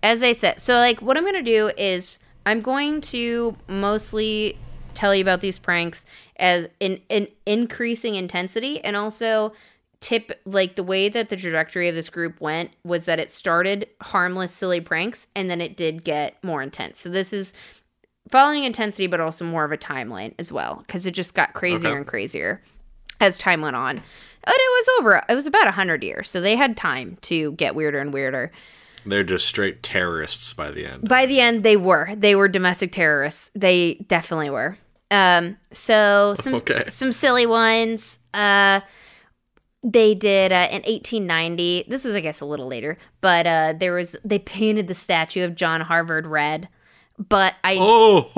[0.03, 4.59] As I said, so like what I'm gonna do is I'm going to mostly
[4.95, 6.07] tell you about these pranks
[6.37, 9.53] as in in increasing intensity and also
[10.01, 13.87] tip like the way that the trajectory of this group went was that it started
[14.01, 17.53] harmless silly pranks and then it did get more intense so this is
[18.31, 21.89] following intensity but also more of a timeline as well because it just got crazier
[21.91, 21.97] Okay.
[21.99, 22.61] and crazier
[23.21, 26.57] as time went on but it was over it was about 100 years so they
[26.57, 28.51] had time to get weirder and weirder
[29.05, 31.09] They're just straight terrorists by the end.
[31.09, 34.77] by the end they were they were domestic terrorists they definitely were
[35.11, 36.85] um so some Okay.
[36.89, 38.81] some silly ones uh
[39.83, 43.93] they did uh, in 1890 this was i guess a little later but uh there
[43.95, 46.69] was they painted the statue of john harvard red
[47.19, 48.29] but i Oh,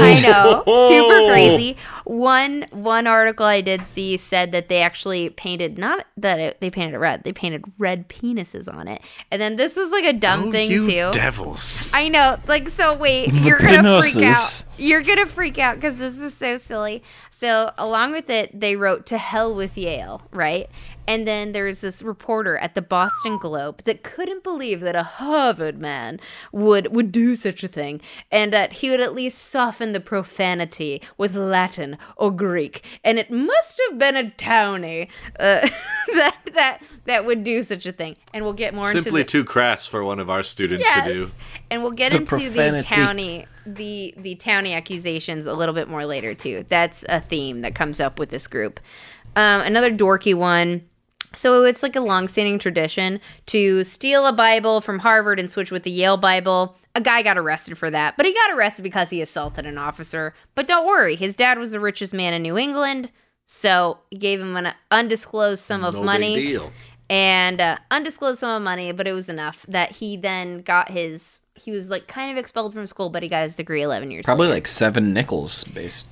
[0.00, 1.76] I know, super crazy.
[2.04, 6.70] One one article I did see said that they actually painted not that it, they
[6.70, 9.02] painted it red, they painted red penises on it.
[9.30, 11.10] And then this was like a dumb Oh, thing too.
[11.12, 11.90] devils!
[11.94, 12.94] I know, like so.
[12.94, 14.64] Wait, you're gonna freak out.
[14.78, 17.02] You're gonna freak out because this is so silly.
[17.30, 20.68] So along with it, they wrote "To Hell with Yale," right?
[21.12, 25.78] And then there's this reporter at the Boston Globe that couldn't believe that a Harvard
[25.78, 26.18] man
[26.52, 31.02] would would do such a thing, and that he would at least soften the profanity
[31.18, 32.82] with Latin or Greek.
[33.04, 35.08] And it must have been a townie
[35.38, 35.68] uh,
[36.14, 38.16] that that that would do such a thing.
[38.32, 41.04] And we'll get more into Simply the, too crass for one of our students to
[41.04, 41.26] do.
[41.70, 42.78] And we'll get The into profanity.
[42.88, 46.64] the townie the the townie accusations a little bit more later too.
[46.70, 48.80] That's a theme that comes up with this group.
[49.36, 50.88] Um, another dorky one.
[51.34, 55.82] So it's like a long-standing tradition to steal a Bible from Harvard and switch with
[55.82, 56.76] the Yale Bible.
[56.94, 60.34] A guy got arrested for that, but he got arrested because he assaulted an officer.
[60.54, 63.10] But don't worry, his dad was the richest man in New England,
[63.46, 66.58] so he gave him an undisclosed sum of No money
[67.08, 71.40] and uh, undisclosed sum of money, but it was enough that he then got his.
[71.54, 74.24] He was like kind of expelled from school, but he got his degree eleven years.
[74.24, 74.56] Probably later.
[74.56, 76.06] like seven nickels based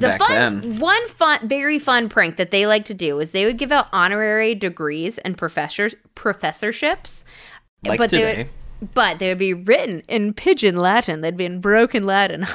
[0.00, 0.78] the back fun, then.
[0.78, 3.88] one fun, very fun prank that they like to do is they would give out
[3.92, 7.24] honorary degrees and professors professorships,
[7.84, 8.22] Like but today.
[8.34, 8.42] they
[8.80, 11.22] would, but they would be written in pidgin Latin.
[11.22, 12.44] They'd be in broken Latin.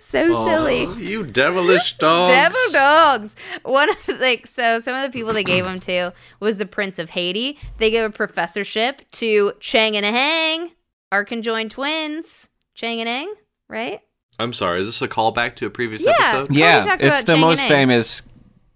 [0.00, 0.84] so oh, silly.
[0.86, 2.30] Oh, you devilish dogs.
[2.30, 3.36] Devil dogs.
[3.62, 6.66] One of the, like so some of the people they gave them to was the
[6.66, 7.58] Prince of Haiti.
[7.78, 10.72] They gave a professorship to Chang and Eng,
[11.10, 12.50] our conjoined twins.
[12.74, 13.34] Chang and Eng,
[13.68, 14.02] right?
[14.38, 16.12] I'm sorry, is this a callback to a previous Yeah.
[16.18, 16.50] episode?
[16.50, 18.22] we Yeah, it's the Chang most famous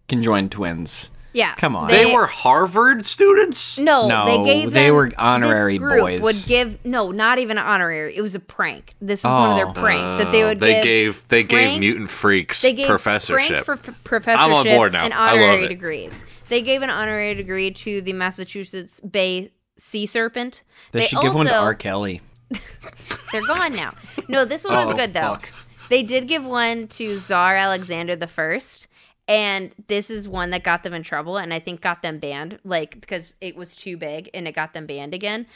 [0.09, 1.11] conjoined twins.
[1.33, 1.55] Yeah.
[1.55, 1.87] Come on.
[1.89, 3.79] They were Harvard students?
[3.79, 6.21] no, No, they gave they them- were honorary this group boys.
[6.23, 8.17] Would give no, not even honorary.
[8.17, 8.95] It was a prank.
[9.01, 9.73] This is one of their Oh.
[9.73, 10.83] pranks that they Uh, would they give.
[10.83, 13.65] gave they gave mutant freaks They gave professorship.
[13.65, 15.05] Frank for f- professorships I'm on board now.
[15.05, 15.69] and I love honorary it.
[15.69, 16.25] degrees.
[16.49, 20.65] They gave an honorary degree to the Massachusetts Bay Sea Serpent.
[20.91, 21.75] They, should give one to R.
[21.75, 22.23] Kelly.
[23.33, 23.93] They're gone now.
[24.29, 25.21] No, this one was Oh, good though.
[25.35, 25.51] fuck.
[25.89, 28.87] They did give one to Tsar Alexander the First,
[29.27, 32.59] and this is one that got them in trouble, and I think got them banned,
[32.65, 35.47] like because it was too big and it got them banned again.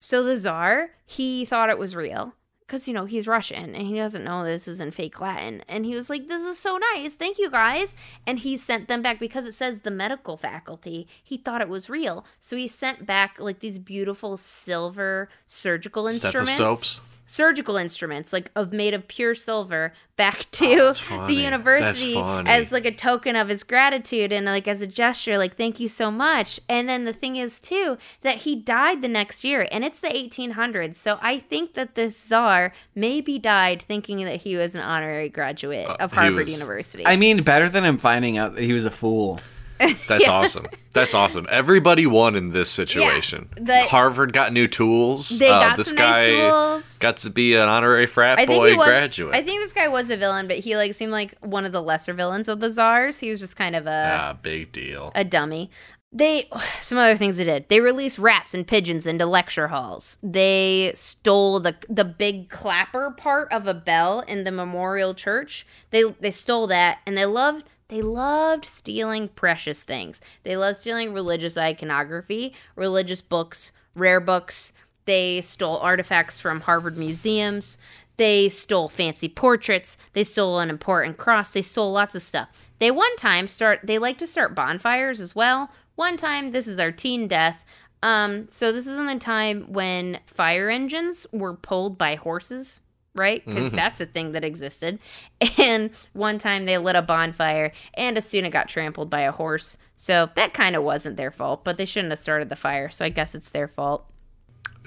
[0.00, 2.34] So the Tsar, he thought it was real.
[2.74, 5.62] Because, you know, he's Russian and he doesn't know this is in fake Latin.
[5.68, 7.14] And he was like, This is so nice.
[7.14, 7.94] Thank you guys.
[8.26, 11.06] And he sent them back because it says the medical faculty.
[11.22, 12.24] He thought it was real.
[12.40, 17.00] So he sent back like these beautiful silver surgical instruments Stethoscopes.
[17.26, 22.84] Surgical instruments like of made of pure silver back to Oh, the university as like
[22.84, 26.60] a token of his gratitude and like as a gesture like thank you so much.
[26.68, 30.08] And then the thing is too that he died the next year and it's the
[30.08, 35.28] 1800s so i think that this czar maybe died thinking that he was an honorary
[35.28, 37.04] graduate of Uh, he harvard was- university.
[37.06, 39.38] I mean, better than him finding out that he was a fool.
[40.08, 40.66] That's awesome.
[40.92, 41.46] That's awesome.
[41.50, 43.48] Everybody won in this situation.
[43.56, 45.38] the- Harvard got new tools.
[45.38, 46.98] They Uh, got this some guy nice tools.
[47.00, 48.86] got to be an honorary frat I boy was.
[48.86, 49.34] graduate.
[49.34, 51.82] I think this guy was a villain, but he like seemed like one of the
[51.82, 53.18] lesser villains of the czars.
[53.18, 55.10] He was just kind of a ah, big deal.
[55.14, 55.70] a dummy.
[56.12, 56.48] They
[56.80, 57.68] some other things they did.
[57.68, 60.18] They released rats and pigeons into lecture halls.
[60.22, 65.66] They stole the the big clapper part of a bell in the memorial church.
[65.90, 70.20] They they stole that and they loved they loved stealing precious things.
[70.42, 74.72] They loved stealing religious iconography, religious books, rare books.
[75.04, 77.76] They stole artifacts from Harvard museums.
[78.16, 79.98] They stole fancy portraits.
[80.12, 81.50] They stole an important cross.
[81.50, 82.64] They stole lots of stuff.
[82.78, 85.70] They one time start they like to start bonfires as well.
[85.94, 87.64] One time, this is our teen death.
[88.02, 92.80] Um, so this is in the time when fire engines were pulled by horses,
[93.14, 93.44] right?
[93.44, 93.76] Because mm-hmm.
[93.76, 94.98] that's a thing that existed.
[95.58, 99.76] And one time they lit a bonfire and a student got trampled by a horse.
[99.94, 102.90] So that kind of wasn't their fault, but they shouldn't have started the fire.
[102.90, 104.04] So I guess it's their fault.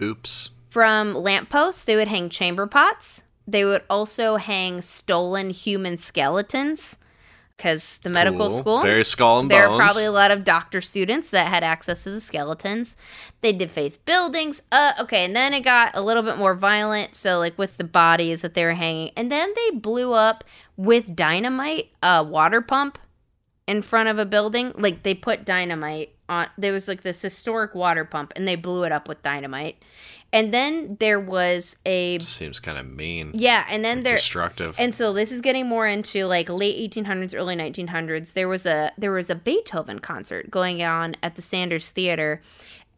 [0.02, 0.49] Oops.
[0.70, 3.24] From lampposts, they would hang chamber pots.
[3.48, 6.98] They would also hang stolen human skeletons
[7.58, 8.58] because the medical Cool.
[8.60, 8.82] school.
[8.84, 9.80] Very skull and there bones.
[9.80, 12.96] are probably a lot of doctor students that had access to the skeletons.
[13.42, 14.62] They defaced buildings.
[14.72, 17.16] Uh, okay, and then it got a little bit more violent.
[17.16, 20.44] So, like with the bodies that they were hanging, and then they blew up
[20.78, 23.00] with dynamite a water pump
[23.68, 24.72] in front of a building.
[24.78, 26.48] Like they put dynamite on.
[26.60, 29.78] There was like this historic water pump, and they blew it up with dynamite.
[30.34, 33.32] And then there was a Seems kind of mean.
[33.34, 34.76] yeah, and then there Destructive.
[34.78, 38.34] and so this is getting more into like late 1800s, early 1900s.
[38.34, 42.41] There was a there was a Beethoven concert going on at the Sanders Theater,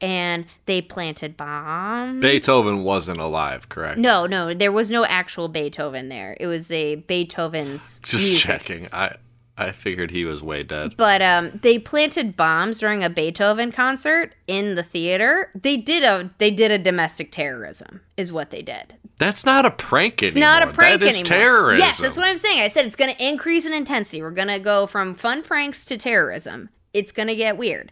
[0.02, 2.22] and they planted bombs.
[2.22, 4.00] Beethoven wasn't alive, correct?
[4.00, 6.36] No, no, there was no actual Beethoven there.
[6.40, 8.38] It was a Beethoven's Just music.
[8.44, 8.88] checking.
[8.92, 9.16] I
[9.62, 10.96] I figured he was way dead.
[10.96, 15.52] But um, they planted bombs during a Beethoven concert in the theater.
[15.54, 18.96] They did a they did a domestic terrorism is what they did.
[19.18, 20.50] That's not a prank It's anymore.
[20.50, 21.28] not a prank That is anymore.
[21.38, 21.80] terrorism.
[21.86, 22.62] Yes, that's what I'm saying.
[22.62, 24.22] I said it's going to increase in intensity.
[24.22, 26.70] We're going to go from fun pranks to terrorism.
[26.94, 27.92] It's going to get weird.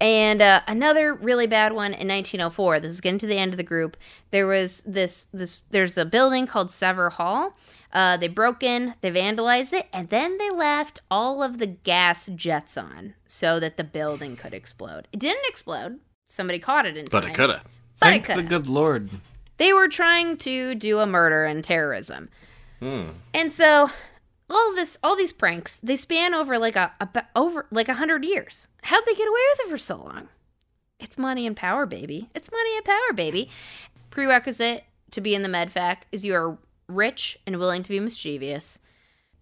[0.00, 2.80] And uh, another really bad one in 1904.
[2.80, 3.96] This is getting to the end of the group.
[4.32, 5.62] There was this this.
[5.70, 7.56] There's a building called Sever Hall.
[7.94, 12.28] Uh, they broke in, they vandalized it, and then they left all of the gas
[12.34, 15.06] jets on so that the building could explode.
[15.12, 16.00] It didn't explode.
[16.26, 17.64] Somebody caught it in But it could have.
[18.00, 18.48] But it Thank the coulda.
[18.48, 19.10] good Lord.
[19.58, 22.28] They were trying to do a murder and terrorism.
[22.80, 23.88] And so
[24.50, 28.24] all this all these pranks, they span over like a, a over like a hundred
[28.26, 28.68] years.
[28.82, 30.28] How'd they get away with it for so long?
[30.98, 32.28] It's money and power, baby.
[32.34, 33.48] It's money and power, baby.
[34.10, 36.58] Prerequisite to be in the medfac is you are
[36.88, 38.78] rich and willing to be mischievous.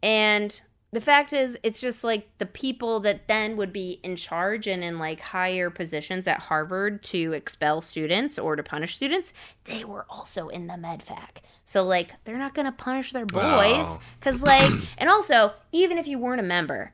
[0.02, 0.60] And
[0.92, 4.84] the fact is, it's just like the people that then would be in charge and
[4.84, 9.32] in like higher positions at Harvard to expel students or to punish students,
[9.64, 11.38] they were also in the medfac.
[11.64, 14.00] So like they're not gonna punish their boys Oh.
[14.18, 16.92] because like, and also even if you weren't a member,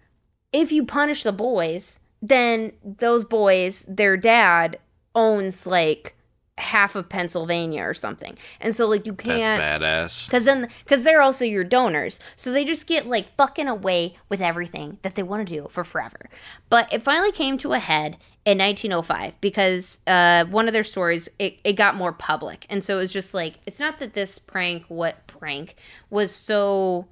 [0.53, 4.79] if you punish the boys, then those boys, their dad
[5.15, 6.15] owns like
[6.59, 9.61] half of Pennsylvania or something, and so like you can't.
[9.61, 10.31] badass.
[10.31, 14.41] Cause then, cause they're also your donors, so they just get like fucking away with
[14.41, 16.29] everything that they want to do for forever.
[16.71, 21.29] But it finally came to a head in 1905 because uh, one of their stories
[21.39, 24.39] it, it got more public, and so it was just like it's not that this
[24.39, 25.77] prank, what prank
[26.11, 27.07] was so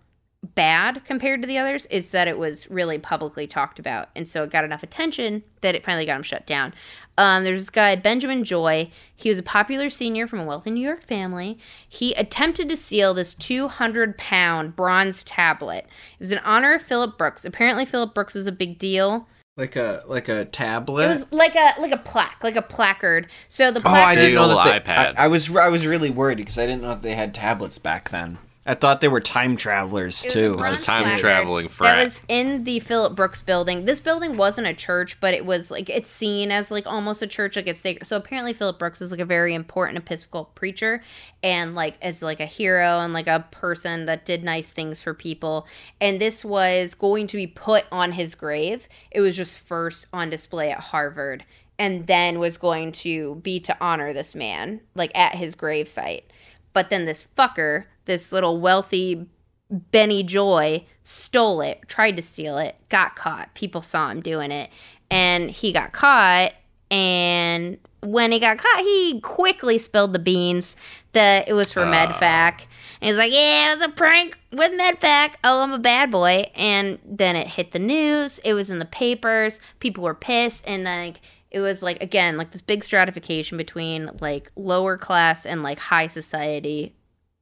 [0.54, 4.42] bad compared to the others is that it was really publicly talked about and so
[4.42, 6.72] it got enough attention that it finally got him shut down
[7.18, 10.80] um, there's this guy benjamin joy he was a popular senior from a wealthy new
[10.86, 11.58] york family
[11.88, 17.16] he attempted to steal this 200 pound bronze tablet it was in honor of philip
[17.18, 21.06] brooks apparently philip brooks was a big deal Like a like a tablet.
[21.06, 24.34] it was like a like a plaque like a placard so the oh, I didn't
[24.34, 24.84] know old that.
[24.84, 25.14] They, iPad.
[25.18, 27.78] I, I was I was really worried because I didn't know that they had tablets
[27.78, 28.36] back then.
[28.68, 30.50] I thought they were time travelers It was too.
[30.52, 31.96] a time placard traveling frat.
[31.96, 33.84] That was in the Philip Brooks building.
[33.84, 37.28] This building wasn't a church, but it was like it's seen as like almost a
[37.28, 38.06] church, like it's sacred.
[38.06, 41.00] So apparently Philip Brooks was like a very important Episcopal preacher,
[41.44, 45.14] and like as like a hero and like a person that did nice things for
[45.14, 45.66] people.
[46.00, 48.88] And this was going to be put on his grave.
[49.12, 51.44] It was just first on display at Harvard,
[51.78, 56.24] and then was going to be to honor this man, like at his gravesite.
[56.72, 59.26] But then this fucker, this little wealthy
[59.70, 63.54] Benny Joy stole it, tried to steal it, got caught.
[63.54, 64.70] People saw him doing it,
[65.10, 66.52] and he got caught.
[66.90, 70.76] And when he got caught, he quickly spilled the beans
[71.12, 72.20] that it was for MedFac.
[72.22, 72.66] Ah.
[73.00, 75.34] And he's like, "Yeah, it was a prank with MedFac.
[75.42, 78.38] Oh, I'm a bad boy." And then it hit the news.
[78.38, 79.60] It was in the papers.
[79.80, 81.20] People were pissed, and then like,
[81.50, 86.06] it was like again like this big stratification between like lower class and like high
[86.06, 86.95] society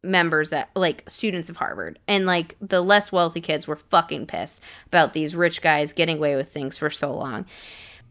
[0.05, 4.63] members at like students of Harvard and like the less wealthy kids were fucking pissed
[4.87, 7.47] about these rich guys getting away with things for so long.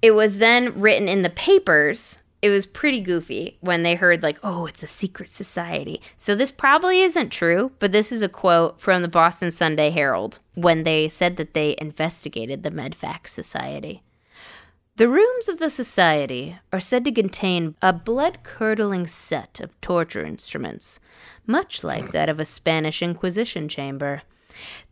[0.01, 2.17] It was then written in the papers.
[2.41, 6.51] It was pretty goofy when they heard like, "Oh, it's a secret society." So this
[6.51, 11.07] probably isn't true, but this is a quote from the Boston Sunday Herald when they
[11.07, 14.03] said that they investigated the Medfax Society.
[14.95, 20.23] The rooms of the society are said to contain a blood curdling set of torture
[20.23, 20.99] instruments,
[21.47, 24.21] much like that of a Spanish Inquisition chamber.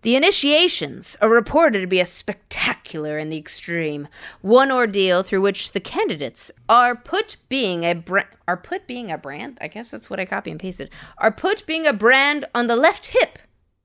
[0.02, 4.08] The initiations are reported to be a spectacular in the extreme,
[4.42, 8.04] one ordeal through which the candidates are put being a
[8.48, 9.60] are put being a brand.
[9.62, 10.90] I guess that's what I copy and pasted.
[11.20, 13.38] Are put being a brand on the left hip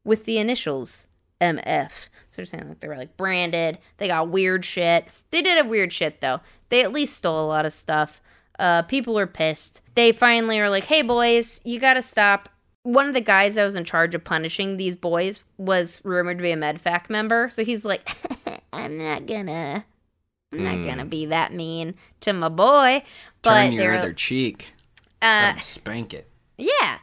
[0.03, 1.09] with the initials
[1.41, 1.91] MF.
[2.31, 3.79] So they're saying like they were like branded.
[3.99, 5.07] They got weird shit.
[5.31, 6.41] They did have weird shit though.
[6.69, 8.21] They at least stole a lot of stuff.
[8.59, 9.81] Uh, people were pissed.
[9.95, 12.49] They finally are like, "Hey boys, you gotta stop."
[12.85, 16.43] One of the guys that was in charge of punishing these boys was rumored to
[16.43, 17.49] be a MedFac member.
[17.51, 18.09] So he's like,
[18.73, 19.85] "I'm not gonna,
[20.53, 23.03] I'm not gonna be that mean to my boy."
[23.43, 24.73] But Turn your other cheek.
[25.21, 26.31] uh, spank it.
[26.57, 26.99] yeah.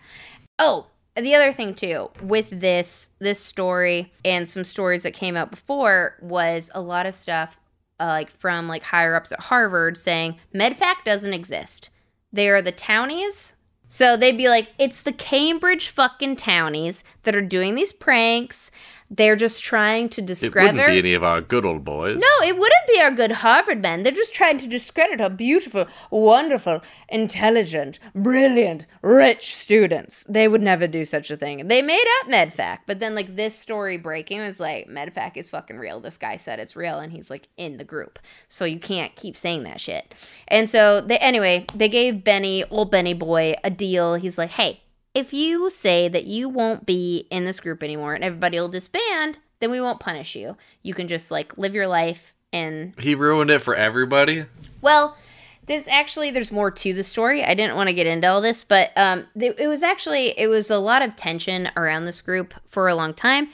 [0.57, 5.52] Oh, the other thing too with this this story and some stories that came out
[5.52, 7.60] before was a lot of stuff
[7.99, 11.90] uh, like from like higher ups at Harvard saying MedFac doesn't exist.
[12.31, 13.53] They are the townies.
[13.88, 18.72] So they'd be like, it's the Cambridge fucking townies that are doing these pranks.
[19.15, 20.76] They're just trying to discredit.
[20.76, 22.18] It wouldn't be any of our good old boys.
[22.18, 24.02] No, it wouldn't be our good Harvard men.
[24.02, 30.23] They're just trying to discredit our beautiful, wonderful, intelligent, brilliant, rich students.
[30.27, 31.68] They would never do such a thing.
[31.68, 35.77] They made up MedFac, but then like this story breaking was like MedFac is fucking
[35.77, 35.99] real.
[35.99, 38.18] This guy said it's real, and he's like in the group,
[38.48, 40.15] so you can't keep saying that shit.
[40.48, 44.15] And so they anyway they gave Benny, old Benny boy, a deal.
[44.15, 44.80] He's like, hey.
[45.14, 49.38] If you say that you won't be in this group anymore and everybody will disband,
[49.60, 50.57] then we won't punish you.
[50.81, 54.45] You can just like live your life and He ruined it for everybody.
[54.81, 55.18] well,
[55.65, 57.44] there's actually there's more to the story.
[57.44, 60.48] I didn't want to get into all this, but um, it, it was actually it
[60.48, 63.48] was a lot of tension around this group for a long time,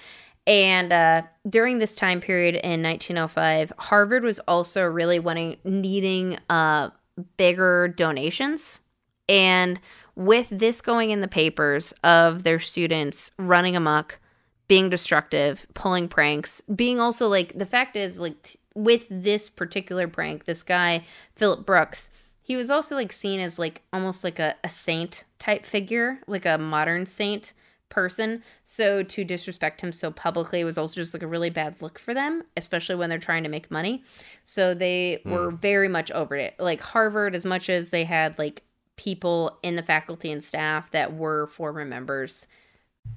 [0.47, 6.89] and uh, during this time period in 1905, Harvard was also really wanting needing uh,
[7.37, 8.81] bigger donations,
[9.27, 9.79] and
[10.15, 14.19] with this going in the papers of their students running amok,
[14.67, 20.07] being destructive, pulling pranks, being also like the fact is like t- with this particular
[20.07, 21.03] prank, this guy
[21.35, 22.11] Philip Brooks,
[22.41, 26.45] he was also like seen as like almost like a, a saint type figure, like
[26.45, 27.53] a modern saint
[27.89, 28.43] person.
[28.63, 32.13] So to disrespect him so publicly was also just like a really bad look for
[32.13, 34.03] them, especially when they're trying to make money.
[34.45, 35.31] So they hmm.
[35.31, 36.55] were very much over it.
[36.59, 38.63] Like Harvard, as much as they had like
[38.99, 42.45] people in the faculty and staff that were former members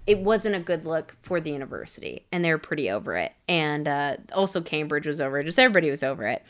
[0.06, 3.32] it wasn't a good look for the university and they were pretty over it.
[3.48, 6.42] And uh, also cambridge was over it just everybody was over it.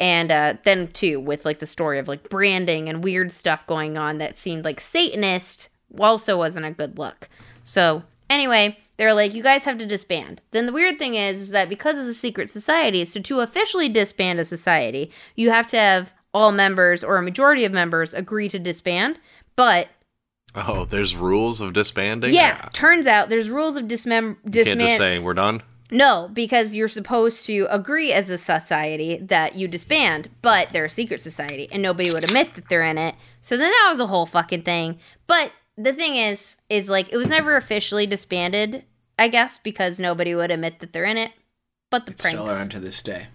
[0.00, 3.96] And uh, then too with like the story of like branding and weird stuff going
[3.96, 7.28] on that seemed like satanist also wasn't a good look.
[7.62, 10.40] So anyway they're like you guys have to disband.
[10.50, 13.88] Then the weird thing is, is that because it's a secret society so to officially
[13.88, 18.48] disband a society you have to have all members or a majority of members agree
[18.48, 19.18] to disband
[19.56, 19.88] but
[20.56, 22.32] Oh, there's rules of disbanding.
[22.32, 24.96] yeah, turns out there's rules of dismem- You can't just disman.
[24.98, 25.62] say we're done.
[25.90, 30.90] No, because you're supposed to agree as a society that you disband, but they're a
[30.90, 33.16] secret society and nobody would admit that they're in it.
[33.40, 34.98] So then that was a whole fucking thing.
[35.26, 38.84] But the thing is, is like it was never officially disbanded,
[39.18, 41.32] I guess, because nobody would admit that they're in it.
[41.90, 43.26] But the It's still around to this day.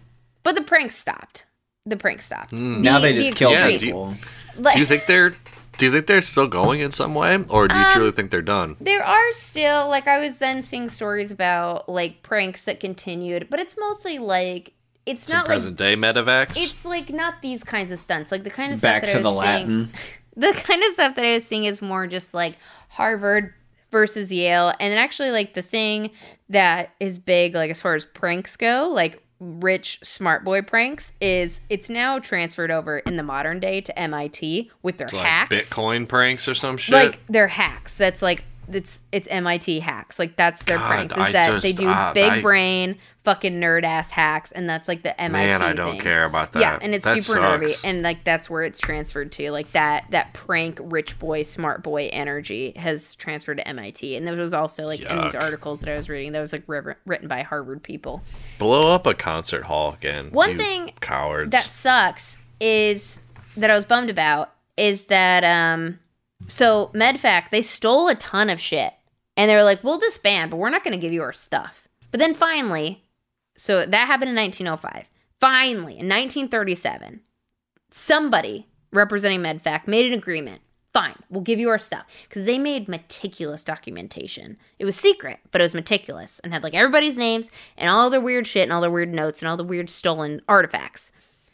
[0.44, 1.46] but the pranks stopped.
[1.90, 2.54] The pranks stopped.
[2.54, 4.16] now The- they the just kill Yeah, do extreme- you- people.
[4.58, 5.34] like- Do you think they're
[5.78, 7.38] do you think they're still going in some way?
[7.50, 8.76] Or do you Um, truly think they're done?
[8.82, 13.60] there are still like I was then seeing stories about like pranks that continued, but
[13.60, 14.74] it's mostly like
[15.06, 16.52] it's Some not like present day medevacs?
[16.58, 18.32] it's like not these kinds of stunts.
[18.32, 19.80] Like the kind of Back stuff that to I the was seeing.
[19.80, 19.90] Latin.
[20.38, 22.56] The kind of stuff that I was seeing is more just like
[22.90, 23.54] Harvard
[23.92, 26.12] versus Yale, and then actually like the thing
[26.50, 31.62] that is big, like as far as pranks go, like rich smart boy pranks, is
[31.70, 36.08] it's now transferred over in the modern day to MIT with their like hacks, Bitcoin
[36.08, 36.94] pranks or some shit.
[36.94, 37.98] like they're hacks.
[37.98, 40.20] That's like it's it's MIT hacks.
[40.20, 41.14] Like that's their God, pranks.
[41.16, 44.70] Is I that just- they do ah, big I- brain, fucking nerd ass hacks, and
[44.70, 45.52] that's like the MIT.
[45.52, 46.02] Man, I don't thing.
[46.02, 46.60] care about that.
[46.60, 47.82] Yeah, and it's That super sucks.
[47.82, 49.52] nerdy, and like that's where it's transferred to.
[49.52, 54.36] Like that that prank rich boy smart boy energy has transferred to MIT, and there
[54.36, 57.42] was also like in these articles that I was reading that was like written by
[57.44, 58.22] Harvard people.
[58.58, 60.30] Blow up a concert hall again.
[60.32, 61.52] One thing cowards.
[61.52, 63.22] that sucks is
[63.58, 66.00] that I was bummed about is that um
[66.48, 68.94] so MedFac they stole a ton of shit
[69.38, 71.88] and they were like we'll disband but we're not going to give you our stuff.
[72.12, 73.04] But then finally
[73.56, 75.10] so that happened in 1905.
[75.40, 77.22] Finally in 1937
[77.92, 80.62] somebody representing MedFac made an agreement.
[80.92, 84.58] Fine, we'll give you our stuff because they made meticulous documentation.
[84.80, 88.20] It was secret, but it was meticulous and had like everybody's names and all their
[88.20, 91.12] weird shit and all their weird notes and all the weird stolen artifacts.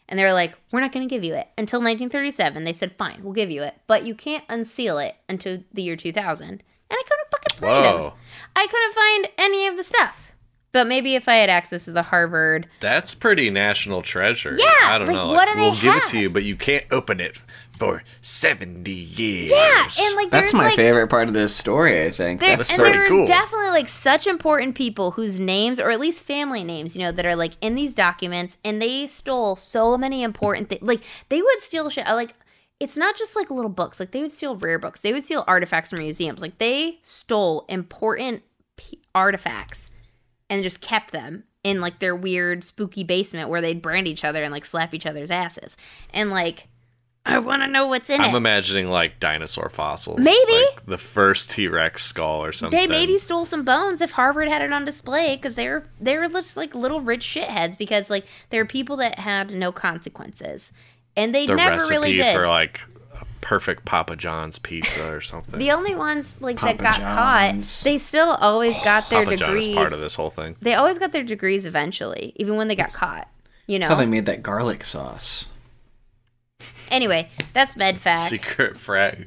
[0.07, 2.95] And they were like, "We're not going to give you it until 1937." They said,
[2.98, 6.61] "Fine, we'll give you it, but you can't unseal it until the year 2000." And
[6.91, 8.11] I couldn't fucking find them.
[8.56, 10.34] I couldn't find any of the stuff.
[10.72, 14.56] But maybe if I had access to the Harvard That's pretty national treasure.
[14.57, 15.32] Yeah, I don't like, know.
[15.32, 17.38] what do they we'll give it to you, but you can't open it
[17.77, 19.52] for 70 years.
[19.52, 22.39] Yeah, and like That's my like, favorite part of this story, I think.
[22.39, 23.26] There, That's and so pretty there are cool.
[23.27, 27.26] definitely like such important people whose names, or at least family names, you know, that
[27.26, 30.81] are like in these documents, and they stole so many important things.
[30.81, 32.06] Like they would steal shit.
[32.06, 32.34] Like.
[32.77, 34.02] It's not just like little books.
[34.02, 35.02] Like they would steal rare books.
[35.02, 36.41] They would steal artifacts from museums.
[36.41, 38.43] Like they stole important
[38.76, 39.91] p- artifacts
[40.49, 44.43] and just kept them in like their weird spooky basement where they'd brand each other
[44.43, 45.77] and like slap each other's asses.
[46.14, 46.68] And like,
[47.27, 48.23] I want to know what's in it.
[48.23, 50.19] I'm imagining like dinosaur fossils.
[50.19, 50.65] Maybe.
[50.76, 52.80] Like the first T Rex skull or something.
[52.80, 56.18] They maybe stole some bones if Harvard had it on display because they were they
[56.18, 60.72] were just like little rich shitheads because like there are people that had no consequences
[61.18, 62.35] and they the never really did.
[62.35, 62.81] for like
[63.19, 65.60] a perfect Papa John's pizza or something.
[65.60, 69.49] the only ones like that Papa got caught, they still always got their Papa John
[69.49, 69.68] degrees.
[69.68, 70.57] is part of this whole thing.
[70.61, 73.30] They always got their degrees eventually, even when they got caught.
[73.68, 75.49] You That's how they made that garlic sauce.
[76.91, 78.18] Anyway, that's MedFac.
[78.18, 79.18] Secret frat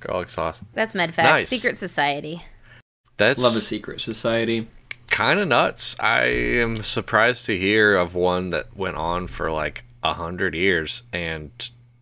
[0.00, 0.62] garlic sauce.
[0.72, 1.18] That's MedFac.
[1.24, 1.48] Nice.
[1.48, 2.42] Secret Society.
[3.16, 4.66] That's Love a secret society.
[5.08, 5.94] kind of nuts.
[6.00, 11.04] I am surprised to hear of one that went on for like a hundred years
[11.12, 11.50] and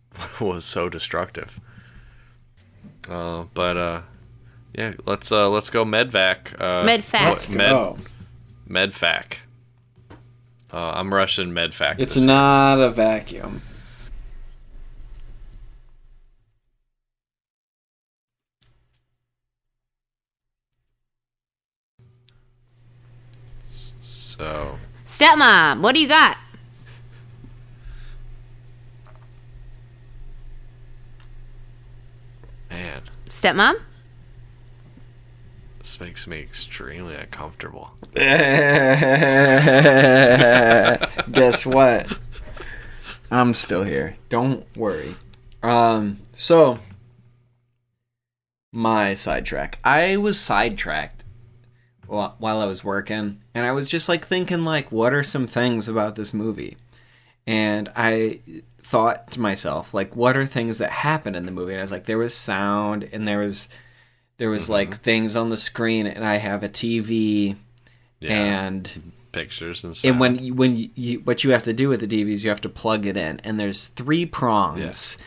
[0.41, 1.59] was so destructive.
[3.07, 4.01] Uh, but uh,
[4.75, 6.59] Yeah, let's uh let's go medvac.
[6.59, 7.29] Uh, Medfac.
[7.29, 9.37] what- med medfac.
[10.71, 11.95] Uh, I'm rushing medfac.
[11.99, 12.27] It's this year.
[12.27, 13.61] not a vacuum.
[24.33, 24.79] So.
[25.05, 26.37] Stepmom, what do you got?
[32.69, 33.75] Man, Stepmom?
[35.79, 37.91] this makes me extremely uncomfortable.
[38.15, 38.45] Guess
[41.65, 42.17] what?
[43.29, 44.15] I'm still here.
[44.29, 45.15] Don't worry.
[45.61, 46.79] Um, so
[48.71, 49.77] my sidetrack.
[49.83, 51.23] I was sidetracked
[52.07, 55.47] wh- while I was working, and I was just like thinking, like, what are some
[55.47, 56.77] things about this movie?
[57.45, 58.39] And I
[58.81, 61.73] thought to myself, like, what are things that happen in the movie?
[61.73, 63.69] And I was like, there was sound, and there was
[64.37, 64.73] there was mm-hmm.
[64.73, 67.55] like things on the screen, and I have a TV,
[68.19, 70.09] Yeah, and pictures and stuff.
[70.09, 72.49] and when you, when you, you what you have to do with the DVs, you
[72.49, 75.17] have to plug it in, and there's three prongs,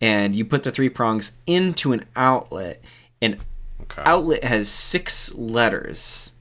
[0.00, 2.82] and you put the three prongs into an outlet,
[3.22, 3.38] and
[3.82, 4.02] okay.
[4.04, 6.32] outlet has six letters.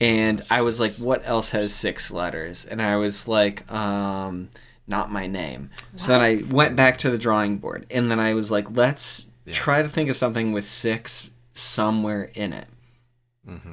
[0.00, 2.64] And I was like, what else has six letters?
[2.64, 4.48] And I was like, um,
[4.86, 5.70] not my name.
[5.94, 7.86] So then I went back to the drawing board.
[7.90, 12.52] And then I was like, let's try to think of something with six somewhere in
[12.52, 12.66] it.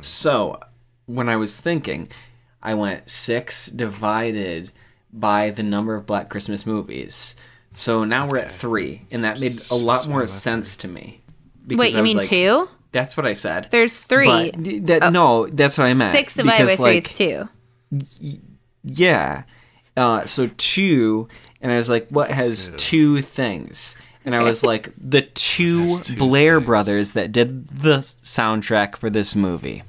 [0.02, 0.60] So
[1.06, 2.10] when I was thinking,
[2.62, 4.72] I went six divided
[5.14, 7.36] by the number of Black Christmas movies.
[7.74, 9.04] So now we're at three.
[9.12, 11.22] And that made a lot more sense to me.
[11.66, 12.68] Because Wait, you was mean like, two?
[12.91, 13.68] That's what I said.
[13.69, 14.30] There's three.
[14.30, 14.51] Oh.
[14.53, 16.11] But that no, that's what I meant.
[16.11, 18.39] Six divided by Because, three like, is two.
[18.84, 19.43] Yeah.
[19.95, 21.27] Uh, so two,
[21.61, 23.97] and I was like, what has two things?
[24.26, 29.84] And I was like, the two Blair brothers that did the soundtrack for this movie.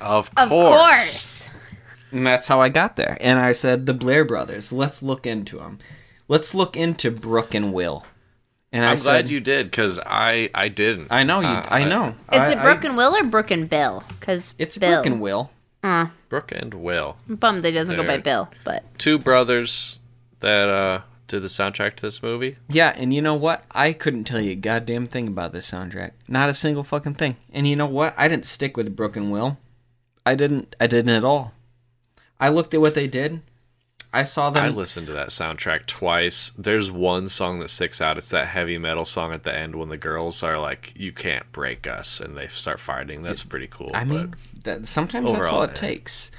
[0.00, 0.44] of course.
[0.44, 0.76] Of course.
[0.76, 1.50] course.
[2.12, 3.18] And that's how I got there.
[3.20, 5.78] And I said, the Blair brothers, let's look into them.
[6.28, 8.04] Let's look into Brooke and Will.
[8.72, 11.08] And I I'm said, glad you did because I I didn't.
[11.10, 11.46] I know you.
[11.46, 12.08] Uh, I know.
[12.32, 14.04] Is I- it I- Brooke and Will or Brooke and Bill?
[14.20, 14.96] Because It's Bill.
[15.02, 15.50] Brooke and Will.
[16.28, 19.98] Brooke and Will, I'm bummed that he doesn't go by Bill, but two brothers
[20.40, 22.56] that uh did the soundtrack to this movie.
[22.68, 23.64] Yeah, and you know what?
[23.70, 26.10] I couldn't tell you a goddamn thing about this soundtrack.
[26.26, 27.36] Not a single fucking thing.
[27.52, 28.12] And you know what?
[28.18, 29.56] I didn't stick with Brooke and Will.
[30.26, 30.76] I didn't.
[30.78, 31.52] I didn't at all.
[32.38, 33.40] I looked at what they did.
[34.18, 34.64] I saw them.
[34.64, 36.50] I listened to that soundtrack twice.
[36.58, 38.18] There's one song that sticks out.
[38.18, 41.50] It's that heavy metal song at the end when the girls are like, "You can't
[41.52, 43.22] break us," and they start fighting.
[43.22, 43.92] That's pretty cool.
[43.94, 44.34] I but mean,
[44.64, 45.74] that, sometimes that's all it eh.
[45.74, 46.32] takes.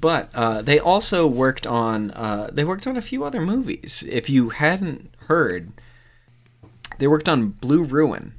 [0.00, 2.10] But uh, they also worked on.
[2.12, 4.02] Uh, they worked on a few other movies.
[4.08, 5.72] If you hadn't heard,
[6.98, 8.32] they worked on Blue Ruin.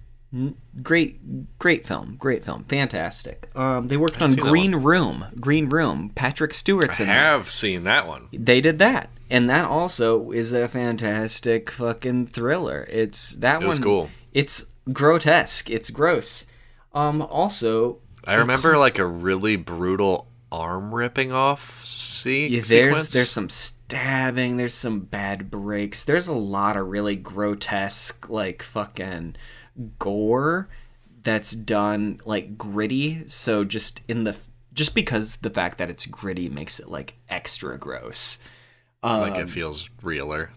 [0.84, 2.16] Great, great film.
[2.20, 2.64] Great film.
[2.66, 3.50] Fantastic.
[3.56, 5.26] Um, they worked on Green Room.
[5.40, 6.12] Green Room.
[6.16, 7.14] Patrick Stewart's I in that.
[7.14, 8.28] have seen that one.
[8.32, 13.68] they did that and that also is a fantastic fucking thriller it's that It one
[13.68, 14.10] was cool.
[14.34, 16.46] it's grotesque it's gross
[16.94, 23.12] um also I remember like a really brutal arm ripping off see yeah, there's sequence.
[23.14, 29.36] there's some stabbing there's some bad breaks there's a lot of really grotesque like fucking
[30.00, 30.68] gore
[31.24, 34.38] that's done like gritty so just in the
[34.74, 38.40] just because the fact that it's gritty makes it like extra gross
[39.04, 40.52] like um, it feels realer.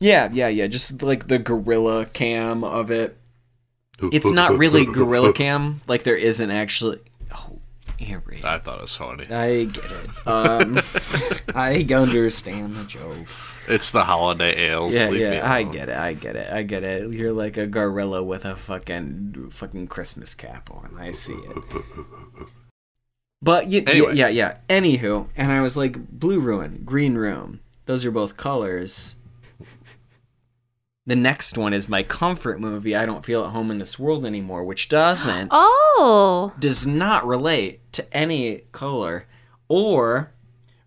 [0.00, 0.66] Yeah, yeah, yeah.
[0.66, 3.16] Just like the gorilla cam of it.
[4.00, 5.80] It's not really gorilla cam.
[5.88, 6.98] Like there isn't actually.
[7.34, 7.58] Oh,
[7.98, 8.40] Avery.
[8.44, 9.24] I thought it was funny.
[9.28, 10.26] I get it.
[10.26, 10.80] Um,
[11.54, 13.26] I understand the joke.
[13.68, 14.94] It's the holiday ales.
[14.94, 15.50] Yeah, Leave yeah.
[15.52, 15.96] I get it.
[15.96, 16.52] I get it.
[16.52, 17.12] I get it.
[17.12, 20.96] You're like a gorilla with a fucking fucking Christmas cap on.
[20.98, 21.56] I see it.
[23.40, 24.14] But y- y- Anyway.
[24.14, 24.56] yeah, yeah.
[24.68, 27.60] Anywho, and I was like, blue ruin, green room.
[27.86, 29.14] Those are both colors.
[31.06, 32.94] The next one is my comfort movie.
[32.94, 37.80] I don't feel at home in this world anymore, which doesn't oh, does not relate
[37.92, 39.26] to any color
[39.68, 40.34] or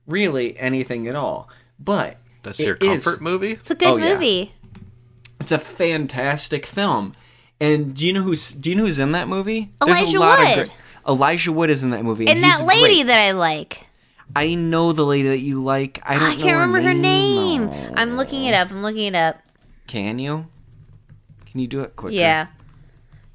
[0.05, 1.49] really anything at all.
[1.79, 3.51] But That's it your is- comfort movie?
[3.51, 4.13] it's a good Oh, yeah.
[4.13, 4.53] movie.
[5.39, 7.13] It's a fantastic film.
[7.59, 9.71] And do you know who's do you know who's in that movie?
[9.81, 10.55] Elijah of Wood.
[10.55, 10.71] great-
[11.07, 13.07] Elijah Wood is in that movie, And he's that lady great.
[13.07, 13.85] that I like.
[14.35, 15.99] I know the lady that you like.
[16.05, 16.31] I don't.
[16.31, 17.67] I can't remember her name.
[17.67, 17.93] though.
[17.95, 18.71] I'm looking it up.
[18.71, 19.37] I'm looking it up.
[19.87, 20.45] Can you?
[21.47, 22.15] Can you do it quicker?
[22.15, 22.47] Yeah.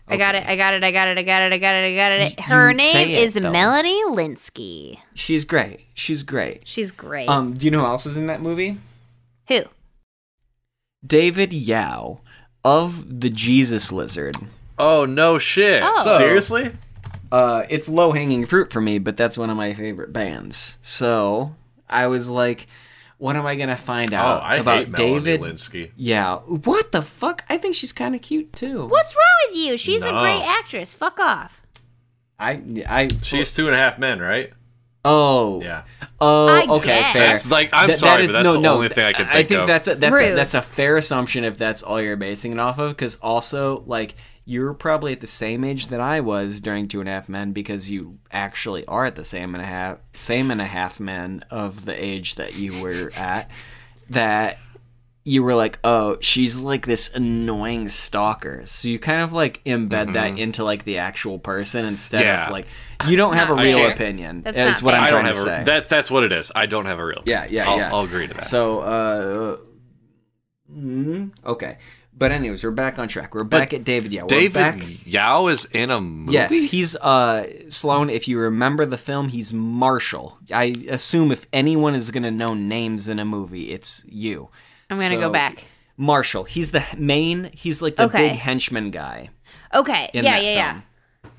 [0.08, 0.44] I got it.
[0.46, 0.82] I got it.
[0.84, 1.18] I got it.
[1.18, 1.52] I got it.
[1.52, 1.92] I got it.
[1.92, 2.40] I got it.
[2.40, 3.50] Her you name it, is though.
[3.50, 4.98] Melanie Lynskey.
[5.14, 5.80] She's great.
[5.94, 6.62] She's great.
[6.64, 7.28] She's great.
[7.28, 8.78] Um, do you know who else is in that movie?
[9.48, 9.60] Who?
[11.06, 12.20] David Yow
[12.64, 14.36] of the Jesus Lizard.
[14.78, 15.82] Oh no shit!
[15.84, 16.16] Oh.
[16.18, 16.72] Seriously?
[17.30, 20.78] Uh, it's low hanging fruit for me, but that's one of my favorite bands.
[20.82, 21.54] So
[21.88, 22.66] I was like,
[23.18, 25.40] what am I gonna find Oh, out I about hate David?
[25.40, 25.90] Lynskey.
[25.96, 27.44] Yeah, what the fuck?
[27.48, 28.86] I think she's kind of cute too.
[28.86, 29.76] What's wrong with you?
[29.76, 30.16] She's No.
[30.16, 30.94] a great actress.
[30.94, 31.62] Fuck off.
[32.38, 34.52] I I She's two and a half men, right?
[35.06, 35.82] Oh Yeah.
[36.20, 37.12] oh I okay guess.
[37.12, 37.26] fair.
[37.28, 39.12] That's like- I'm That- sorry, that is- but that's no, the no, only thing I
[39.12, 39.66] can I think think of.
[39.66, 42.78] that's a that's a, that's a fair assumption if that's all you're basing it off
[42.78, 42.90] of.
[42.90, 44.14] Because also like
[44.48, 47.52] you're probably at the same age that I was during Two and a Half Men
[47.52, 51.44] because you actually are at the same and a half same and a half men
[51.50, 53.50] of the age that you were at.
[54.10, 54.58] That
[55.28, 58.62] you were like, oh, she's like this annoying stalker.
[58.66, 62.26] So you kind of like embed that into like the actual person instead Mm-hmm.
[62.28, 62.46] Yeah.
[62.46, 62.66] of like
[63.08, 63.90] you don't have a real fair.
[63.92, 64.42] opinion.
[64.42, 65.00] That's is not what fair.
[65.00, 65.64] I'm I trying don't to have say.
[65.64, 66.52] That's that's what it is.
[66.54, 67.22] I don't have a real.
[67.26, 67.90] Yeah, yeah, I'll, yeah.
[67.92, 68.44] I'll agree to that.
[68.44, 69.56] So, uh,
[70.72, 71.78] mm, okay.
[72.18, 73.34] But anyways, we're back on track.
[73.34, 74.22] We're back at David Yow.
[74.22, 76.32] We're David back- Yow is in a movie.
[76.32, 78.08] Yes, he's uh Sloan.
[78.08, 80.38] If you remember the film, he's Marshall.
[80.54, 84.48] I assume if anyone is gonna know names in a movie, it's you.
[84.90, 85.64] I'm gonna So, go back.
[85.96, 86.44] Marshall.
[86.44, 87.50] He's the main.
[87.52, 88.30] He's like the Okay.
[88.30, 89.30] big henchman guy.
[89.74, 90.10] Okay.
[90.12, 91.30] in yeah, that yeah, yeah.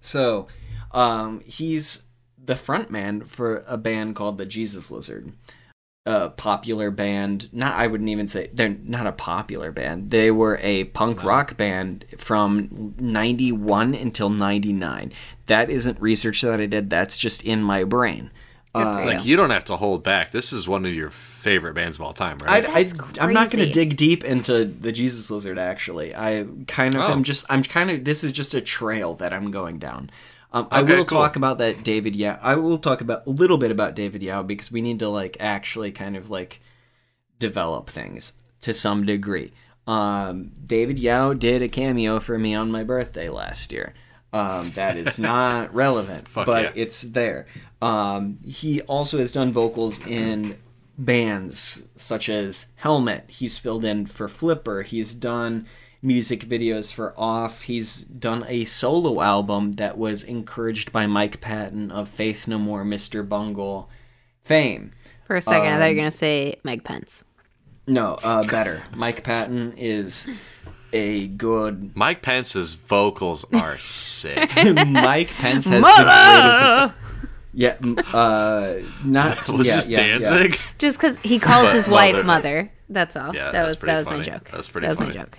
[0.00, 0.46] So,
[0.92, 2.04] um, he's
[2.42, 5.32] the front man for a band called the Jesus Lizard.
[6.08, 7.48] A popular band.
[7.52, 10.12] Not, I wouldn't even say they're not a popular band.
[10.12, 15.12] They were a punk rock band from '91 until '99.
[15.46, 16.90] That isn't research that I did.
[16.90, 18.30] That's just in my brain.
[18.76, 19.30] Good Uh, for Like you.
[19.30, 20.30] you don't have to hold back.
[20.30, 22.64] This is one of your favorite bands of all time, right?
[22.68, 25.58] I, That's I'm not going to dig deep into the Jesus Lizard.
[25.58, 27.12] Actually, I kind of Oh.
[27.12, 27.46] am just.
[27.48, 28.04] I'm kind of.
[28.04, 30.10] This is just a trail that I'm going down.
[30.52, 31.18] Um, I will cool.
[31.18, 32.38] talk about that David Yow.
[32.40, 35.36] I will talk about a little bit about David Yow because we need to like
[35.40, 36.60] actually kind of like
[37.38, 39.52] develop things to some degree.
[39.86, 43.94] Um, David Yow did a cameo for me on my birthday last year.
[44.36, 46.82] Um, that is not relevant, Fuck but yeah.
[46.82, 47.46] it's there.
[47.80, 50.56] Um, he also has done vocals in
[50.98, 53.24] bands such as Helmet.
[53.28, 54.82] He's filled in for Flipper.
[54.82, 55.66] He's done
[56.02, 57.62] music videos for Off.
[57.62, 62.84] He's done a solo album that was encouraged by Mike Patton of Faith No More,
[62.84, 63.26] Mr.
[63.28, 63.88] Bungle
[64.42, 64.92] fame.
[65.24, 67.24] For a second, I thought you Um, were gonna say Meg Pence.
[67.88, 68.82] No, uh, better.
[68.94, 70.28] Mike Patton is
[70.96, 71.94] a good.
[71.94, 74.50] Mike Pence's vocals are sick.
[74.56, 76.94] Mike Pence has the greatest.
[77.52, 77.76] Yeah,
[78.14, 79.48] uh, not.
[79.52, 80.18] was yeah, just yeah, yeah.
[80.18, 80.54] dancing.
[80.78, 82.24] Just because he calls his wife mother.
[82.24, 82.72] mother.
[82.88, 83.34] That's all.
[83.34, 84.18] Yeah, that that's was that was funny.
[84.18, 84.50] my joke.
[84.52, 85.10] That's pretty That was funny.
[85.14, 85.38] my joke.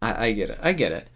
[0.00, 0.58] I, I get it.
[0.62, 1.08] I get it.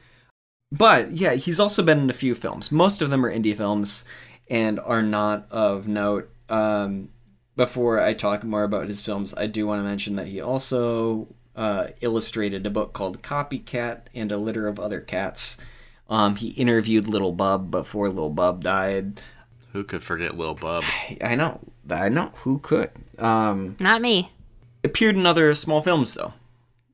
[0.72, 2.72] But yeah, he's also been in a few films.
[2.72, 4.04] Most of them are indie films
[4.48, 6.30] and are not of note.
[6.48, 7.10] Um,
[7.56, 11.28] before I talk more about his films, I do want to mention that he also
[11.56, 15.56] uh, illustrated a book called Copycat and a Litter of Other Cats.
[16.08, 19.20] Um, he interviewed Little Bub before Little Bub died.
[19.72, 20.84] Who could forget Little Bub?
[21.22, 21.60] I know.
[21.90, 22.30] I know.
[22.44, 22.90] Who could?
[23.18, 24.30] Um, Not me.
[24.84, 26.32] appeared in other small films though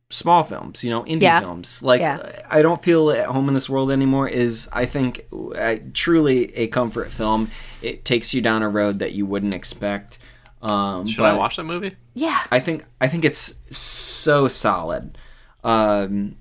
[0.09, 1.41] small films you know indie Yeah.
[1.41, 2.43] films like Yeah.
[2.51, 5.25] i don't feel at home in this world anymore is i think
[5.59, 7.49] uh, truly a comfort film
[7.81, 10.19] it takes you down a road that you wouldn't expect
[10.63, 11.97] um Should but I watch that movie?
[12.15, 12.41] Yeah.
[12.51, 15.19] i think i think it's so solid
[15.65, 16.37] um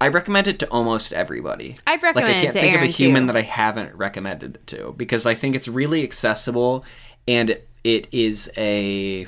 [0.00, 2.92] i recommend it to almost everybody I'd like recommend I can't think Aaron of a
[2.92, 3.26] human too.
[3.28, 6.84] that I haven't recommended it to because I think it's really accessible
[7.28, 9.26] and it is a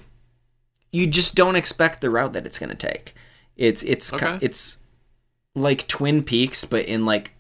[0.93, 3.15] you just don't expect the route that it's going to take.
[3.57, 4.39] It's it's Okay.
[4.41, 4.79] it's
[5.55, 7.33] like Twin Peaks but in like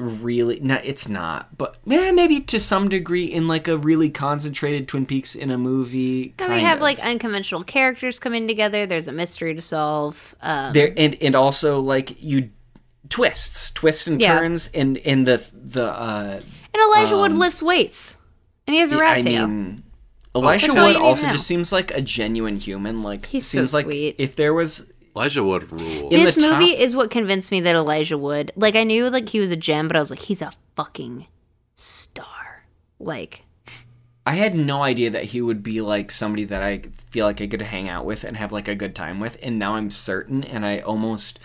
[0.00, 4.88] really no it's not but yeah maybe to some degree in like a really concentrated
[4.88, 6.82] Twin Peaks in a movie kind we have of.
[6.82, 8.86] like unconventional characters coming together.
[8.86, 10.34] There's a mystery to solve.
[10.40, 12.50] Um, there and and also like you
[13.08, 14.38] twists twists and Yeah.
[14.38, 16.40] turns and and the the uh
[16.72, 18.16] and Elijah Wood lifts weights,
[18.66, 19.48] and he has a rat I tail.
[19.48, 19.82] mean,
[20.36, 23.02] Elijah That's Wood you need to also just seems like a genuine human.
[23.02, 26.10] Like He's so seems like if there was Elijah Wood rule.
[26.10, 28.52] this top- movie is what convinced me that Elijah Wood.
[28.56, 31.26] Like I knew like he was a gem, but I was like, he's a fucking
[31.76, 32.64] star.
[32.98, 33.44] Like
[34.26, 37.46] I had no idea that he would be like somebody that I feel like I
[37.46, 40.44] could hang out with and have like a good time with, and now I'm certain,
[40.44, 41.38] and I almost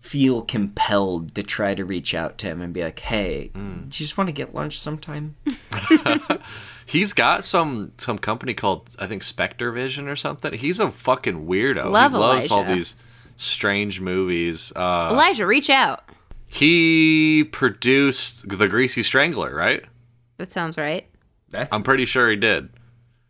[0.00, 3.80] feel compelled to try to reach out to him and be like, "Hey, mm.
[3.80, 5.36] do you just want to get lunch sometime?"
[6.92, 10.52] He's got some some company called I think Spectre Vision or something.
[10.52, 11.90] He's a fucking weirdo.
[11.90, 12.96] Love he loves all these
[13.38, 14.74] strange movies.
[14.76, 16.04] Uh, Elijah, reach out.
[16.48, 19.84] he produced The Greasy Strangler, right?
[20.36, 21.08] That sounds right.
[21.48, 22.68] That's I'm pretty sure he did.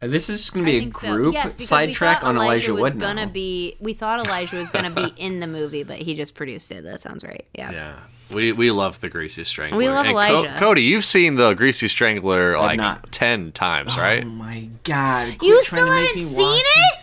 [0.01, 1.15] This is just going to be a think so.
[1.15, 3.33] group Yes, sidetrack on Elijah was Wood gonna now.
[3.33, 3.77] be.
[3.79, 6.83] We thought Elijah was gonna be in the movie, but he just produced it.
[6.83, 7.47] That sounds right.
[7.55, 7.71] Yeah.
[7.71, 7.99] Yeah.
[8.35, 9.79] We we love the Greasy Strangler.
[9.79, 10.55] We love And Co- Elijah.
[10.59, 13.11] Cody, you've seen the Greasy Strangler like not.
[13.13, 14.25] ten times, right?
[14.25, 15.29] Oh my god!
[15.43, 16.99] You quit still trying to make haven't seen watch it?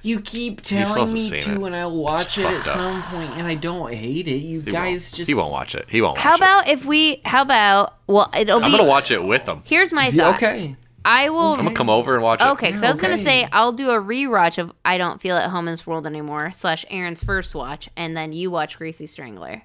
[0.00, 1.46] You keep telling me to, it.
[1.66, 2.74] and I'll watch it at fucked up.
[2.76, 4.36] some point, and I don't hate it.
[4.44, 5.14] You He guys won't.
[5.16, 5.86] just he won't watch it.
[5.90, 6.16] He won't.
[6.16, 6.28] Watch it.
[6.28, 6.38] How it.
[6.38, 7.20] about if we?
[7.24, 7.96] How about?
[8.06, 8.78] Well, it'll I'm be.
[8.78, 9.62] gonna watch it with him.
[9.64, 10.36] Here's my thought.
[10.36, 10.76] okay.
[11.04, 11.54] I will.
[11.54, 12.46] I'm gonna come over and watch it.
[12.48, 15.50] Okay, because I was gonna say I'll do a rewatch of I Don't Feel at
[15.50, 19.62] Home in This World Anymore slash Aaron's first watch, and then you watch Greasy Strangler.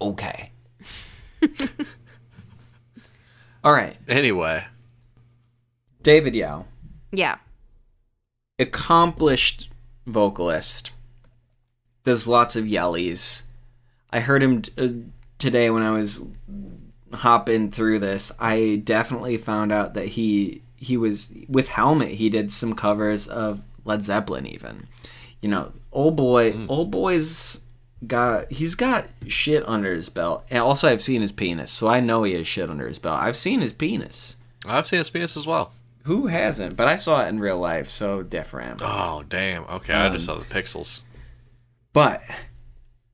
[0.00, 0.52] Okay.
[3.64, 4.64] All right, Anyway,
[6.02, 6.66] David Yow,
[7.10, 7.38] Yeah.
[8.60, 9.70] accomplished
[10.06, 10.92] vocalist,
[12.04, 13.42] does lots of yellies.
[14.10, 14.88] I heard him t- uh,
[15.38, 16.24] today when I was
[17.12, 18.30] hopping through this.
[18.38, 22.10] I definitely found out that he he was with Helmet.
[22.12, 24.86] He did some covers of Led Zeppelin, even.
[25.42, 27.62] You know, old boy, old boy's
[28.06, 32.00] got he's got shit under his belt, and also I've seen his penis, so I
[32.00, 33.20] know he has shit under his belt.
[33.20, 34.36] I've seen his penis.
[34.66, 35.72] I've seen his penis as well.
[36.04, 36.76] Who hasn't?
[36.76, 38.80] But I saw it in real life, so different.
[38.82, 39.64] Oh damn.
[39.64, 41.02] Okay, I Um, just saw the pixels.
[41.92, 42.22] But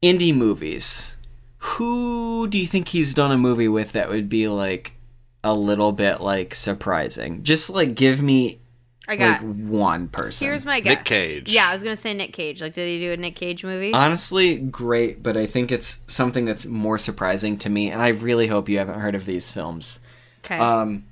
[0.03, 1.19] indie movies.
[1.59, 4.97] Who do you think he's done a movie with that would be like
[5.45, 7.45] a little bit like surprising?
[7.45, 8.59] Just like give me
[9.09, 9.43] I like got.
[9.43, 10.47] one person.
[10.47, 10.99] here's my guess.
[10.99, 11.51] Nick Cage.
[11.53, 12.63] Yeah, I was gonna say Nick Cage.
[12.63, 13.93] Like, did he do a Nick Cage movie?
[13.93, 18.47] Honestly, great, but I think it's something that's more surprising to me, and I really
[18.47, 20.01] hope you haven't heard of these films.
[20.45, 20.59] okay.
[20.59, 21.05] Um,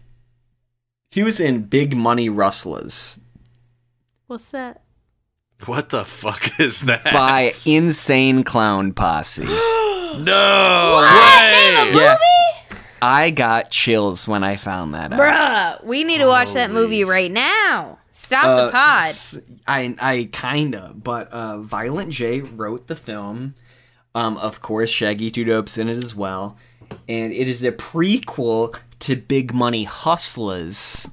[1.10, 3.18] he was in Big Money Rustlers
[4.30, 4.82] What's that?
[5.66, 7.02] What the fuck is that?
[7.02, 9.42] by Insane Clown Posse.
[9.44, 11.10] no what?
[11.12, 11.90] way.
[12.00, 12.16] yeah,
[13.02, 15.18] I got chills when I found that out.
[15.18, 17.98] Bruh, we need to watch that movie right now.
[18.12, 19.14] Stop Uh, the pod.
[19.66, 23.54] I I kinda, but uh, Violent J wrote the film.
[24.14, 26.56] Um, of course, Shaggy Two Dope's in it as well,
[27.08, 31.08] and it is a prequel to Big Money Hustlers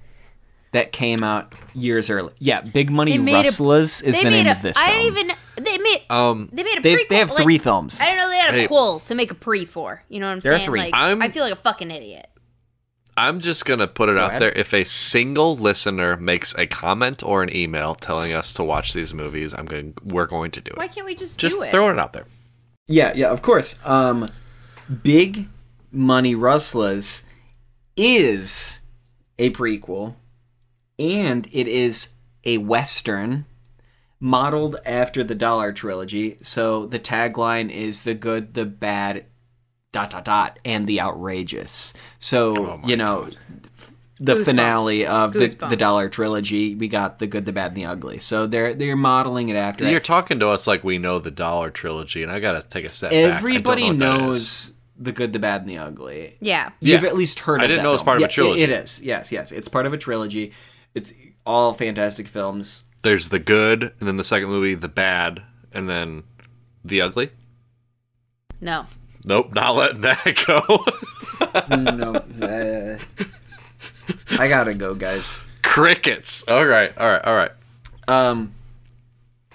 [0.73, 2.33] that came out years early.
[2.39, 5.13] Yeah, Big Money made a- Rustlers is the name a, of this I film.
[5.13, 5.35] didn't even.
[5.77, 6.01] They made.
[6.09, 6.81] Um, They made a.
[6.81, 7.99] They prequel, they have like, three films.
[8.01, 8.67] I don't know they had a Hey.
[8.67, 10.03] pull to make a pre for.
[10.09, 10.65] You know what I'm There are saying?
[10.67, 10.79] three.
[10.81, 12.29] Like, I'm- I feel like a fucking idiot.
[13.19, 14.41] I'm just gonna put it out ahead.
[14.43, 14.51] there.
[14.51, 19.11] If a single listener makes a comment or an email telling us to watch these
[19.13, 19.95] movies, I'm going.
[20.03, 20.77] We're going to do it.
[20.77, 21.71] Why can't we just, just do it?
[21.71, 22.25] throwing it out there.
[22.87, 23.79] Yeah, yeah, of course.
[23.85, 24.29] Um,
[25.03, 25.47] Big
[25.91, 27.25] Money Rustlers
[27.95, 28.81] is
[29.39, 30.15] a prequel,
[30.99, 32.13] and it is
[32.43, 33.45] a western
[34.19, 36.37] modeled after the Dollar Trilogy.
[36.41, 39.25] So the tagline is the good, the bad,
[39.91, 41.93] dot dot dot, and the outrageous.
[42.19, 43.27] So Oh you know.
[44.19, 44.45] The Goosebumps.
[44.45, 48.17] finale of the, the Dollar Trilogy, we got the good, the bad, and the ugly.
[48.17, 49.87] So they're they're modeling it after.
[49.87, 52.89] You're talking to us like we know the Dollar Trilogy, and I gotta take a
[52.89, 53.35] step back.
[53.35, 54.21] Everybody know what that is.
[54.23, 56.35] knows the good, the bad, and the ugly.
[56.41, 56.71] Yeah.
[56.81, 57.09] You've Yeah.
[57.09, 57.61] at least heard.
[57.61, 58.05] I of didn't that know it was film.
[58.05, 58.61] part of a Yeah, trilogy.
[58.63, 59.03] It is.
[59.03, 59.51] Yes, yes.
[59.51, 60.51] It's part of a trilogy.
[60.95, 61.13] It's
[61.45, 62.85] all fantastic films.
[63.03, 66.23] There's the good, and then the second movie, the bad, and then
[66.83, 67.29] the ugly.
[68.59, 68.85] No.
[69.23, 71.75] Nope, not letting that go.
[71.75, 72.15] no,
[72.45, 72.97] uh,
[74.39, 75.41] I gotta go, guys.
[75.63, 76.47] Crickets.
[76.47, 77.51] All right, all right, all right.
[78.07, 78.53] Um,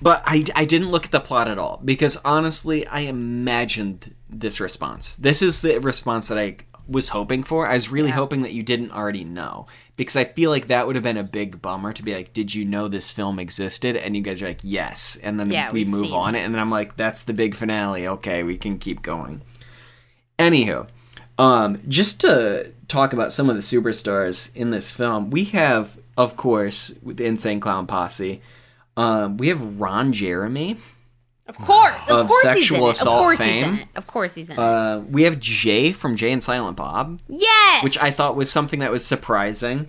[0.00, 4.60] but I, I didn't look at the plot at all because honestly, I imagined this
[4.60, 5.16] response.
[5.16, 6.56] This is the response that I
[6.88, 7.66] was hoping for.
[7.68, 8.16] I was really Yeah.
[8.16, 11.22] hoping that you didn't already know because I feel like that would have been a
[11.22, 14.48] big bummer to be like, "Did you know this film existed?" And you guys are
[14.48, 17.32] like, "Yes," and then Yeah, we move seen on, and then I'm like, "That's the
[17.32, 18.06] big finale.
[18.06, 19.42] Okay, we can keep going."
[20.38, 20.88] Anywho,
[21.38, 26.36] um, just to talk about some of the superstars in this film, we have, of
[26.36, 28.40] course, the Insane Clown Posse,
[28.96, 30.76] um, we have Ron Jeremy.
[31.46, 32.08] Of course.
[32.08, 33.00] Of, Of course he's in sexual it.
[33.00, 33.88] of course he's in it.
[33.96, 34.62] Of course he's in it.
[34.62, 37.82] Uh, we have Jay from Jay and Silent Bob, yes.
[37.84, 39.88] which I thought was something that was surprising.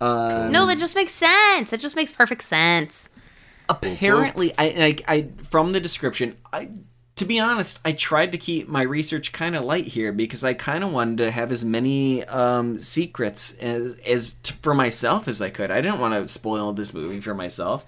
[0.00, 1.70] Um, No, that just makes sense.
[1.70, 3.10] That just makes perfect sense.
[3.68, 6.68] apparently I, I, I from the description i
[7.16, 10.52] to be honest i tried to keep my research kind of light here because i
[10.52, 15.40] kind of wanted to have as many um, secrets as, as t- for myself as
[15.40, 17.86] i could i didn't want to spoil this movie for myself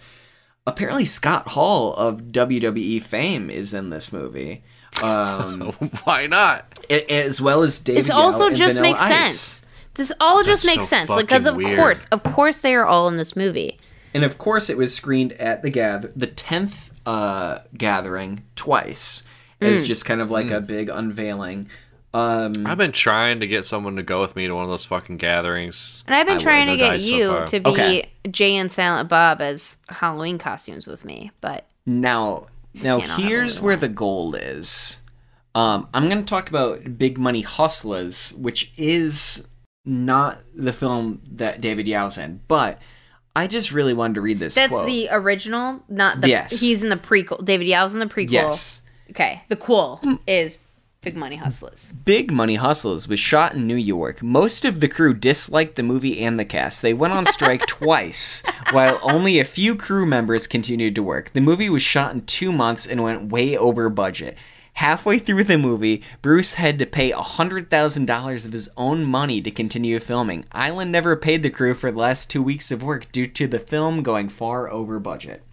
[0.67, 4.63] apparently scott hall of wwe fame is in this movie
[5.03, 5.73] um,
[6.05, 6.67] Why not?
[6.89, 9.09] a- as well as david This also Yow just Vanilla makes Ice.
[9.31, 9.63] sense.
[9.95, 11.09] This all just That's makes so sense.
[11.11, 11.77] Like, because of weird.
[11.79, 13.79] course, of course, they are all in this movie.
[14.13, 19.23] And of course, it was screened at the gather the tenth uh, gathering twice
[19.61, 21.69] as just kind of like a big unveiling.
[22.15, 24.85] Um, I've been trying to get someone to go with me to one of those
[24.85, 26.05] fucking gatherings.
[26.07, 28.11] And I've been I trying to get No dice so you to be Okay.
[28.31, 33.29] Jay and Silent Bob as Halloween costumes with me, but Now, now Can't all have
[33.29, 35.01] here's where the gold is.
[35.57, 39.49] Um, I'm going to talk about Big Money Hustlers, which is
[39.85, 42.81] not the film that David Yow's in, but
[43.35, 44.55] I just really wanted to read this.
[44.55, 44.87] that's quote.
[44.87, 46.29] the original, not the.
[46.29, 46.61] Yes.
[46.61, 47.45] He's in the prequel.
[47.45, 48.31] David Yow's in the prequel.
[48.31, 48.83] yes.
[49.11, 49.43] Okay.
[49.49, 50.59] The cool is
[51.05, 51.93] Big Money Hustlers.
[52.07, 54.23] Big Money Hustlers was shot in New York.
[54.23, 56.81] Most of the crew disliked the movie and the cast.
[56.81, 61.31] They went on strike twice, while only a few crew members continued to work.
[61.35, 64.39] The movie was shot in two months and went way over budget.
[64.79, 70.01] Halfway through the movie, Bruce had to pay $100,000 of his own money to continue
[70.01, 70.47] filming.
[70.53, 73.59] Island never paid the crew for the last two weeks of work due to the
[73.59, 75.44] film going far over budget.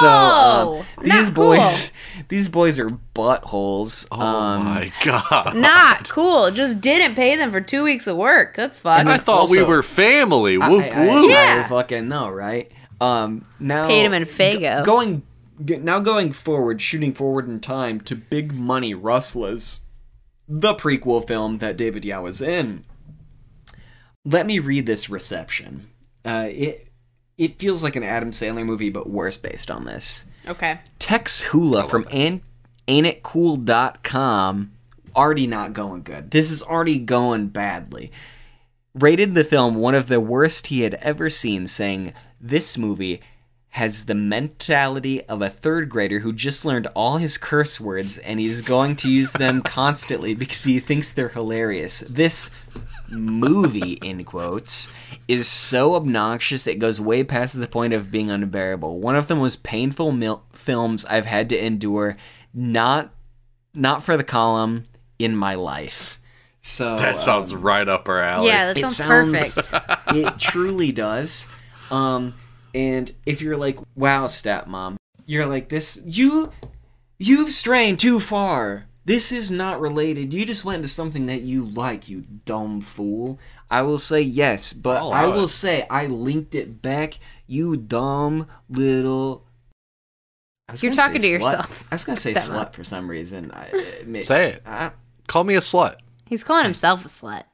[0.00, 0.78] So Whoa!
[0.98, 1.44] um, these Not cool.
[1.56, 1.92] boys,
[2.28, 4.06] these boys are buttholes.
[4.12, 5.56] Oh um, my god!
[5.56, 6.50] Not cool.
[6.50, 8.54] Just didn't pay them for two weeks of work.
[8.54, 9.06] That's fucked.
[9.08, 10.58] I thought we were family.
[10.60, 11.30] I- Whoop I, whoop.
[11.30, 11.62] Yeah.
[11.64, 12.70] I fucking no, right?
[13.00, 14.78] Um, now Paid him in Faygo.
[14.80, 15.22] g- going
[15.64, 19.82] g- now going forward, shooting forward in time to Big Money Rustlers,
[20.48, 22.84] the prequel film that David Yow was in.
[24.24, 25.88] Let me read this reception.
[26.24, 26.87] Uh, it
[27.38, 30.26] it feels like an Adam Sandler movie, but worse based on this.
[30.46, 30.80] okay.
[30.98, 32.42] Tex Hula from Ain't,
[32.88, 34.72] AintItCool.com
[35.16, 36.30] already not going good.
[36.30, 38.12] This is already going badly.
[38.94, 43.20] Rated the film one of the worst he had ever seen, saying, This movie
[43.70, 48.40] has the mentality of a third grader who just learned all his curse words and
[48.40, 52.00] he's going to use them constantly because he thinks they're hilarious.
[52.08, 52.50] This
[53.10, 54.90] movie, in quotes,
[55.28, 59.00] is so obnoxious it goes way past the point of being unbearable.
[59.00, 62.16] One of the most painful mil- films I've had to endure,
[62.54, 63.12] not
[63.74, 64.84] not for the column
[65.18, 66.18] in my life.
[66.62, 68.48] So That sounds right up our alley.
[68.48, 69.98] Yeah, that it sounds, sounds- perfect.
[70.16, 71.46] it truly does.
[71.90, 72.34] Um,
[72.74, 74.96] and if you're like, "Wow, stepmom,"
[75.26, 76.52] you're like, "This you
[77.18, 78.86] you've strayed too far.
[79.04, 80.34] This is not related.
[80.34, 83.38] You just went into something that you like, you dumb fool."
[83.70, 85.48] I will say yes, but I'll I will it.
[85.48, 87.18] say I linked it back.
[87.46, 89.44] You dumb little.
[90.80, 91.32] You're talking to slut.
[91.32, 92.50] yourself, I was gonna say stepmom.
[92.50, 93.50] slut for some reason.
[93.52, 94.62] I, it Say it.
[94.66, 94.90] I,
[95.26, 95.96] Call me a slut.
[96.26, 97.44] He's calling himself a slut.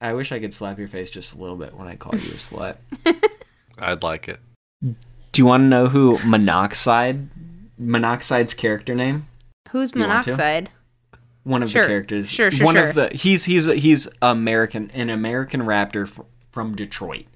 [0.00, 2.30] I wish I could slap your face just a little bit when I call you
[2.30, 2.76] a slut.
[3.80, 4.40] I'd like it.
[4.82, 4.94] Do
[5.42, 7.28] you want to know who Monoxide,
[7.80, 9.26] Monoxide's character name?
[9.70, 10.70] Who's you monoxide?
[11.44, 11.82] One of Sure.
[11.82, 12.30] the characters.
[12.30, 12.88] Sure, sure, One sure.
[12.88, 17.26] of the he's he's he's American, an American raptor f- from Detroit.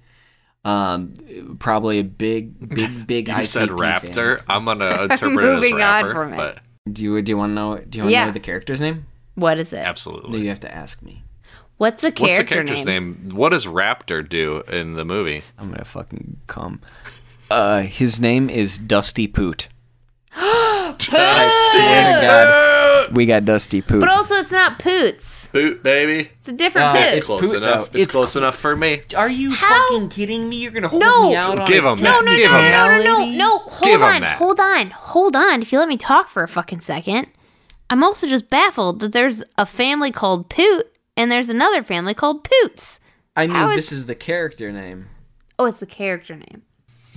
[0.64, 3.28] Um, probably a big, big, big.
[3.28, 3.78] You ICP said fan.
[3.78, 4.42] raptor.
[4.48, 6.36] I'm gonna interpret it as moving on rapper, from it.
[6.36, 6.58] but
[6.92, 7.76] Do you do you want to know?
[7.78, 8.26] Do you want to Yeah.
[8.26, 9.06] know the character's name?
[9.34, 9.76] What is it?
[9.78, 10.42] No, absolutely.
[10.42, 11.23] you have to ask me.
[11.76, 13.20] What's the What's the character character's name?
[13.26, 13.34] name?
[13.36, 15.42] What does Raptor do in the movie?
[15.58, 16.80] I'm gonna fucking come.
[17.50, 19.68] Uh, his name is Dusty Poot.
[20.36, 24.00] Swear to God, we got Dusty Poot.
[24.00, 25.48] But also, it's not Poots.
[25.48, 26.30] Boot, baby.
[26.38, 27.02] It's a different Uh, Poot.
[27.02, 27.78] it's It's close Poot, enough.
[27.90, 27.98] though.
[27.98, 29.02] It's, It's close cl- enough for me.
[29.16, 30.56] Are you How- fucking kidding me?
[30.62, 31.30] You're gonna hold No.
[31.30, 32.02] me out on Give a him that.
[32.04, 33.36] no, no, Give no, him no, no, no, technicality?
[33.38, 33.58] no.
[33.58, 34.38] Hold Give him on, that.
[34.38, 35.62] hold on, hold on.
[35.62, 37.26] If you let me talk for a fucking second,
[37.90, 40.86] I'm also just baffled that there's a family called Poot
[41.16, 43.00] and there's another family called Poots.
[43.36, 45.08] I mean, How is- this is the character name.
[45.58, 46.62] Oh, it's the character name.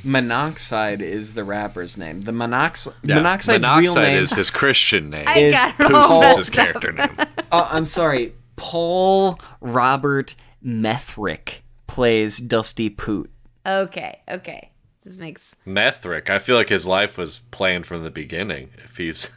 [0.04, 2.22] Monoxide is the rapper's name.
[2.22, 4.18] The monox- Yeah, Monoxide's Monoxide real name.
[4.18, 5.28] is his Christian name.
[5.28, 7.10] I Is got it Poot his character name.
[7.52, 8.34] oh, I'm sorry.
[8.56, 13.32] Paul Robert Methric plays Dusty Poot.
[13.66, 14.72] Okay, okay.
[15.04, 16.30] This makes Methric.
[16.30, 18.70] I feel like his life was planned from the beginning.
[18.78, 19.32] If he's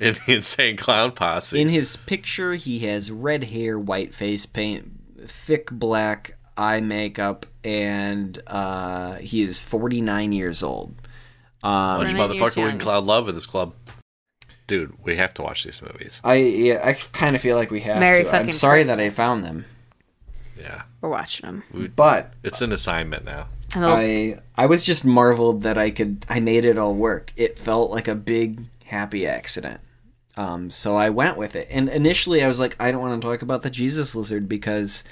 [0.00, 1.60] in the insane clown posse.
[1.60, 4.90] In his picture, he has red hair, white face paint,
[5.26, 10.94] thick black eye makeup, and uh, he is 49 years old.
[11.62, 12.64] Um, Bunch of Nine years motherfucker young.
[12.64, 13.74] wouldn't cloud love in this club.
[14.66, 16.20] Dude, we have to watch these movies.
[16.24, 18.28] I yeah, I kind of feel like we have Merry to.
[18.30, 19.64] I'm fucking sorry that I found them,
[20.56, 20.82] Yeah.
[21.00, 21.92] we're watching them.
[21.96, 23.48] but It's an assignment now.
[23.76, 27.32] Oh, I I was just marveled that I could I made it all work.
[27.36, 29.80] It felt like a big happy accident.
[30.36, 31.68] Um, so I went with it.
[31.70, 35.04] And initially I was like, I don't want to talk about the Jesus lizard because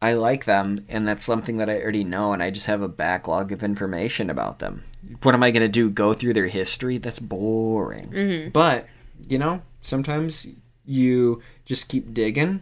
[0.00, 2.88] I like them and that's something that I already know and I just have a
[2.88, 4.84] backlog of information about them.
[5.22, 5.88] What am I gonna do?
[5.90, 6.98] Go through their history?
[6.98, 8.10] That's boring.
[8.52, 8.86] But,
[9.28, 10.48] you know, sometimes
[10.84, 12.60] you just keep digging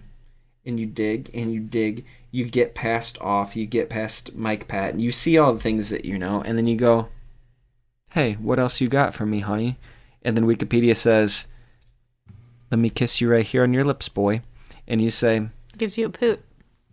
[0.64, 4.92] and you dig and you dig, you get past off, you get past Mike Pat,
[4.94, 7.08] and you see all the things that you know, and then you go,
[8.12, 9.76] Hey, what else you got for me, honey?
[10.22, 11.48] And then Wikipedia says,
[12.74, 14.40] Let me kiss you right here on your lips, boy.
[14.88, 15.46] and you say,
[15.78, 16.40] Gives you a poot.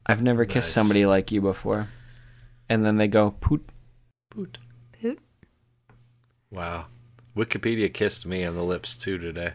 [0.06, 0.74] "I've never kissed Nice.
[0.76, 1.88] somebody like you before,"
[2.70, 3.68] and then they go, "Poot."
[4.30, 4.60] Poot.
[5.02, 5.18] Poot.
[6.52, 6.86] Wow.
[7.36, 9.54] Wikipedia kissed me on the lips too today.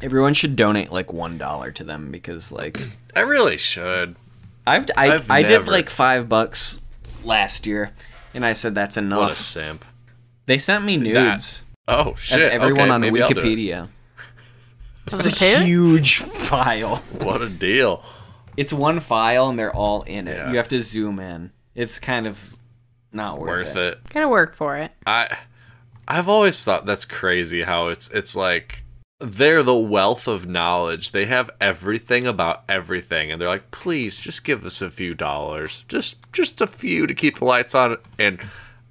[0.00, 2.80] Everyone should donate like one dollar to them because like
[3.14, 4.16] I really should.
[4.66, 6.80] I've I, I've I did never- like five bucks
[7.22, 7.92] last year,
[8.32, 9.36] and I said that's What a enough.
[9.36, 9.84] simp.
[10.46, 12.50] They sent me nudes Oh of shit.
[12.50, 13.44] everyone okay, on maybe I'll do it.
[13.44, 13.88] Wikipedia.
[15.12, 15.66] Of It's a a poot?
[15.66, 16.96] huge file.
[17.20, 18.02] What a deal.
[18.56, 20.36] It's one file and they're all in it.
[20.36, 20.50] Yeah.
[20.50, 21.52] You have to zoom in.
[21.74, 22.56] It's kind of
[23.12, 23.94] not worth, Worth it.
[23.94, 24.08] it.
[24.12, 24.92] Gotta work for it.
[25.06, 25.36] I
[26.08, 28.82] I've always thought that's crazy how it's it's like
[29.20, 31.12] they're the wealth of knowledge.
[31.12, 35.84] They have everything about everything and they're like, "Please just give us a few dollars.
[35.88, 38.40] Just just a few to keep the lights on." And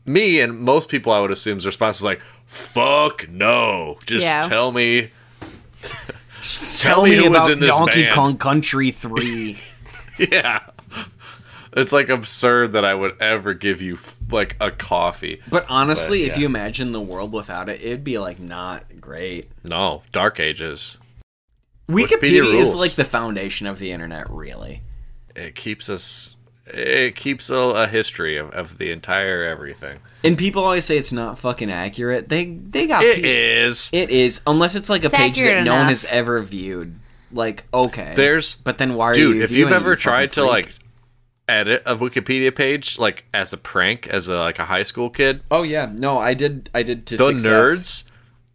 [0.05, 3.97] me and most people I would assume's response is like, "Fuck no.
[4.05, 4.41] Just Yeah.
[4.43, 5.09] tell me
[6.79, 8.13] Tell me me, about Donkey band.
[8.13, 9.57] Kong Country 3.
[10.17, 10.61] Yeah.
[11.73, 13.99] It's like absurd that I would ever give you
[14.31, 15.41] like a coffee.
[15.49, 19.49] but honestly, But, if you imagine the world without it, it'd be like not great.
[19.65, 20.99] No, Dark Ages.
[21.89, 24.83] Wikipedia, Wikipedia is like the foundation of the internet, really.
[25.35, 26.34] It keeps us.
[26.67, 29.99] It keeps a, a history of, of the entire everything.
[30.23, 32.29] And people always say it's not fucking accurate.
[32.29, 33.89] They they got It pe- is.
[33.93, 36.95] It is, unless it's like a It's page that accurate no one has ever viewed.
[37.31, 39.27] Like, okay, There's but then why are dude.
[39.27, 39.41] you?
[39.41, 40.73] Dude, if you've ever you tried to fucking like
[41.47, 45.41] edit a Wikipedia page like as a prank as a like a high school kid,
[45.51, 47.47] oh yeah, no, I did, I did to the success.
[47.47, 48.03] nerds,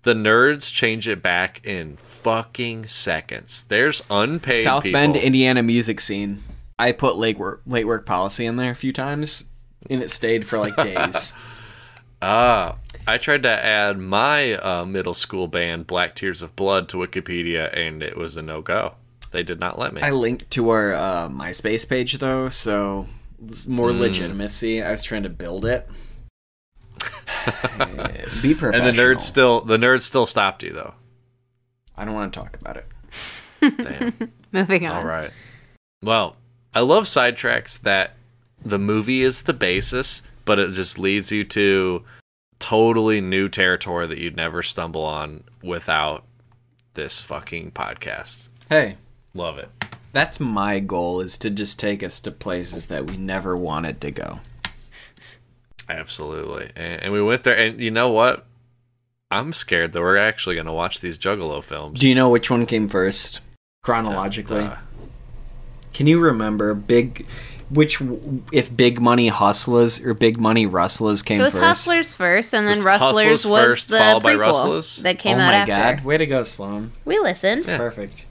[0.02, 3.64] the nerds change it back in fucking seconds.
[3.64, 4.98] There's unpaid South people.
[5.00, 6.42] Bend, Indiana music scene.
[6.80, 9.44] I put late work late work policy in there a few times,
[9.88, 11.32] and it stayed for like days.
[12.22, 12.76] Ah,
[13.06, 17.74] I tried to add my uh, middle school band Black Tears of Blood to Wikipedia,
[17.74, 18.96] and it was a no go.
[19.30, 20.02] They did not let me.
[20.02, 23.06] I linked to our uh, MySpace page though, so
[23.66, 24.00] more Hmm.
[24.00, 24.82] legitimacy.
[24.82, 25.88] I was trying to build it.
[28.42, 28.74] Be professional.
[28.74, 30.92] and the nerds still the nerds still stopped you though.
[31.96, 32.86] I don't want to talk about it.
[33.82, 34.32] Damn.
[34.52, 34.96] Moving on.
[34.96, 35.30] All right.
[36.02, 36.36] Well,
[36.74, 38.12] I love sidetracks that
[38.64, 42.04] the movie is the basis, but it just leads you to
[42.58, 46.24] totally new territory that you'd never stumble on without
[46.94, 48.50] this fucking podcast.
[48.68, 48.96] Hey,
[49.34, 49.68] Love it.
[50.12, 54.10] that's my goal: is to just take us to places that we never wanted to
[54.10, 54.40] go.
[55.88, 56.70] Absolutely.
[56.76, 58.46] And, and we went there, and you know what?
[59.32, 62.00] I'm scared that we're actually going to watch these Juggalo films.
[62.00, 63.40] Do you know which one came first
[63.82, 64.62] chronologically?
[64.64, 64.76] Uh,
[65.92, 67.26] Can you remember big?
[67.70, 68.00] Which
[68.52, 71.64] if Big Money Hustlers or Big Money Rustlers came It was first?
[71.64, 74.96] Hustlers first, and then Was Rustlers was first, the followed by prequel Rustlers?
[75.04, 76.04] that came oh out my god!
[76.04, 76.90] Way to go, Sloan.
[77.04, 77.64] We listened.
[77.66, 77.76] Yeah.
[77.76, 78.26] Perfect.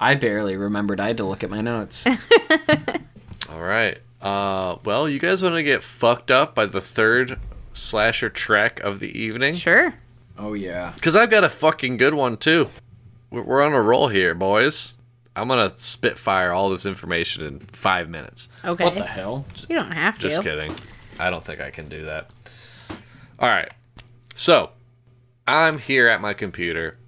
[0.00, 1.00] I barely remembered.
[1.00, 2.06] I had to look at my notes.
[3.50, 3.98] All right.
[4.22, 7.38] Uh, well, you guys want to get fucked up by the third
[7.74, 9.54] slasher track of the evening?
[9.54, 9.94] Sure.
[10.38, 10.92] oh yeah.
[10.94, 12.68] Because I've got a fucking good one too.
[13.30, 14.94] We're, we're on a roll here, boys.
[15.36, 18.48] I'm gonna spitfire all this information in five minutes.
[18.64, 18.84] Okay.
[18.84, 19.46] What the hell?
[19.68, 20.28] You don't have to.
[20.28, 20.72] Just kidding.
[21.18, 22.30] I don't think I can do that.
[23.38, 23.70] All right.
[24.34, 24.70] So,
[25.46, 26.98] I'm here at my computer.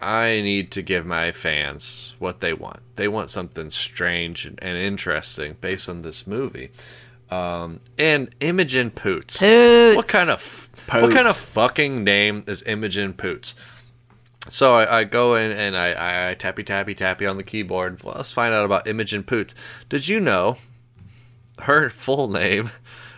[0.00, 2.80] I need to give my fans what they want.
[2.96, 6.70] They want something strange and, and interesting based on this movie.
[7.30, 9.38] Um, and Imogen Poots.
[9.38, 9.96] Poots.
[9.96, 13.54] What kind of what kind of fucking name is Imogen Poots?
[14.48, 18.02] So I, I go in and I, I tappy tappy tappy on the keyboard.
[18.02, 19.54] Well, let's find out about Imogen Poots.
[19.88, 20.56] Did you know
[21.60, 22.70] her full name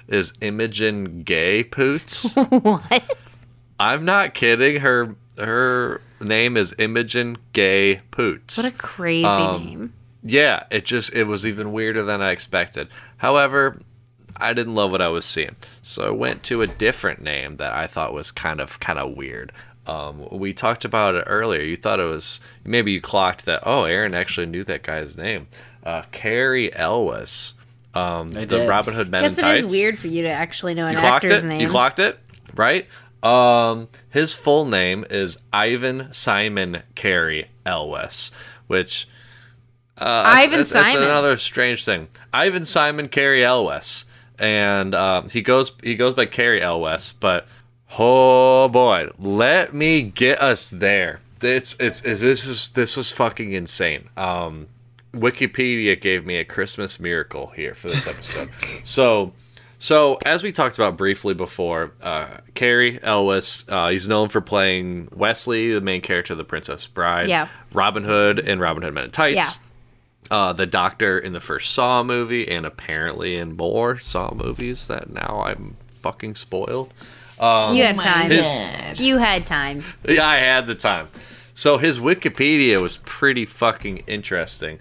[0.09, 2.35] is Imogen Gay Poots?
[2.49, 3.17] what?
[3.79, 4.81] I'm not kidding.
[4.81, 8.57] Her her name is Imogen Gay Poots.
[8.57, 9.93] What a crazy Um, name.
[10.23, 12.89] Yeah, it just it was even weirder than I expected.
[13.19, 13.79] However,
[14.37, 17.73] I didn't love what I was seeing, so I went to a different name that
[17.73, 19.53] I thought was kind of kind of weird.
[19.87, 21.63] Um, we talked about it earlier.
[21.63, 23.63] You thought it was maybe you clocked that.
[23.65, 25.49] Oh, Aaron actually knew that guy's name,
[25.85, 27.55] uh, Cary Elwes,
[27.95, 28.69] um, the did.
[28.69, 29.65] Robin Hood Men Guess in it Tights.
[29.65, 31.49] is weird for you to actually know an You actor's it.
[31.49, 31.61] name.
[31.61, 32.19] You clocked it,
[32.55, 32.87] right?
[33.23, 38.31] Um, his full name is Ivan Simon Cary Elwes,
[38.67, 39.09] which
[39.99, 41.09] uh, Ivan that's, that's Simon.
[41.09, 42.09] another strange thing.
[42.33, 44.05] Ivan Simon Cary Elwes,
[44.39, 47.47] and um, he goes he goes by Cary Elwes, but
[47.99, 51.21] oh boy, let me get us there.
[51.43, 54.09] It's it's, it's this is this was fucking insane.
[54.17, 54.69] Um,
[55.13, 58.51] Wikipedia gave me a Christmas miracle here for this episode.
[58.85, 59.33] so,
[59.79, 65.09] so as we talked about briefly before, uh, Cary Elwes, uh, he's known for playing
[65.13, 67.29] Wesley, the main character of The Princess Bride.
[67.29, 67.49] Yeah.
[67.73, 69.59] Robin Hood and Robin Hood Men in Tights.
[70.31, 70.37] Yeah.
[70.37, 75.11] uh, the Doctor in the first Saw movie, and apparently in more Saw movies that
[75.11, 76.93] now I'm fucking spoiled.
[77.41, 78.31] Um, you had oh time.
[78.31, 79.83] His- You had time.
[80.09, 81.09] Yeah, I had the time.
[81.55, 84.79] So his Wikipedia was pretty fucking interesting.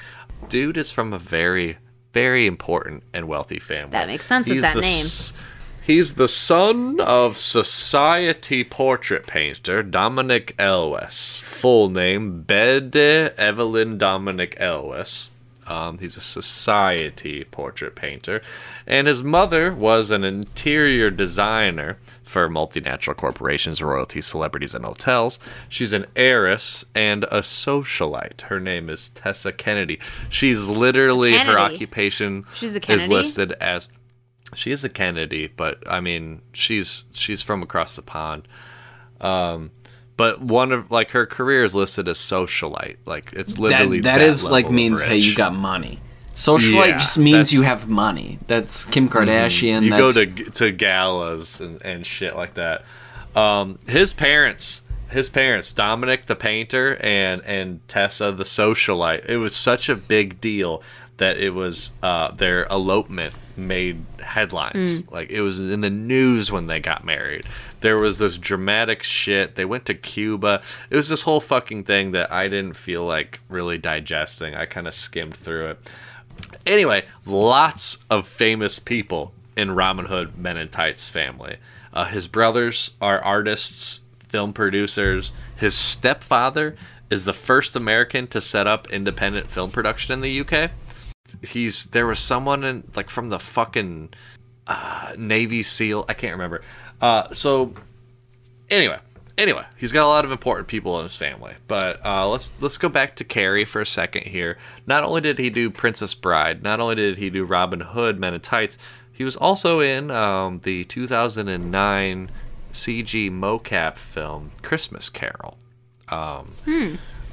[0.49, 1.77] Dude is from a very,
[2.13, 3.91] very important and wealthy family.
[3.91, 5.05] That makes sense with that the name.
[5.05, 5.33] s-
[5.81, 11.39] He's the son of society portrait painter Dominic Elwes.
[11.43, 12.95] Full name Bede
[13.37, 15.31] Evelyn Dominic Elwes.
[15.69, 18.41] Um, he's a society portrait painter.
[18.87, 25.39] And his mother was an interior designer for multinational corporations, royalty, celebrities, and hotels.
[25.69, 28.41] She's an heiress and a socialite.
[28.41, 29.99] Her name is Tessa Kennedy.
[30.29, 33.87] She's literally, her occupation is listed as
[34.55, 38.47] she is a Kennedy, but I mean, she's she's from across the pond.
[39.21, 39.71] Um,
[40.19, 42.97] but one of like her career is listed as socialite.
[43.05, 46.01] Like it's literally that, that that is like means hey you got money.
[46.33, 48.37] Socialite Yeah, just means you have money.
[48.45, 49.81] That's Kim Kardashian.
[49.83, 52.83] you go to to galas and, and shit like that.
[53.33, 59.23] Um, his parents, his parents, Dominic the painter and and Tessa the socialite.
[59.23, 60.83] It was such a big deal
[61.19, 65.03] that it was uh, their elopement made headlines.
[65.11, 67.45] Like it was in the news when they got married.
[67.81, 69.55] There was this dramatic shit.
[69.55, 70.61] They went to Cuba.
[70.89, 74.55] It was this whole fucking thing that I didn't feel like really digesting.
[74.55, 75.91] I kind of skimmed through it.
[76.65, 81.57] Anyway, lots of famous people in Robin Hood Men in Tights family.
[81.93, 85.33] Uh, his brothers are artists, film producers.
[85.57, 86.75] His stepfather
[87.09, 90.71] is the first American to set up independent film production in the UK.
[91.41, 94.09] He's there was someone in like from the fucking
[94.67, 96.05] uh, Navy SEAL.
[96.07, 96.61] I can't remember.
[97.01, 97.73] Uh, so
[98.69, 98.99] anyway,
[99.37, 101.55] anyway, he's got a lot of important people in his family.
[101.67, 104.57] But uh, let's let's go back to Cary for a second here.
[104.85, 108.33] Not only did he do Princess Bride, not only did he do Robin Hood, Men
[108.33, 108.77] in Tights,
[109.11, 112.29] he was also in um, the 2009
[112.71, 115.57] CG mocap film Christmas Carol,
[116.09, 116.47] um,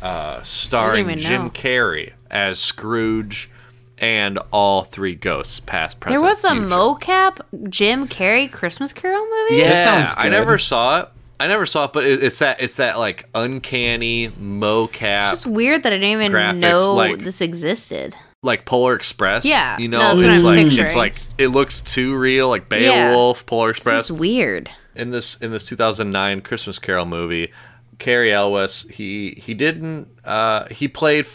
[0.03, 1.51] uh, starring Jim.
[1.51, 3.51] Carrey as Scrooge.
[3.99, 6.67] And all three ghosts, past, present, There was a future.
[6.67, 9.63] mocap Jim Carrey Christmas Carol movie.
[9.63, 11.09] Yeah, sounds I never saw it.
[11.41, 15.83] I never saw it, but it, it's that it's that like uncanny mocap, It's weird
[15.85, 18.15] that I didn't even Graphics, know like- this existed.
[18.43, 19.45] like Polar Express.
[19.47, 22.71] Yeah, you know, that's what it's I'm like it's like it looks too real, like
[22.71, 23.11] Yeah.
[23.11, 24.05] Beowulf, Polar Express.
[24.07, 24.71] is weird.
[24.95, 27.51] in this in this 2009 Christmas Carol movie,
[27.99, 31.27] Cary Elwes he he didn't uh, he played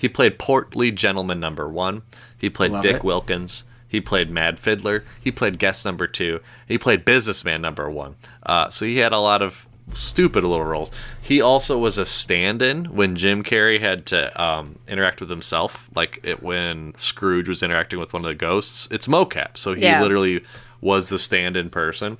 [0.00, 2.02] he played portly gentleman number one.
[2.38, 3.04] He played Love Dick it.
[3.04, 3.64] Wilkins.
[3.86, 5.04] He played Mad Fiddler.
[5.20, 6.40] He played guest number two.
[6.66, 8.14] He played businessman number one.
[8.42, 10.90] Uh, so he had a lot of stupid little roles.
[11.20, 16.20] He also was a stand-in when Jim Carrey had to um, interact with himself, like
[16.22, 18.88] it when Scrooge was interacting with one of the ghosts.
[18.92, 20.00] It's mocap, so he Yeah.
[20.00, 20.44] literally
[20.80, 22.16] was the stand-in person.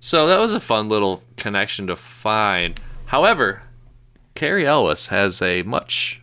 [0.00, 2.80] So that was a fun little connection to find.
[3.06, 3.62] However,
[4.34, 6.20] Cary Elwes has a much,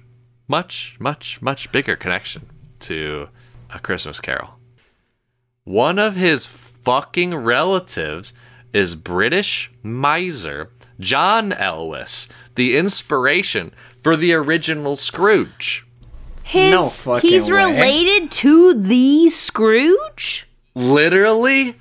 [0.50, 2.50] much, much, much bigger connection
[2.80, 3.30] to
[3.74, 4.56] A Christmas Carol.
[5.64, 8.34] One of his fucking relatives
[8.74, 13.72] is British miser John Elwes, the inspiration
[14.02, 15.86] for the original Scrooge.
[16.44, 17.58] His, No fucking he's way.
[17.66, 20.48] related to the Scrooge.
[20.76, 21.76] literally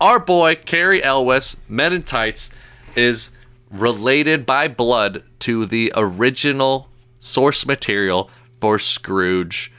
[0.00, 2.50] our boy Cary Elwes, Men in Tights,
[2.94, 3.30] is
[3.70, 6.90] related by blood to the original
[7.26, 8.30] source material
[8.60, 9.72] for Scrooge,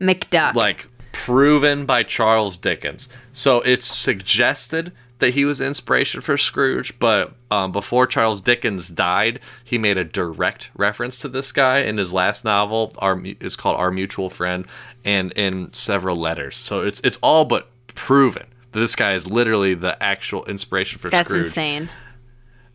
[0.00, 0.54] McDuck.
[0.54, 3.08] like proven by Charles Dickens.
[3.32, 9.40] So it's suggested that he was inspiration for Scrooge, but um, before Charles Dickens died,
[9.64, 12.92] he made a direct reference to this guy in his last novel.
[12.98, 14.66] Our it's called Our Mutual Friend,
[15.04, 16.56] and in several letters.
[16.56, 21.10] So it's it's all but proven that this guy is literally the actual inspiration for
[21.10, 21.46] That's Scrooge.
[21.46, 21.88] That's insane.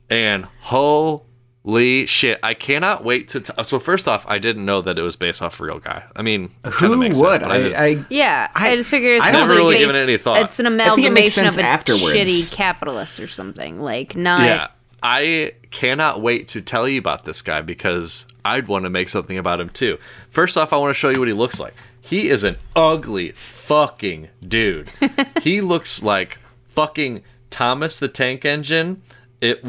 [0.09, 0.45] And
[1.65, 3.41] holy shit, I cannot wait to.
[3.41, 6.03] T- so first off, I didn't know that it was based off a real guy.
[6.15, 7.41] I mean, it kinda Who makes would?
[7.41, 9.75] sense, but didn't- I, I Yeah, I, I- just figured it's I just don't really
[9.75, 10.41] based- given it any thought.
[10.41, 12.15] It's an think it amalgamation of sense a afterwards.
[12.15, 13.79] shitty capitalist or something.
[13.81, 14.41] Like not.
[14.41, 14.67] Yeah,
[15.01, 19.37] I cannot wait to tell you about this guy because I'd want to make something
[19.37, 19.97] about him too.
[20.29, 21.73] First off, I want to show you what he looks like.
[22.01, 24.89] He is an ugly fucking dude.
[25.41, 26.37] he looks like
[26.67, 29.01] fucking Thomas the Tank Engine.
[29.41, 29.59] It,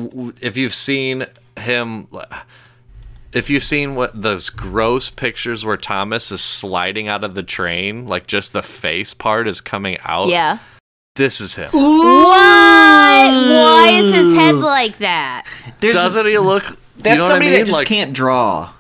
[0.41, 1.27] if you've seen
[1.59, 2.09] him,
[3.33, 8.07] if you've seen what those gross pictures where Thomas is sliding out of the train,
[8.07, 10.29] like just the face part is coming out.
[10.29, 10.59] Yeah.
[11.17, 11.71] this is him.
[11.73, 13.31] Why?
[13.51, 15.47] Why is his head like that?
[15.81, 16.65] there's Doesn't he look?
[16.97, 17.61] that's you know somebody what I mean?
[17.61, 18.71] that just like, can't draw.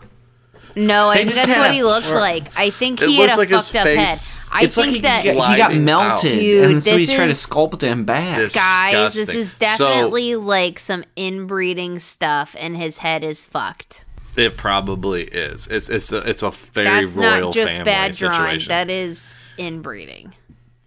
[0.76, 2.44] No, I think that's what a he looked poor- like.
[2.58, 3.98] I think he had a like fucked up head.
[3.98, 6.32] I it's like think he, that he got melted,
[6.64, 6.70] out.
[6.70, 8.36] and so Dude, he's trying to sculpt him back.
[8.38, 9.40] This- guys, this Disgusting.
[9.40, 14.04] is So- definitely like some inbreeding stuff, and his head is fucked.
[14.36, 15.68] It probably is.
[15.68, 18.32] It's it's a, it's a very That's royal not just family bad drawing.
[18.34, 18.68] situation.
[18.70, 20.34] That is inbreeding.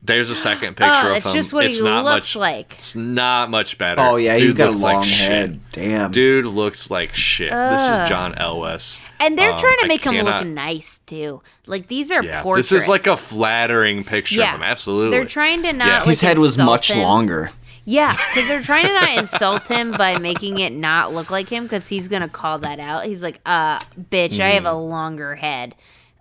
[0.08, 1.34] There's a second picture Oh, of it's him.
[1.34, 2.74] just what it's he not looks much, like.
[2.74, 4.02] It's not much better.
[4.02, 5.28] oh yeah, Dude he's got a looks long like shit.
[5.30, 5.60] head.
[5.74, 6.12] Damn.
[6.12, 7.52] Dude looks like shit.
[7.52, 9.00] This is John Elwes.
[9.20, 11.42] And they're Um, trying to I make him cannot- look nice too.
[11.68, 12.70] Like these are Yeah, portraits.
[12.70, 14.54] this is like a flattering picture yeah.
[14.54, 14.64] of him.
[14.64, 15.12] Absolutely.
[15.18, 15.88] They're trying to not.
[15.88, 15.98] Yeah.
[16.00, 17.04] Like, His head was much him.
[17.04, 17.52] longer.
[17.90, 21.64] Yeah, because they're trying to not insult him by making it not look like him,
[21.64, 23.06] because he's gonna call that out.
[23.06, 23.80] He's like, "Uh,
[24.12, 25.74] bitch, I have a longer head.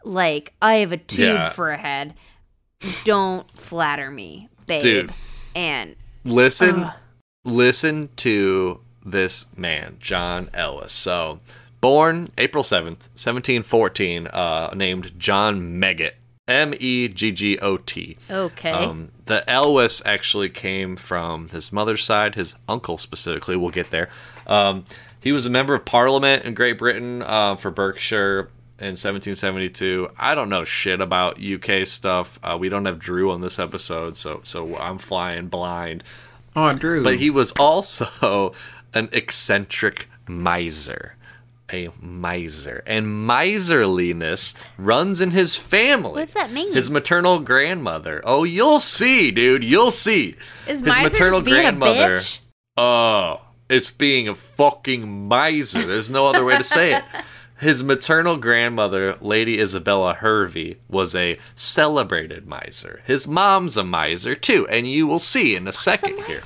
[0.04, 1.34] Like I have a tube Mm.
[1.34, 1.48] Yeah.
[1.50, 2.14] for a head.
[3.04, 5.12] Don't flatter me, babe." Dude.
[5.54, 5.96] And
[6.26, 6.90] listen
[7.44, 10.92] listen to this man john elwes.
[10.92, 11.40] So
[11.80, 16.12] born april 7th 1714 uh, named john megott
[16.48, 23.56] m-e-g-g-o-t okay, um, the elwes actually came from his mother's side his uncle specifically.
[23.56, 24.08] We'll get there.
[24.46, 24.84] Um,
[25.20, 30.34] he was a member of parliament in great britain uh, for berkshire in 1772 i
[30.34, 34.40] don't know shit about uk stuff uh, we don't have drew on this episode so
[34.44, 36.02] so i'm flying blind
[36.58, 37.02] Oh, Drew.
[37.04, 38.54] but he was also
[38.94, 41.16] an eccentric miser.
[41.70, 42.82] A miser.
[42.86, 46.12] And miserliness runs in his family.
[46.12, 46.72] What's that mean?
[46.72, 48.22] His maternal grandmother.
[48.24, 49.64] Oh, you'll see, dude.
[49.64, 50.36] You'll see.
[50.66, 52.14] is his Miser maternal just being grandmother.
[52.14, 52.38] a bitch?
[52.78, 55.84] Oh, it's being a fucking miser.
[55.84, 57.02] There's no other way to say it.
[57.58, 63.02] His maternal grandmother, Lady Isabella Hervey, was a celebrated miser.
[63.06, 66.40] His mom's a miser too, and you will see in a second here.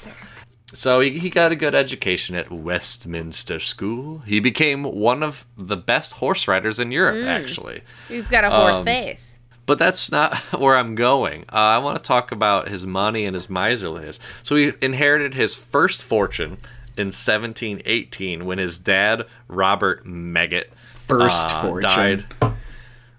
[0.73, 4.19] So he, he got a good education at Westminster School.
[4.20, 7.27] He became one of the best horse riders in Europe, Mm.
[7.27, 7.82] actually.
[8.09, 9.37] He's got a horse Um, face.
[9.66, 11.43] But that's not where I'm going.
[11.53, 14.20] Uh, I want to talk about his money and his miserliness.
[14.45, 16.59] So he inherited his first fortune
[16.97, 20.66] in 1718 when his dad, Robert Meggot,
[21.11, 22.27] First uh, fortune.
[22.41, 22.55] died.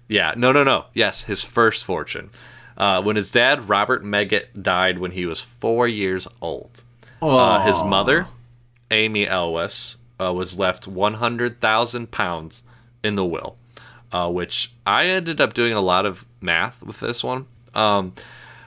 [0.08, 0.86] Yeah, no, no, no.
[0.94, 2.30] Yes, his first fortune.
[2.76, 6.84] Uh, when his dad, Robert Meggot, died when he was four years old.
[7.20, 8.26] Uh, his mother,
[8.90, 12.62] Amy Elwes, uh, was left 100,000 pounds
[13.04, 13.56] in the will,
[14.10, 17.46] uh, which I ended up doing a lot of math with this one.
[17.74, 18.14] Um,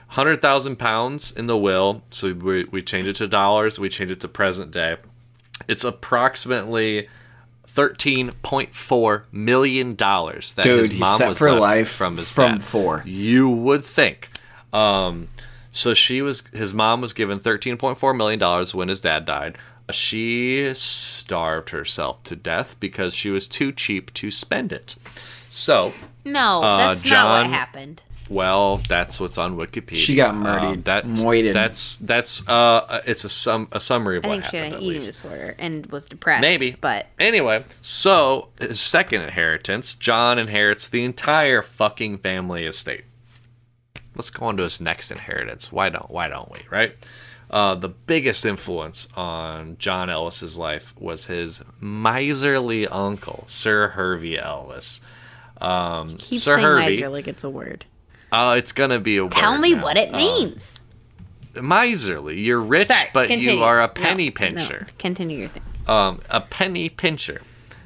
[0.08, 4.20] 100,000 pounds in the will, so we, we change it to dollars, we change it
[4.20, 4.96] to present day.
[5.68, 7.08] It's approximately
[7.76, 12.62] $13.4 million that Dude, his mom set was for left life from his from dad.
[12.62, 13.02] four.
[13.04, 14.30] You would think.
[14.72, 15.28] Um,
[15.72, 19.24] so she was his mom was given thirteen point four million dollars when his dad
[19.24, 19.58] died.
[19.92, 24.96] She starved herself to death because she was too cheap to spend it.
[25.48, 25.92] So,
[26.24, 28.02] No, uh, that's not what happened.
[28.28, 29.96] Well, that's what's on Wikipedia.
[29.96, 31.54] She got Um, murdered, that's moited.
[31.54, 34.72] that's that's uh, it's a sum a summary of I what think she happened.
[34.74, 35.22] had at an eating least.
[35.22, 36.40] disorder and was depressed.
[36.40, 36.76] Maybe.
[36.80, 43.04] but Anyway, so his second inheritance, John inherits the entire fucking family estate.
[44.14, 45.70] Let's go on to his next inheritance.
[45.70, 46.96] Why don't why don't we, right?
[47.48, 55.00] Uh, the biggest influence on John Elwes's life was his miserly uncle, Sir Hervey Elwes.
[55.60, 56.80] Um, keep Sir saying Hervey.
[56.96, 57.84] miser like it's a word.
[58.32, 59.82] Oh, it's gonna be a Tell word me now.
[59.84, 60.80] what it Uh, means.
[61.54, 62.38] miserly.
[62.40, 63.58] You're rich, Sorry, but continue.
[63.58, 64.86] you are a penny no, pincher.
[64.98, 65.62] continue your thing.
[65.86, 67.40] um, a penny pincher.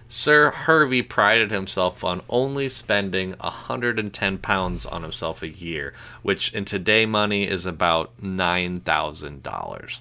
[0.08, 6.64] Sir Hervey prided himself on only spending 110 pounds on himself a year, which in
[6.64, 10.00] today money is about $9,000.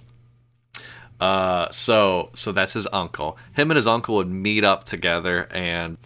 [1.20, 3.38] Uh, so so that's his uncle.
[3.54, 5.98] Him and his uncle would meet up together and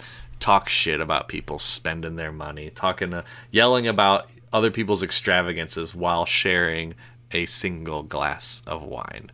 [0.43, 6.25] talk shit about people spending their money, talking, uh, yelling about other people's extravagances while
[6.25, 6.93] sharing
[7.31, 9.31] a single glass of wine.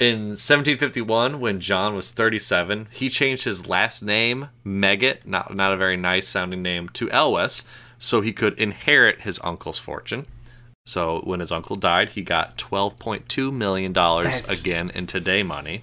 [0.00, 5.76] In 1751, when John was 37, he changed his last name, Meggot, not, not a
[5.76, 7.62] very nice sounding name, to Elwes,
[7.98, 10.26] so he could inherit his uncle's fortune.
[10.86, 15.82] So when his uncle died, he got $12.2 million That's- again in today money.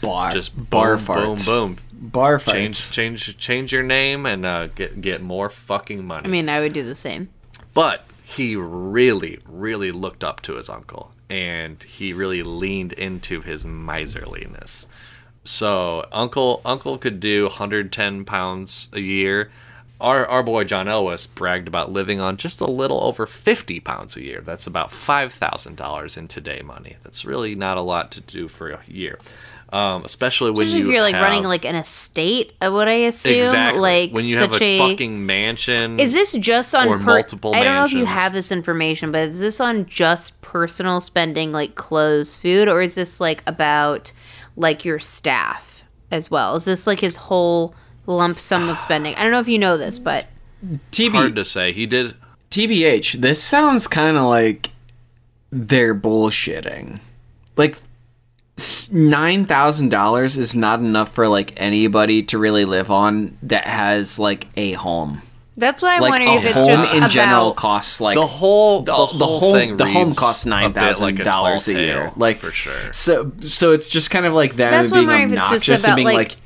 [0.00, 1.46] Bar, Just bar boom, farts.
[1.46, 1.78] boom, boom.
[2.10, 2.52] Bar farts.
[2.52, 6.26] Change, change, change your name and uh, get get more fucking money.
[6.26, 7.30] I mean, I would do the same.
[7.72, 13.64] But he really, really looked up to his uncle and he really leaned into his
[13.64, 14.86] miserliness.
[15.44, 19.50] So uncle uncle could do 110 pounds a year.
[20.00, 24.16] Our, our boy John Elwes bragged about living on just a little over 50 pounds
[24.16, 24.40] a year.
[24.40, 26.96] That's about $5,000 in today money.
[27.02, 29.18] That's really not a lot to do for a year.
[29.74, 32.86] Um, especially when Especially you if you're like have, running like an estate, uh, would
[32.86, 33.38] I assume?
[33.38, 35.98] exactly Like when you such have a, a fucking mansion.
[35.98, 39.10] Is this just on or per- multiple I don't know if you have this information,
[39.10, 44.12] but is this on just personal spending like clothes, food, or is this like about
[44.54, 46.54] like your staff as well?
[46.54, 47.74] Is this like his whole
[48.06, 49.16] lump sum of spending?
[49.16, 50.28] I don't know if you know this, but
[50.92, 51.72] TB, hard to say?
[51.72, 52.14] He did.
[52.50, 54.70] TBH, this sounds kind of like
[55.50, 57.00] they're bullshitting.
[57.56, 57.76] Like
[58.92, 64.18] nine thousand dollars is not enough for like anybody to really live on that has
[64.18, 65.22] like a home.
[65.56, 68.14] that's what I'm Like wondering a if it's home just in about general costs like
[68.14, 71.04] The whole the, the, whole the home thing the home costs a nine bit thousand
[71.04, 72.92] like a dollars a year, like for sure.
[72.92, 75.46] So so it's just kind of like them That's what I'm being wondering if it's
[75.46, 76.36] obnoxious just and about being like, like,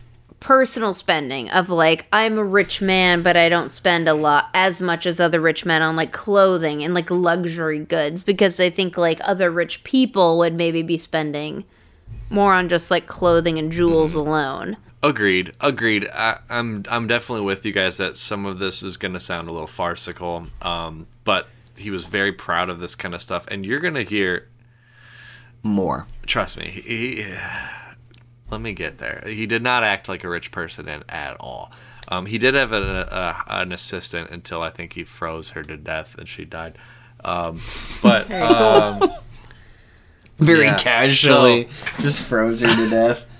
[0.40, 4.80] personal spending of like I'm a rich man, but I don't spend a lot as
[4.80, 8.96] much as other rich men on like clothing and like luxury goods because I think
[8.96, 11.64] like other rich people would maybe be spending
[12.30, 14.20] more on just like clothing and jewels Mm-hmm.
[14.28, 14.76] alone.
[15.02, 15.52] Agreed.
[15.60, 16.08] Agreed.
[16.12, 19.48] I, I'm I'm definitely with you guys that some of this is going to sound
[19.48, 20.46] a little farcical.
[20.60, 21.48] Um, but
[21.78, 24.48] he was very proud of this kind of stuff, and you're going to hear.
[25.62, 26.06] more.
[26.26, 26.64] Trust me.
[26.66, 27.24] He,
[28.50, 29.22] let me get there.
[29.26, 31.70] He did not act like a rich person in, at all.
[32.08, 35.76] Um, he did have an, a, an assistant until I think he froze her to
[35.76, 36.76] death and she died.
[37.24, 37.60] Um,
[38.02, 39.10] but um,
[40.38, 40.76] Very Yeah.
[40.78, 41.68] casually,
[42.00, 43.24] just froze her to death.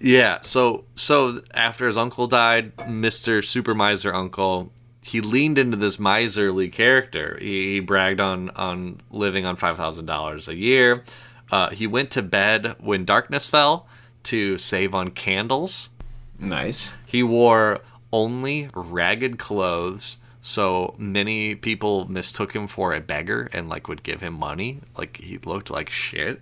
[0.00, 3.38] Yeah, so so after his uncle died, Mr.
[3.42, 4.70] Supermiser uncle,
[5.02, 7.36] he leaned into this miserly character.
[7.40, 11.02] He, he bragged on on living on five thousand dollars a year.
[11.50, 13.88] Uh, he went to bed when darkness fell
[14.22, 15.90] to save on candles.
[16.38, 16.94] Nice.
[17.04, 17.80] He wore
[18.12, 24.20] only ragged clothes, so many people mistook him for a beggar and like would give
[24.20, 24.80] him money.
[24.96, 26.40] Like he looked like shit.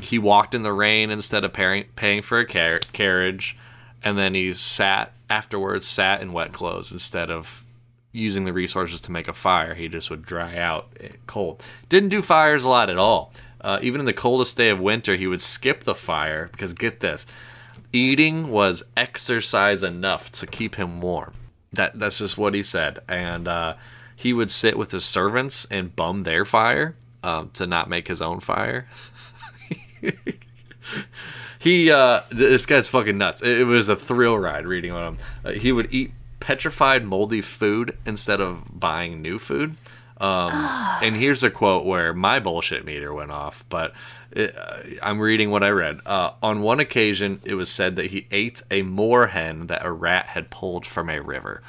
[0.00, 3.56] He walked in the rain instead of paying paying for a car- carriage,
[4.02, 7.64] and then he sat afterwards, sat in wet clothes instead of
[8.12, 9.74] using the resources to make a fire.
[9.74, 11.62] He just would dry out eh, cold.
[11.88, 13.32] Didn't do fires a lot at all.
[13.60, 17.00] Uh, even in the coldest day of winter, he would skip the fire because get
[17.00, 17.26] this,
[17.92, 21.32] eating was exercise enough to keep him warm.
[21.76, 23.74] That that's just what he said, and uh,
[24.14, 28.22] he would sit with his servants and bum their fire um, to not make his
[28.22, 28.88] own fire.
[31.58, 33.42] he uh, th- this guy's fucking nuts.
[33.42, 35.18] It, it was a thrill ride reading on him.
[35.44, 39.76] Uh, he would eat petrified, moldy food instead of buying new food.
[40.18, 40.50] Um,
[41.02, 43.92] and here's a quote where my bullshit meter went off, but
[45.02, 46.00] I'm reading what I read.
[46.04, 50.26] Uh, on one occasion, it was said that he ate a moorhen that a rat
[50.28, 51.62] had pulled from a river.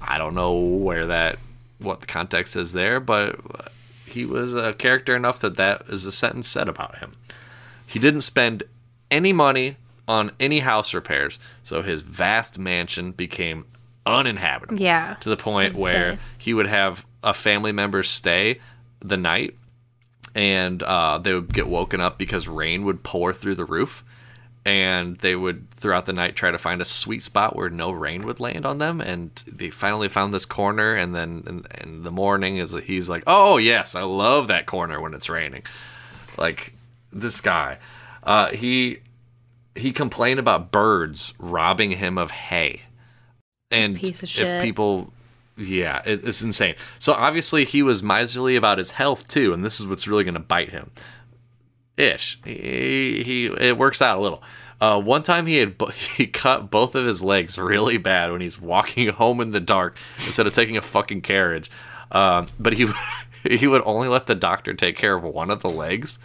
[0.00, 1.38] I don't know where that,
[1.78, 3.62] what the context is there, but uh,
[4.06, 7.12] he was a character enough that that is a sentence said about him.
[7.86, 8.64] He didn't spend
[9.10, 9.76] any money
[10.06, 13.64] on any house repairs, so his vast mansion became
[14.04, 14.78] uninhabitable.
[14.80, 16.18] Yeah, To the point where say.
[16.36, 18.60] he would have a family member stay
[19.00, 19.54] the night
[20.34, 24.04] and uh, they would get woken up because rain would pour through the roof
[24.66, 28.22] and they would throughout the night try to find a sweet spot where no rain
[28.22, 32.10] would land on them and they finally found this corner and then in, in the
[32.10, 35.62] morning is he's like oh yes i love that corner when it's raining.
[36.38, 36.74] Like
[37.12, 37.78] this guy
[38.24, 38.98] uh, he
[39.76, 42.82] he complained about birds robbing him of hay.
[43.70, 45.12] And if people
[45.56, 49.78] yeah it, it's insane so obviously he was miserly about his health too and this
[49.80, 50.90] is what's really going to bite him
[51.96, 54.42] ish he, he it works out a little
[54.80, 55.86] uh, one time he had bo-
[56.16, 59.96] he cut both of his legs really bad when he's walking home in the dark
[60.26, 61.70] instead of taking a fucking carriage
[62.10, 62.88] um, but he
[63.48, 66.18] he would only let the doctor take care of one of the legs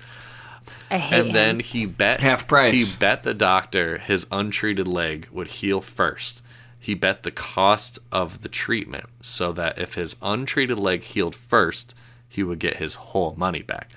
[0.92, 1.34] I hate and him.
[1.34, 2.94] then he bet Half price.
[2.96, 6.44] He bet the doctor his untreated leg would heal first.
[6.80, 11.94] He bet the cost of the treatment so that if his untreated leg healed first,
[12.28, 13.90] he would get his whole money back.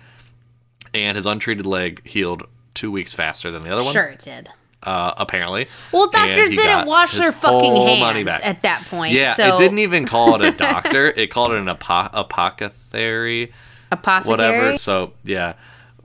[0.92, 2.42] And his untreated leg healed
[2.74, 3.92] two weeks faster than the other one.
[3.92, 4.50] sure it did.
[4.82, 5.68] Uh, apparently.
[5.92, 9.12] Well, doctors didn't wash their fucking hands at that point.
[9.14, 11.06] Yeah, so it didn't even call it a doctor.
[11.06, 13.52] it called it an apo- apothecary
[13.92, 14.28] apothecary.
[14.30, 14.76] whatever.
[14.78, 15.54] So yeah,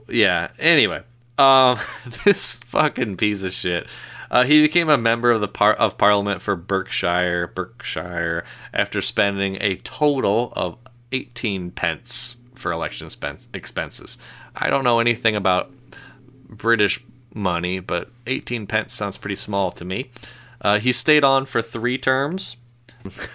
[0.08, 0.50] yeah.
[0.60, 1.02] Anyway,
[1.38, 1.76] um,
[2.24, 3.88] this fucking piece of shit.
[4.30, 9.56] Uh, he became a member of the par- of Parliament for Berkshire, Berkshire, after spending
[9.60, 10.76] a total of
[11.12, 14.18] eighteen pence for election expense- expenses.
[14.54, 15.70] I don't know anything about
[16.48, 17.02] British
[17.34, 20.10] money, but eighteen pence sounds pretty small to me.
[20.60, 22.56] Uh, he stayed on for three terms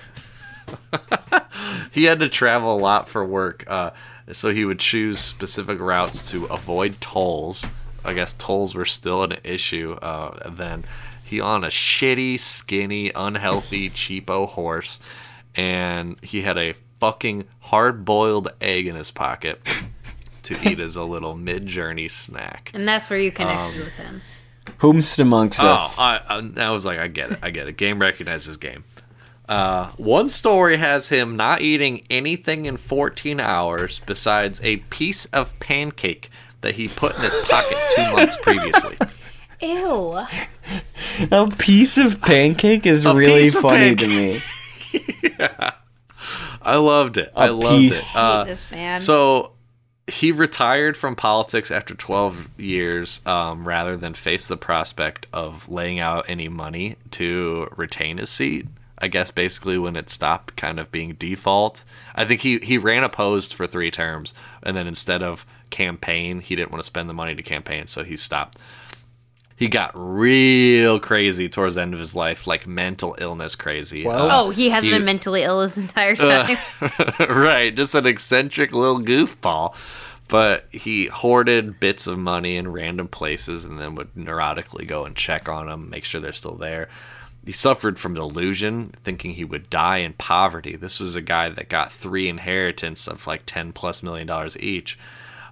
[1.92, 3.92] he had to travel a lot for work, uh,
[4.32, 7.66] so he would choose specific routes to avoid tolls.
[8.06, 10.84] I guess tolls were still an issue uh, then.
[11.26, 15.00] He on a shitty, skinny, unhealthy, cheapo horse,
[15.56, 19.60] and he had a fucking hard-boiled egg in his pocket
[20.44, 22.72] to eat as a little mid-journey snack.
[22.74, 24.22] And that's where you connected Um, with him.
[24.80, 26.00] Whomst amongst Oh, us?
[26.00, 27.40] I, I, I was like, I get it.
[27.42, 27.76] I get it.
[27.78, 28.84] Game recognizes game.
[29.50, 35.58] Uh, one story has him not eating anything in 14 hours besides a piece of
[35.60, 36.30] pancake
[36.64, 38.98] that he put in his pocket two months previously.
[39.62, 40.20] Ew.
[41.32, 44.42] A piece of pancake is A really piece of funny to pancake.
[45.32, 45.32] me.
[46.62, 47.32] I loved it.
[47.36, 48.16] I loved piece.
[48.16, 48.20] it.
[48.20, 49.00] Uh, this man.
[49.00, 49.52] So
[50.08, 56.00] he retired from politics after 12 years um, rather than face the prospect of laying
[56.00, 58.68] out any money to retain his seat.
[58.98, 61.84] I guess basically when it stopped kind of being default.
[62.16, 66.56] I think he, he ran opposed for three terms, and then instead of campaign, he
[66.56, 68.58] didn't want to spend the money to campaign, so he stopped.
[69.56, 74.06] He got real crazy towards the end of his life, like mental illness crazy.
[74.08, 76.58] Uh, oh, he has he- been mentally ill his entire time.
[77.20, 79.76] right, just an eccentric little goofball.
[80.30, 85.16] But he hoarded bits of money in random places and then would neurotically go and
[85.16, 86.90] check on them, make sure they're still there.
[87.46, 90.76] He suffered from delusion, thinking he would die in poverty.
[90.76, 94.98] This was a guy that got three inheritance of like 10 plus million dollars each.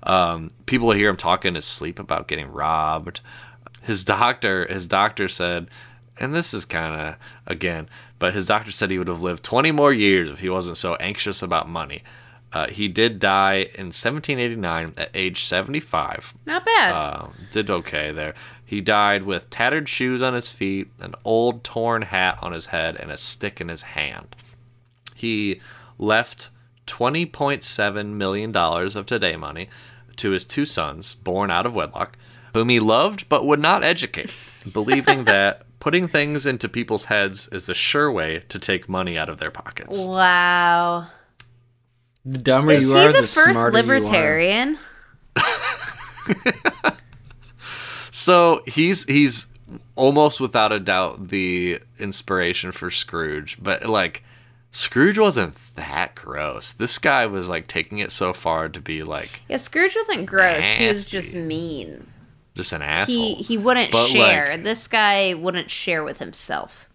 [0.03, 3.21] Um, people will hear him talking in his sleep about getting robbed.
[3.83, 5.69] His doctor, his doctor said,
[6.19, 7.15] and this is kind of
[7.47, 10.77] again, but his doctor said he would have lived 20 more years if he wasn't
[10.77, 12.03] so anxious about money.
[12.53, 16.33] Uh, he did die in 1789 at age 75.
[16.45, 16.93] Not bad.
[16.93, 18.35] Uh, did okay there.
[18.65, 22.97] He died with tattered shoes on his feet, an old torn hat on his head,
[22.97, 24.35] and a stick in his hand.
[25.15, 25.61] He
[25.97, 26.49] left
[26.87, 29.69] $20.7 million of today money
[30.21, 32.17] to his two sons, born out of wedlock,
[32.53, 34.33] whom he loved but would not educate,
[34.71, 39.29] believing that putting things into people's heads is the sure way to take money out
[39.29, 39.99] of their pockets.
[39.99, 41.07] wow.
[42.23, 43.83] The dumber Is you are, the the first smarter you are.
[43.83, 44.77] libertarian?
[48.11, 49.47] So he's he's
[49.95, 54.23] almost without a doubt the inspiration for Scrooge, but like
[54.71, 56.71] Scrooge wasn't that gross.
[56.71, 60.63] This guy was like taking it so far to be like Yeah, Scrooge wasn't gross.
[60.63, 62.07] He was just mean.
[62.55, 63.15] just an asshole.
[63.15, 64.51] He he wouldn't But, share.
[64.53, 66.89] like- this guy wouldn't share with himself.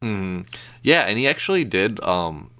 [0.00, 2.50] Yeah, and he actually did um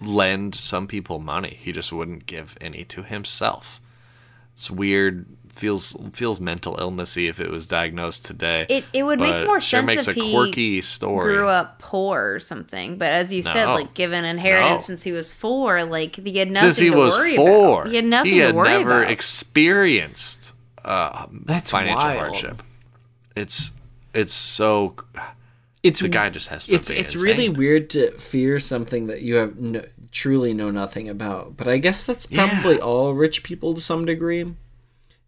[0.00, 1.58] lend some people money.
[1.60, 3.80] He just wouldn't give any to himself.
[4.52, 5.26] It's weird.
[5.60, 8.64] Feels feels mental illnessy if it was diagnosed today.
[8.70, 11.34] It it would make but more sure sense makes if a he quirky story.
[11.34, 12.96] grew up poor or something.
[12.96, 14.92] But as you said, like given inheritance No.
[14.92, 17.90] since he was four, like he had nothing Since he to was worry four, about.
[17.90, 19.00] He had nothing he had to worry never about.
[19.00, 22.18] That's experienced uh, financial wild.
[22.18, 22.62] hardship.
[23.36, 23.72] It's
[24.14, 24.94] it's so
[25.82, 27.26] It's the guy just has to it's be it's insane.
[27.26, 31.56] really weird to fear something that you have no, truly know nothing about.
[31.58, 34.54] But I guess that's probably all rich people to some degree.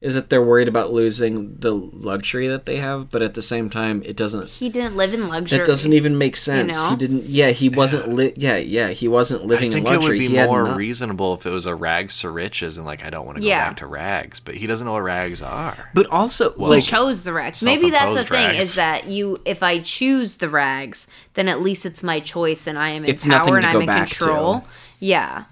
[0.03, 3.71] Is that they're worried about losing the luxury that they have, but at the same
[3.71, 4.49] time, it doesn't.
[4.49, 5.59] he didn't live in luxury.
[5.59, 6.73] That doesn't even make sense.
[6.75, 6.91] know?
[6.91, 7.27] He didn't.
[7.27, 8.09] Yeah, he wasn't.
[8.13, 9.71] Li- yeah, yeah, he wasn't living.
[9.71, 11.77] I living think in it would be he more no- reasonable if it was a
[11.77, 13.69] rags to riches and like I don't want to go Yeah.
[13.69, 15.91] back to rags, but he doesn't know what rags are.
[15.95, 17.63] But also, He like, chose the rags.
[17.63, 18.65] Maybe that's the thing rags.
[18.65, 22.77] is that you, if I choose the rags, then at least it's my choice and
[22.77, 24.63] I am in It's power and I'm in control.
[24.63, 24.67] to.
[24.99, 25.45] Yeah,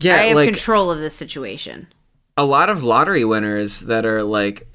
[0.00, 1.86] yeah, I have like control of this situation.
[2.36, 4.66] A lot of lottery winners that are like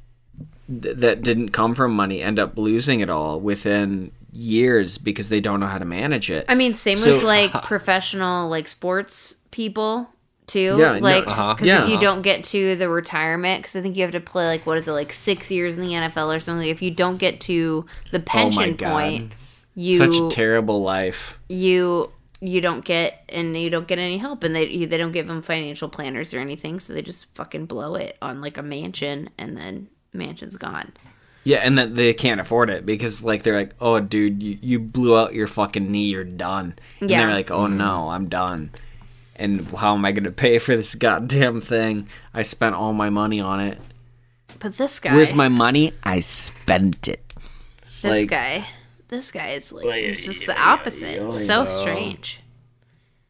[0.68, 5.40] th- that didn't come from money end up losing it all within years because they
[5.42, 6.46] don't know how to manage it.
[6.48, 10.10] I mean, same So- with like professional like sports people
[10.48, 10.76] too.
[10.78, 11.54] Yeah, no, like, uh-huh.
[11.54, 11.84] because Yeah.
[11.84, 14.66] if you don't get to the retirement, because I think you have to play like
[14.66, 16.68] what is it like six years in the NFL or something.
[16.68, 19.32] If you don't get to the pension Oh point,
[19.76, 21.40] you Such a terrible life.
[21.48, 22.12] you
[22.42, 25.42] you don't get and you don't get any help and they they don't give them
[25.44, 29.56] financial planners or anything so they just fucking blow it on like a mansion and
[29.56, 30.92] then mansion's gone
[31.44, 34.80] Yeah, and that they can't afford it because like they're like, "Oh, dude, you, you
[34.80, 36.10] blew out your fucking knee.
[36.10, 37.26] You're done." And Yeah.
[37.26, 37.78] they're like, "Oh mm-hmm.
[37.78, 38.70] no, I'm done."
[39.36, 42.08] And how am I going to pay for this goddamn thing?
[42.34, 43.80] I spent all my money on it.
[44.60, 45.94] but this guy Where's my money?
[46.04, 47.24] I spent it.
[47.82, 48.68] this like- guy
[49.12, 52.40] this guy is like he's just the opposite It's so strange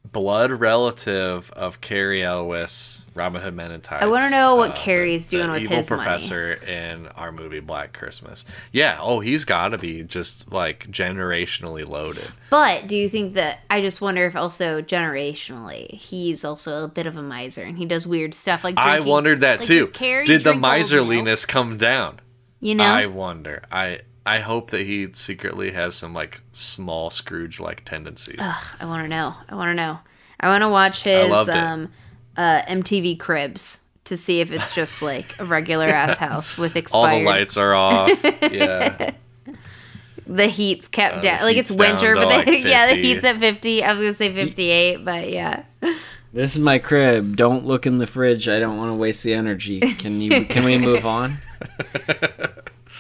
[0.10, 4.04] blood relative of Cary Elwes, Robin Hood Men in Tights.
[4.04, 6.04] I wanna know what uh, Cary's the- the doing with evil his money.
[6.04, 8.44] professor in our movie Black Christmas.
[8.74, 8.98] Yeah.
[9.00, 12.30] Oh, he's got to be just like generationally loaded.
[12.50, 17.06] But do you think that I just wonder if also generationally he's also a bit
[17.08, 19.88] of a miser and he does weird stuff like I wondered that like, too.
[19.88, 20.78] Cary Did the drink old milk?
[20.80, 22.20] miserliness come down?
[22.60, 23.64] You know, I wonder.
[23.72, 28.40] I I hope that he secretly has some like small Scrooge like tendencies.
[28.40, 29.34] I want to know.
[29.50, 30.00] I want to know.
[30.40, 31.92] I want to watch his loved um,
[32.38, 37.14] uh, MTV Cribs to see if it's just like a regular ass house with expired.
[37.14, 38.24] All the lights are off.
[38.52, 39.12] yeah.
[40.28, 41.40] The heat's kept Uh, down.
[41.40, 43.84] the Like it's winter, to, but like, the, yeah, the heat's at fifty.
[43.84, 45.64] I was gonna say fifty-eight, but yeah.
[46.32, 47.36] This is my crib.
[47.36, 48.48] Don't look in the fridge.
[48.48, 49.82] I don't want to waste the energy.
[49.82, 50.46] Can you?
[50.46, 51.34] Can we move on?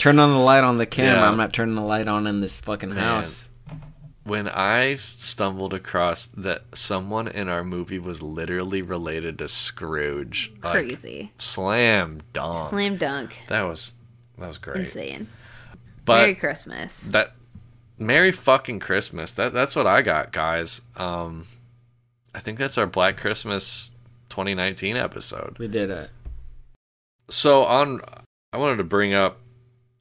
[0.01, 1.21] Turn on the light on the camera.
[1.21, 1.29] Yeah.
[1.29, 3.51] I'm not turning the light on in this fucking house.
[4.23, 10.71] When I stumbled across that someone in our movie was literally related to Scrooge, like,
[10.71, 11.31] Crazy.
[11.37, 12.67] slam dunk.
[12.69, 13.41] Slam dunk.
[13.47, 13.93] That was
[14.39, 14.77] that was great.
[14.77, 15.27] Insane.
[16.03, 17.03] But Merry Christmas.
[17.03, 17.35] that
[17.99, 19.35] Merry fucking Christmas.
[19.35, 20.81] That that's what I got, guys.
[20.97, 21.45] Um,
[22.33, 23.91] I think that's our Black Christmas
[24.29, 25.59] 2019 episode.
[25.59, 26.09] We did it.
[27.29, 28.01] Sloan,
[28.51, 29.37] I wanted to bring up.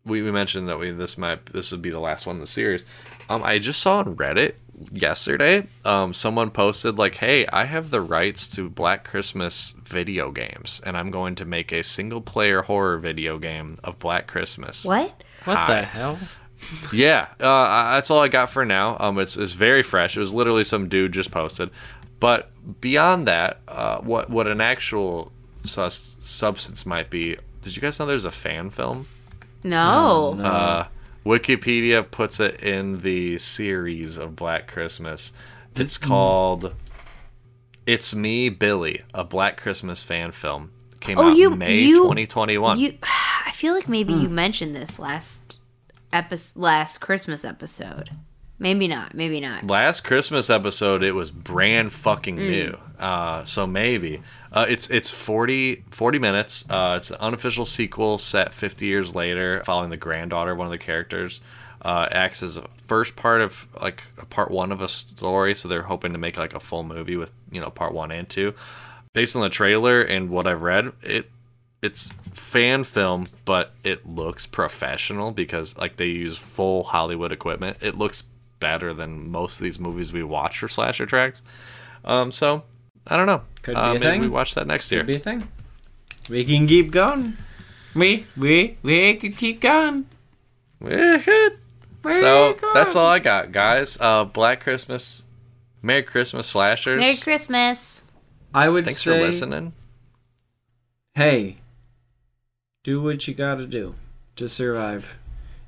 [0.04, 2.46] We, we mentioned that we this might this would be the last one in the
[2.46, 2.84] series.
[3.28, 4.54] Um, I just saw on Reddit
[4.92, 5.66] yesterday.
[5.84, 10.96] Um, someone posted like, "Hey, I have the rights to Black Christmas video games, and
[10.96, 15.22] I'm going to make a single player horror video game of Black Christmas." What?
[15.44, 15.74] What Hi.
[15.74, 16.18] the hell?
[16.92, 18.96] Yeah, uh, that's all I got for now.
[19.00, 20.16] Um, it's, it's very fresh.
[20.16, 21.70] It was literally some dude just posted.
[22.18, 22.50] But
[22.82, 25.32] beyond that, uh, what what an actual
[25.64, 27.38] sus- substance might be?
[27.62, 29.06] Did you guys know there's a fan film?
[29.62, 30.34] No.
[30.34, 30.44] no.
[30.44, 30.84] Uh,
[31.24, 35.32] Wikipedia puts it in the series of Black Christmas.
[35.76, 36.74] It's called
[37.86, 40.70] "It's Me, Billy," a Black Christmas fan film.
[41.00, 42.78] Came Oh, out you- May you- 2021.
[42.78, 42.98] You,
[43.46, 44.20] I feel like maybe Hmm.
[44.22, 45.58] you mentioned this last
[46.12, 48.10] episode, last Christmas episode.
[48.58, 49.14] Maybe not.
[49.14, 49.66] Maybe not.
[49.66, 52.76] last Christmas episode it was brand fucking new.
[52.98, 54.20] Uh, so maybe
[54.52, 56.64] uh, it's it's 40, 40 minutes.
[56.68, 60.72] Uh, it's an unofficial sequel set 50 years later, following the granddaughter, of one of
[60.72, 61.40] the characters.
[61.82, 65.68] Uh, acts as a first part of like a part one of a story, so
[65.68, 68.54] they're hoping to make like a full movie with you know part one and two.
[69.12, 71.30] Based on the trailer and what I've read, it
[71.80, 77.78] it's fan film, but it looks professional because like they use full Hollywood equipment.
[77.80, 78.24] It looks
[78.58, 81.40] better than most of these movies we watch for slasher tracks.
[82.04, 82.64] Um, so
[83.06, 83.42] I don't know.
[83.62, 84.20] Could uh, be a maybe thing.
[84.22, 85.02] we watch that next year.
[85.02, 85.48] Could be a thing.
[86.28, 87.36] We can keep going.
[87.94, 90.06] We we we could keep going.
[90.80, 91.58] We're good.
[92.02, 93.98] So that's all I got, guys.
[94.00, 95.24] Uh, Black Christmas,
[95.82, 97.00] Merry Christmas, slashers.
[97.00, 98.04] Merry Christmas.
[98.54, 99.74] I would Thanks say, for listening.
[101.14, 101.58] hey,
[102.82, 103.94] do what you gotta do
[104.36, 105.18] to survive.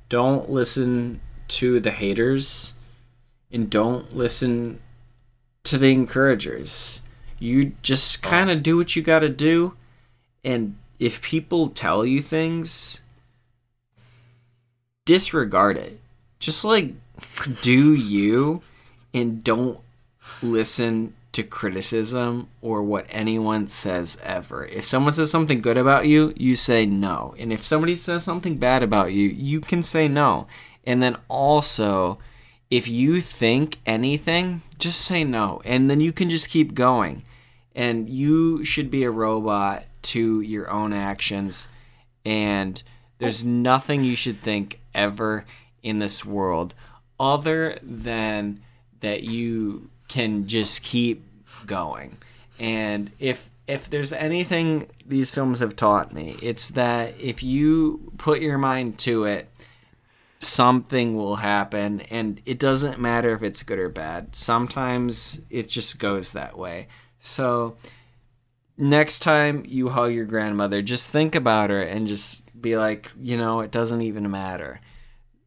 [0.09, 2.73] Don't listen to the haters,
[3.51, 4.79] and don't listen
[5.63, 7.02] to the encouragers.
[7.43, 9.75] You just kind of do what you gotta do,
[10.45, 13.01] and if people tell you things,
[15.03, 15.99] disregard it.
[16.39, 16.93] Just like
[17.61, 18.61] do you,
[19.13, 19.81] and don't
[20.41, 24.63] listen to criticism or what anyone says ever.
[24.63, 27.35] If someone says something good about you, you say no.
[27.37, 30.47] And if somebody says something bad about you, you can say no.
[30.85, 32.19] And then also,
[32.71, 35.61] if you think anything, just say no.
[35.65, 37.23] And then you can just keep going.
[37.75, 41.67] And you should be a robot to your own actions.
[42.25, 42.81] And
[43.17, 45.45] there's nothing you should think ever
[45.81, 46.73] in this world
[47.19, 48.61] other than
[48.99, 51.25] that you can just keep
[51.65, 52.17] going.
[52.59, 58.41] And if if there's anything these films have taught me, it's that if you put
[58.41, 59.49] your mind to it,
[60.39, 64.35] something will happen and it doesn't matter if it's good or bad.
[64.35, 66.87] Sometimes it just goes that way.
[67.23, 67.77] So
[68.77, 73.37] next time you hug your grandmother, just think about her and just be like, you
[73.37, 74.81] know, it doesn't even matter.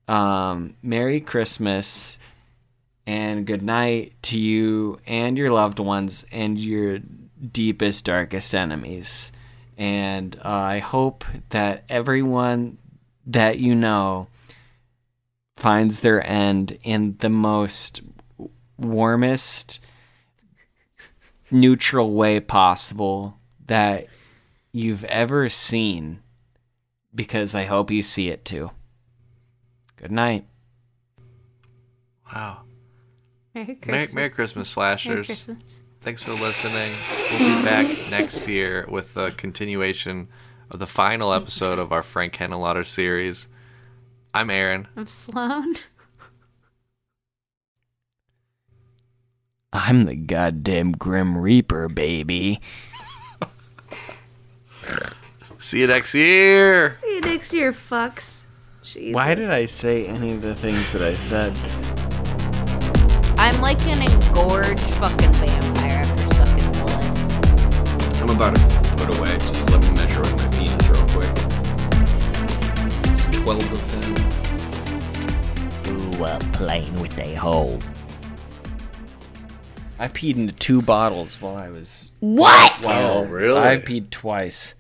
[0.09, 2.19] Um, Merry Christmas
[3.07, 6.98] and good night to you and your loved ones and your
[7.53, 9.31] deepest, darkest enemies.
[9.77, 12.78] And uh, I hope that everyone
[13.27, 14.28] that you know
[15.59, 18.01] finds their end in the most
[18.78, 19.81] warmest,
[21.51, 24.06] neutral way possible that
[24.73, 26.20] you've ever seen,
[27.14, 28.70] because I hope you see it too.
[29.97, 30.47] Good night.
[32.32, 32.62] Wow.
[33.55, 34.12] Merry Merry, Christmas.
[34.12, 35.27] Merry Christmas, Merry slashers.
[35.27, 35.82] Christmas.
[36.02, 36.93] Thanks for listening.
[37.31, 40.28] We'll be back next year with the continuation
[40.70, 43.48] of the final episode of our Frank Henenlotter series.
[44.35, 44.89] I'm Aaron.
[44.97, 45.74] I'm Sloan.
[49.72, 52.60] I'm the goddamn Grim Reaper, baby.
[55.59, 56.98] See you next year.
[57.01, 58.43] See you next year, fucks.
[58.82, 59.14] Jesus.
[59.14, 61.52] Why did I say any of the things that I said?
[63.38, 68.22] I'm like an engorged fucking vampire after sucking blood.
[68.22, 68.60] I'm about a
[68.97, 69.36] foot away.
[69.38, 71.30] Just let me measure with my penis real quick.
[73.10, 74.14] It's 12 of them.
[75.84, 77.80] Who uh, playing with a hole?
[79.98, 82.12] I peed into two bottles while I was.
[82.20, 82.73] What?
[82.85, 83.59] While Oh, really?
[83.59, 84.74] I peed twice.